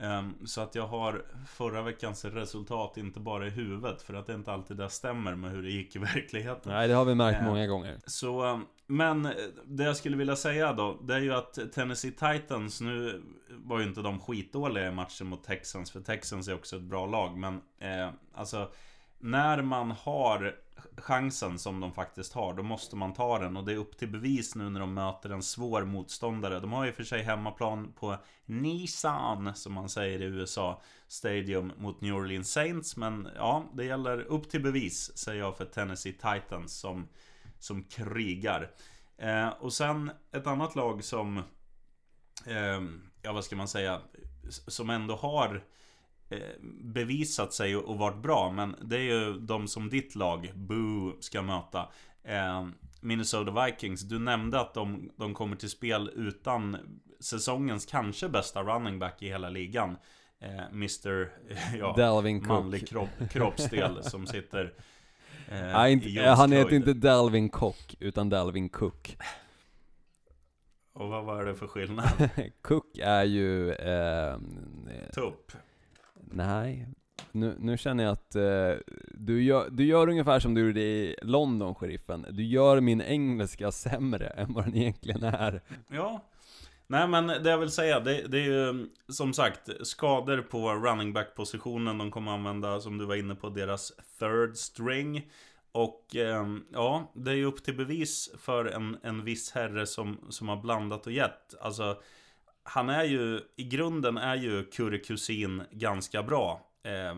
ehm, 0.00 0.46
så 0.46 0.60
att 0.60 0.74
jag 0.74 0.86
har 0.86 1.24
förra 1.48 1.82
veckans 1.82 2.24
resultat 2.24 2.96
inte 2.96 3.20
bara 3.20 3.46
i 3.46 3.50
huvudet, 3.50 4.02
för 4.02 4.14
att 4.14 4.26
det 4.26 4.34
inte 4.34 4.52
alltid 4.52 4.76
det 4.76 4.90
stämmer 4.90 5.34
med 5.34 5.50
hur 5.50 5.62
det 5.62 5.70
gick 5.70 5.96
i 5.96 5.98
verkligheten. 5.98 6.72
Nej, 6.72 6.88
det 6.88 6.94
har 6.94 7.04
vi 7.04 7.14
märkt 7.14 7.40
Eh, 7.40 7.46
många 7.46 7.66
gånger. 7.66 7.98
Så, 8.06 8.46
eh, 8.46 8.58
men 8.86 9.26
eh, 9.26 9.32
det 9.64 9.84
jag 9.84 9.96
skulle 9.96 10.16
vilja 10.16 10.36
säga 10.36 10.72
då, 10.72 11.00
det 11.02 11.14
är 11.14 11.20
ju 11.20 11.34
att 11.34 11.58
Tennessee 11.72 12.10
Titans, 12.10 12.80
nu 12.80 13.22
var 13.50 13.78
ju 13.78 13.84
inte 13.84 14.00
de 14.00 14.20
skitdåliga 14.20 14.88
i 14.88 14.92
matchen 14.92 15.26
mot 15.26 15.44
Texans, 15.44 15.90
för 15.90 16.00
Texans 16.00 16.48
är 16.48 16.54
också 16.54 16.76
ett 16.76 16.82
bra 16.82 17.06
lag, 17.06 17.36
men 17.36 17.60
eh, 17.78 18.10
alltså 18.34 18.70
när 19.24 19.62
man 19.62 19.90
har 19.90 20.56
chansen 20.96 21.58
som 21.58 21.80
de 21.80 21.92
faktiskt 21.92 22.32
har, 22.32 22.54
då 22.54 22.62
måste 22.62 22.96
man 22.96 23.12
ta 23.12 23.38
den 23.38 23.56
och 23.56 23.64
det 23.64 23.72
är 23.72 23.76
upp 23.76 23.98
till 23.98 24.08
bevis 24.08 24.54
nu 24.54 24.70
när 24.70 24.80
de 24.80 24.94
möter 24.94 25.30
en 25.30 25.42
svår 25.42 25.84
motståndare. 25.84 26.60
De 26.60 26.72
har 26.72 26.84
ju 26.84 26.92
för 26.92 27.04
sig 27.04 27.22
hemmaplan 27.22 27.92
på 27.92 28.16
Nissan, 28.46 29.54
som 29.54 29.72
man 29.72 29.88
säger 29.88 30.22
i 30.22 30.24
USA, 30.24 30.82
Stadium 31.08 31.72
mot 31.76 32.00
New 32.00 32.14
Orleans 32.14 32.52
Saints, 32.52 32.96
men 32.96 33.28
ja, 33.36 33.64
det 33.74 33.84
gäller 33.84 34.20
upp 34.20 34.50
till 34.50 34.62
bevis, 34.62 35.18
säger 35.18 35.40
jag 35.40 35.56
för 35.56 35.64
Tennessee 35.64 36.12
Titans 36.12 36.78
som 36.78 37.08
som 37.58 37.84
krigar. 37.84 38.70
Eh, 39.18 39.48
och 39.48 39.72
sen 39.72 40.10
ett 40.32 40.46
annat 40.46 40.76
lag 40.76 41.04
som, 41.04 41.38
eh, 42.46 42.82
ja 43.22 43.32
vad 43.32 43.44
ska 43.44 43.56
man 43.56 43.68
säga, 43.68 44.00
som 44.48 44.90
ändå 44.90 45.16
har 45.16 45.54
eh, 45.54 45.60
bevisat 46.82 47.52
sig 47.52 47.76
och, 47.76 47.98
varit 47.98 48.22
bra. 48.22 48.50
Men 48.50 48.76
det 48.82 48.96
är 48.96 49.00
ju 49.00 49.32
de 49.32 49.68
som 49.68 49.88
ditt 49.88 50.14
lag, 50.14 50.52
Boo, 50.54 51.16
ska 51.20 51.42
möta. 51.42 51.88
Eh, 52.24 52.66
Minnesota 53.00 53.64
Vikings, 53.64 54.02
du 54.02 54.18
nämnde 54.18 54.60
att 54.60 54.74
de, 54.74 55.10
de 55.16 55.34
kommer 55.34 55.56
till 55.56 55.70
spel 55.70 56.10
utan 56.14 56.76
säsongens 57.20 57.86
kanske 57.86 58.28
bästa 58.28 58.62
running 58.62 58.98
back 58.98 59.22
i 59.22 59.28
hela 59.28 59.50
ligan. 59.50 59.96
Eh, 60.40 60.66
Mr. 60.72 61.30
Ja, 61.78 61.94
Dalvin 61.96 62.40
Cook. 62.40 62.48
manlig 62.48 62.88
kropp, 62.88 63.08
kroppsdel 63.30 64.02
som 64.02 64.26
sitter 64.26 64.74
eh, 65.48 65.60
Nej, 65.60 65.92
inte, 65.92 66.22
han 66.22 66.52
heter 66.52 66.74
inte 66.74 66.92
Dalvin 66.92 67.48
Cook, 67.48 67.94
utan 68.00 68.28
Dalvin 68.28 68.68
Cook. 68.68 69.16
Och 70.92 71.08
vad 71.08 71.24
var 71.24 71.44
det 71.44 71.54
för 71.54 71.66
skillnad? 71.66 72.30
Cook 72.62 72.98
är 72.98 73.24
ju... 73.24 73.72
Eh, 73.72 74.38
Tupp. 75.14 75.52
Nej, 76.34 76.88
nu, 77.32 77.56
nu 77.58 77.76
känner 77.76 78.04
jag 78.04 78.12
att 78.12 78.34
eh, 78.34 78.72
du, 79.10 79.42
gör, 79.42 79.70
du 79.70 79.84
gör 79.84 80.08
ungefär 80.08 80.40
som 80.40 80.54
du 80.54 80.66
gjorde 80.66 80.80
i 80.80 81.16
London, 81.22 81.74
sheriffen. 81.74 82.26
Du 82.30 82.44
gör 82.44 82.80
min 82.80 83.00
engelska 83.00 83.72
sämre 83.72 84.26
än 84.26 84.52
vad 84.52 84.64
den 84.64 84.76
egentligen 84.76 85.22
är. 85.24 85.62
Ja. 85.88 86.24
Nej 86.86 87.08
men 87.08 87.26
det 87.26 87.50
jag 87.50 87.58
vill 87.58 87.70
säga, 87.70 88.00
det, 88.00 88.26
det 88.28 88.38
är 88.38 88.44
ju 88.44 88.86
som 89.08 89.32
sagt 89.32 89.70
skador 89.82 90.42
på 90.42 90.72
running 90.72 91.12
back 91.12 91.34
positionen. 91.36 91.98
De 91.98 92.10
kommer 92.10 92.32
använda, 92.32 92.80
som 92.80 92.98
du 92.98 93.04
var 93.04 93.14
inne 93.14 93.34
på, 93.34 93.48
deras 93.48 93.92
third 94.18 94.56
string. 94.56 95.30
Och 95.72 96.16
eh, 96.16 96.46
ja, 96.72 97.12
det 97.14 97.30
är 97.30 97.34
ju 97.34 97.44
upp 97.44 97.64
till 97.64 97.76
bevis 97.76 98.30
för 98.38 98.64
en, 98.64 98.98
en 99.02 99.24
viss 99.24 99.52
herre 99.52 99.86
som, 99.86 100.18
som 100.28 100.48
har 100.48 100.56
blandat 100.56 101.06
och 101.06 101.12
gett. 101.12 101.54
Alltså, 101.60 101.96
han 102.64 102.88
är 102.88 103.04
ju, 103.04 103.40
i 103.56 103.64
grunden 103.64 104.18
är 104.18 104.36
ju 104.36 104.64
Curry 104.64 105.02
Kusin 105.02 105.62
ganska 105.70 106.22
bra. 106.22 106.60
Eh, 106.84 107.16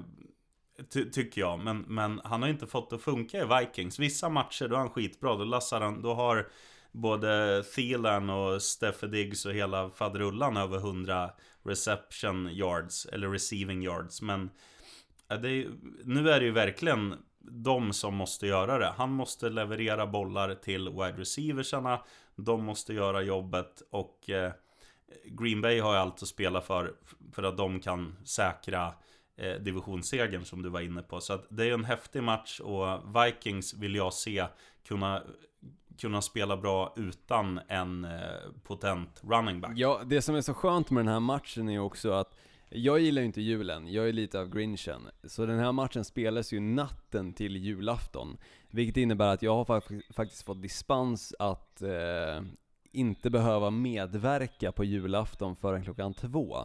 ty, 0.92 1.10
tycker 1.10 1.40
jag. 1.40 1.58
Men, 1.58 1.78
men 1.78 2.20
han 2.24 2.42
har 2.42 2.48
inte 2.48 2.66
fått 2.66 2.90
det 2.90 2.96
att 2.96 3.02
funka 3.02 3.38
i 3.38 3.44
Vikings. 3.60 3.98
Vissa 3.98 4.28
matcher 4.28 4.68
då 4.68 4.74
är 4.74 4.78
han 4.78 4.90
skitbra. 4.90 5.36
Då 5.36 5.44
lassar 5.44 5.80
han, 5.80 6.02
då 6.02 6.14
har 6.14 6.48
både 6.92 7.62
Thielen 7.74 8.30
och 8.30 8.62
Steffe 8.62 9.06
Diggs 9.06 9.46
och 9.46 9.52
hela 9.52 9.90
faderullan 9.90 10.56
över 10.56 10.76
100 10.76 11.30
reception 11.64 12.48
yards, 12.52 13.06
eller 13.06 13.28
receiving 13.28 13.82
yards. 13.82 14.22
Men 14.22 14.50
eh, 15.30 15.40
det 15.40 15.50
är, 15.50 15.70
nu 16.04 16.30
är 16.30 16.40
det 16.40 16.46
ju 16.46 16.52
verkligen 16.52 17.14
de 17.50 17.92
som 17.92 18.14
måste 18.14 18.46
göra 18.46 18.78
det. 18.78 18.92
Han 18.96 19.12
måste 19.12 19.50
leverera 19.50 20.06
bollar 20.06 20.54
till 20.54 20.88
wide 20.88 21.16
receiversarna. 21.16 22.00
De 22.36 22.64
måste 22.64 22.94
göra 22.94 23.22
jobbet 23.22 23.82
och 23.90 24.30
eh, 24.30 24.52
Green 25.24 25.60
Bay 25.60 25.80
har 25.80 25.92
ju 25.92 25.98
allt 25.98 26.22
att 26.22 26.28
spela 26.28 26.60
för. 26.60 26.94
För 27.32 27.42
att 27.42 27.56
de 27.56 27.80
kan 27.80 28.16
säkra 28.24 28.94
eh, 29.36 29.54
divisionssegern 29.54 30.44
som 30.44 30.62
du 30.62 30.68
var 30.68 30.80
inne 30.80 31.02
på. 31.02 31.20
Så 31.20 31.32
att 31.32 31.46
det 31.48 31.64
är 31.68 31.74
en 31.74 31.84
häftig 31.84 32.22
match 32.22 32.60
och 32.60 32.86
Vikings 33.16 33.74
vill 33.74 33.94
jag 33.94 34.12
se 34.12 34.46
kunna 34.88 35.22
kunna 36.00 36.22
spela 36.22 36.56
bra 36.56 36.94
utan 36.96 37.60
en 37.68 38.04
eh, 38.04 38.10
potent 38.62 39.22
running 39.22 39.60
back. 39.60 39.72
Ja, 39.74 40.00
det 40.06 40.22
som 40.22 40.34
är 40.34 40.40
så 40.40 40.54
skönt 40.54 40.90
med 40.90 41.04
den 41.04 41.12
här 41.12 41.20
matchen 41.20 41.68
är 41.68 41.78
också 41.78 42.10
att 42.12 42.36
jag 42.68 43.00
gillar 43.00 43.22
ju 43.22 43.26
inte 43.26 43.40
julen, 43.40 43.92
jag 43.92 44.08
är 44.08 44.12
lite 44.12 44.40
av 44.40 44.48
grinchen. 44.48 45.00
Så 45.24 45.46
den 45.46 45.58
här 45.58 45.72
matchen 45.72 46.04
spelas 46.04 46.52
ju 46.52 46.60
natten 46.60 47.32
till 47.32 47.56
julafton. 47.56 48.36
Vilket 48.70 48.96
innebär 48.96 49.34
att 49.34 49.42
jag 49.42 49.54
har 49.54 49.64
fak- 49.64 50.12
faktiskt 50.12 50.42
fått 50.42 50.62
dispens 50.62 51.34
att 51.38 51.82
eh, 51.82 52.42
inte 52.96 53.30
behöva 53.30 53.70
medverka 53.70 54.72
på 54.72 54.84
julafton 54.84 55.56
förrän 55.56 55.84
klockan 55.84 56.14
två. 56.14 56.56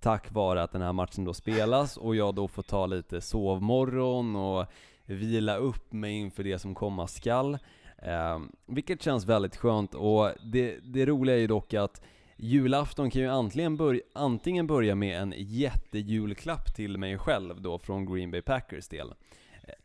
Tack 0.00 0.32
vare 0.32 0.62
att 0.62 0.72
den 0.72 0.82
här 0.82 0.92
matchen 0.92 1.24
då 1.24 1.34
spelas 1.34 1.96
och 1.96 2.16
jag 2.16 2.34
då 2.34 2.48
får 2.48 2.62
ta 2.62 2.86
lite 2.86 3.20
sovmorgon 3.20 4.36
och 4.36 4.66
vila 5.06 5.56
upp 5.56 5.92
mig 5.92 6.12
inför 6.12 6.44
det 6.44 6.58
som 6.58 6.74
komma 6.74 7.06
skall. 7.06 7.58
Eh, 7.98 8.38
vilket 8.66 9.02
känns 9.02 9.26
väldigt 9.26 9.56
skönt 9.56 9.94
och 9.94 10.30
det, 10.44 10.78
det 10.82 11.06
roliga 11.06 11.36
är 11.36 11.40
ju 11.40 11.46
dock 11.46 11.74
att 11.74 12.02
julafton 12.36 13.10
kan 13.10 13.22
ju 13.22 13.28
antingen, 13.28 13.76
börja, 13.76 14.02
antingen 14.12 14.66
börja 14.66 14.94
med 14.94 15.20
en 15.20 15.34
jättejulklapp 15.36 16.74
till 16.76 16.98
mig 16.98 17.18
själv 17.18 17.60
då 17.60 17.78
från 17.78 18.14
Green 18.14 18.30
Bay 18.30 18.42
Packers 18.42 18.88
del. 18.88 19.14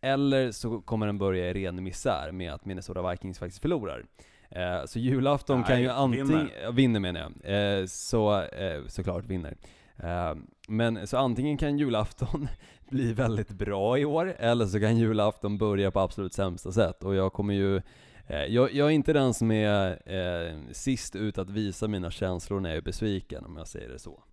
Eller 0.02 0.52
så 0.52 0.82
kommer 0.82 1.06
den 1.06 1.18
börja 1.18 1.50
i 1.50 1.54
ren 1.54 1.84
misär 1.84 2.32
med 2.32 2.54
att 2.54 2.66
Minnesota 2.66 3.12
Vikings 3.12 3.40
faktiskt 3.40 3.62
förlorar. 3.62 4.06
Eh, 4.50 4.86
så 4.86 5.00
julafton 5.00 5.60
Nej, 5.60 5.68
kan 5.68 5.82
ju 5.82 5.90
antingen, 5.90 6.28
vinner. 6.28 6.72
vinner 6.72 7.00
menar 7.00 7.20
jag, 7.44 7.80
eh, 7.80 7.86
så, 7.86 8.42
eh, 8.42 8.86
såklart 8.88 9.26
vinner. 9.26 9.58
Eh, 9.98 10.36
men 10.68 11.08
så 11.08 11.18
antingen 11.18 11.58
kan 11.58 11.78
julafton 11.78 12.48
bli 12.90 13.14
väldigt 13.14 13.52
bra 13.52 13.98
i 13.98 14.06
år, 14.06 14.36
eller 14.40 14.66
så 14.66 14.80
kan 14.80 14.98
julafton 14.98 15.58
börja 15.58 15.92
på 15.92 16.00
absolut 16.00 16.34
sämsta 16.34 16.72
sätt. 16.72 17.04
Och 17.04 17.16
jag 17.16 17.34
kommer 17.34 17.54
ju 17.54 17.82
eh, 18.28 18.44
jag, 18.48 18.74
jag 18.74 18.88
är 18.88 18.92
inte 18.92 19.14
den 19.14 19.34
som 19.34 19.52
är 19.52 20.12
eh, 20.14 20.56
sist 20.72 21.16
ut 21.16 21.38
att 21.38 21.50
visa 21.50 21.88
mina 21.88 22.12
känslor 22.12 22.60
när 22.60 22.70
jag 22.70 22.78
är 22.78 22.82
besviken, 22.82 23.46
om 23.46 23.58
jag 23.58 23.68
säger 23.68 23.90
det 23.90 24.00
så. 24.00 24.24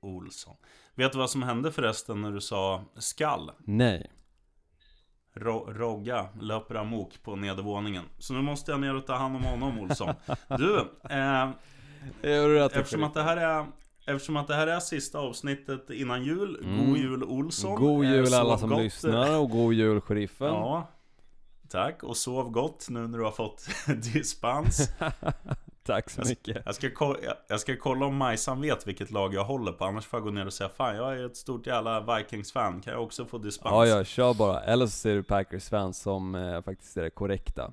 Olsson. 0.00 0.56
Vet 0.94 1.12
du 1.12 1.18
vad 1.18 1.30
som 1.30 1.42
hände 1.42 1.72
förresten 1.72 2.22
när 2.22 2.32
du 2.32 2.40
sa 2.40 2.84
skall? 2.96 3.50
Nej. 3.58 4.10
Ro 5.34 5.72
Rogga 5.72 6.26
löper 6.40 6.74
amok 6.74 7.22
på 7.22 7.36
nedervåningen. 7.36 8.04
Så 8.18 8.34
nu 8.34 8.42
måste 8.42 8.70
jag 8.70 8.80
ner 8.80 8.94
och 8.96 9.06
ta 9.06 9.14
hand 9.14 9.36
om 9.36 9.42
honom 9.42 9.78
Olsson. 9.78 10.14
Du, 10.48 10.78
eh, 11.10 11.50
eftersom, 12.66 13.02
att 13.02 13.14
det 13.14 13.22
här 13.22 13.36
är, 13.36 13.66
eftersom 14.06 14.36
att 14.36 14.48
det 14.48 14.54
här 14.54 14.66
är 14.66 14.80
sista 14.80 15.18
avsnittet 15.18 15.90
innan 15.90 16.24
jul. 16.24 16.60
Mm. 16.64 16.86
God 16.86 16.98
jul 16.98 17.24
Olsson. 17.24 17.80
God 17.80 18.04
Eh, 18.04 18.12
jul 18.12 18.34
alla 18.34 18.58
som 18.58 18.70
gott. 18.70 18.78
lyssnar 18.78 19.38
och 19.38 19.50
god 19.50 19.74
jul 19.74 20.00
sheriffen. 20.00 20.48
Ja, 20.48 20.88
tack. 21.68 22.02
Och 22.02 22.16
sov 22.16 22.50
gott 22.50 22.86
nu 22.90 23.08
när 23.08 23.18
du 23.18 23.24
har 23.24 23.30
fått 23.30 23.68
dispens. 24.12 24.90
Tack 25.84 26.10
så 26.10 26.22
mycket. 26.28 26.62
Jag 26.64 26.74
ska, 26.74 26.90
ko- 26.90 27.16
jag- 27.22 27.36
jag 27.48 27.60
ska 27.60 27.76
kolla 27.76 28.06
om 28.06 28.16
Majsan 28.16 28.60
vet 28.60 28.86
vilket 28.86 29.10
lag 29.10 29.34
jag 29.34 29.44
håller 29.44 29.72
på. 29.72 29.84
Annars 29.84 30.06
får 30.06 30.18
jag 30.18 30.24
gå 30.24 30.30
ner 30.30 30.46
och 30.46 30.52
säga 30.52 30.68
Fan, 30.76 30.96
jag 30.96 31.18
är 31.18 31.26
ett 31.26 31.36
stort 31.36 31.66
jävla 31.66 32.16
Vikings-fan. 32.18 32.80
Kan 32.80 32.92
jag 32.92 33.02
också 33.02 33.24
få 33.24 33.38
dispens? 33.38 33.72
Ja, 33.72 33.86
ja, 33.86 34.04
kör 34.04 34.34
bara. 34.34 34.60
Eller 34.60 34.86
så 34.86 34.92
ser 34.92 35.14
du 35.14 35.22
Packers-fans 35.22 35.98
som 35.98 36.34
eh, 36.34 36.62
faktiskt 36.62 36.96
är 36.96 37.02
det 37.02 37.10
korrekta. 37.10 37.72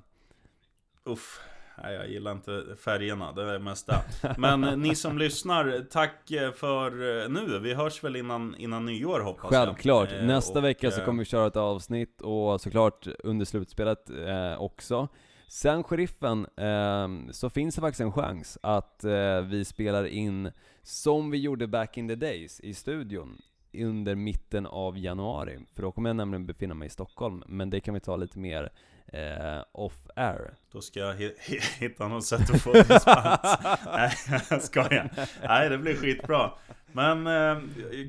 Uff, 1.04 1.40
nej, 1.82 1.94
jag 1.94 2.08
gillar 2.10 2.32
inte 2.32 2.64
färgerna, 2.84 3.32
det 3.32 3.42
är 3.54 3.58
mest 3.58 3.86
det. 3.86 4.34
Men 4.38 4.64
eh, 4.64 4.76
ni 4.76 4.94
som 4.94 5.18
lyssnar, 5.18 5.86
tack 5.90 6.30
eh, 6.30 6.52
för 6.52 7.22
eh, 7.22 7.28
nu. 7.28 7.58
Vi 7.58 7.74
hörs 7.74 8.04
väl 8.04 8.16
innan, 8.16 8.54
innan 8.58 8.86
nyår 8.86 9.20
hoppas 9.20 9.50
Självklart. 9.50 10.10
jag. 10.12 10.20
Eh, 10.20 10.26
Nästa 10.26 10.58
och, 10.58 10.64
vecka 10.64 10.90
så 10.90 11.00
kommer 11.04 11.18
vi 11.18 11.24
köra 11.24 11.46
ett 11.46 11.56
avsnitt 11.56 12.20
och 12.20 12.60
såklart 12.60 13.06
under 13.24 13.44
slutspelet 13.46 14.10
eh, 14.10 14.60
också. 14.62 15.08
Sen 15.52 15.84
sheriffen, 15.84 16.46
eh, 16.56 17.32
så 17.32 17.50
finns 17.50 17.74
det 17.74 17.80
faktiskt 17.80 18.00
en 18.00 18.12
chans 18.12 18.58
att 18.62 19.04
eh, 19.04 19.40
vi 19.40 19.64
spelar 19.64 20.04
in 20.04 20.50
som 20.82 21.30
vi 21.30 21.38
gjorde 21.38 21.66
back 21.66 21.96
in 21.96 22.08
the 22.08 22.14
days 22.14 22.60
i 22.60 22.74
studion 22.74 23.42
under 23.72 24.14
mitten 24.14 24.66
av 24.66 24.98
januari. 24.98 25.58
För 25.74 25.82
då 25.82 25.92
kommer 25.92 26.08
jag 26.08 26.16
nämligen 26.16 26.46
befinna 26.46 26.74
mig 26.74 26.86
i 26.86 26.90
Stockholm, 26.90 27.42
men 27.46 27.70
det 27.70 27.80
kan 27.80 27.94
vi 27.94 28.00
ta 28.00 28.16
lite 28.16 28.38
mer 28.38 28.72
eh, 29.12 29.62
off 29.72 29.94
air. 30.16 30.54
Då 30.72 30.80
ska 30.80 31.00
jag 31.00 31.14
hi- 31.14 31.34
hi- 31.40 31.78
hitta 31.78 32.08
något 32.08 32.24
sätt 32.26 32.50
att 32.54 32.60
få 32.62 32.72
dispens. 32.72 33.04
Nej, 33.86 34.12
jag 34.50 34.62
skojar. 34.62 35.10
Nej, 35.42 35.68
det 35.68 35.78
blir 35.78 35.96
skitbra. 35.96 36.50
Men, 36.92 37.26
eh, 37.26 37.58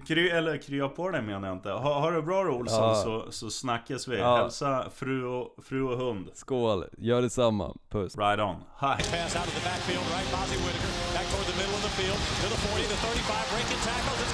kry, 0.07 0.29
eller 0.29 0.57
krya 0.57 0.87
på 0.87 1.09
dig 1.09 1.21
menar 1.21 1.47
jag 1.47 1.57
inte. 1.57 1.69
Ha, 1.71 1.99
ha 1.99 2.11
det 2.11 2.21
bra 2.21 2.43
då 2.43 2.49
Olsson, 2.51 2.83
Ja. 2.89 2.95
så, 2.95 3.31
så 3.31 3.49
snackas 3.49 4.07
vi. 4.07 4.17
Ja. 4.17 4.37
Hälsa 4.37 4.85
fru 4.95 5.25
och, 5.25 5.55
fru 5.63 5.83
och 5.83 5.97
hund. 5.97 6.29
Skål, 6.33 6.85
gör 6.97 7.21
detsamma, 7.21 7.75
puss. 7.89 8.17
Right 8.17 8.39
on. 8.39 8.55
Hi. 8.79 8.87
Pass 8.87 9.35
out 9.35 9.47
of 9.47 9.53
the 9.59 9.63
backfield, 9.69 10.05
right? 10.15 10.27
Bozzy 10.31 10.57
Whitaker 10.65 10.91
back 11.17 11.25
toward 11.31 11.45
the 11.51 11.57
middle 11.61 11.75
of 11.77 11.83
the 11.87 11.93
field 12.01 12.19
to 12.41 12.47
the 12.53 12.59
40, 12.67 12.83
the 12.83 12.95
35, 12.95 13.51
breaking 13.53 13.81
tackles. 13.89 14.30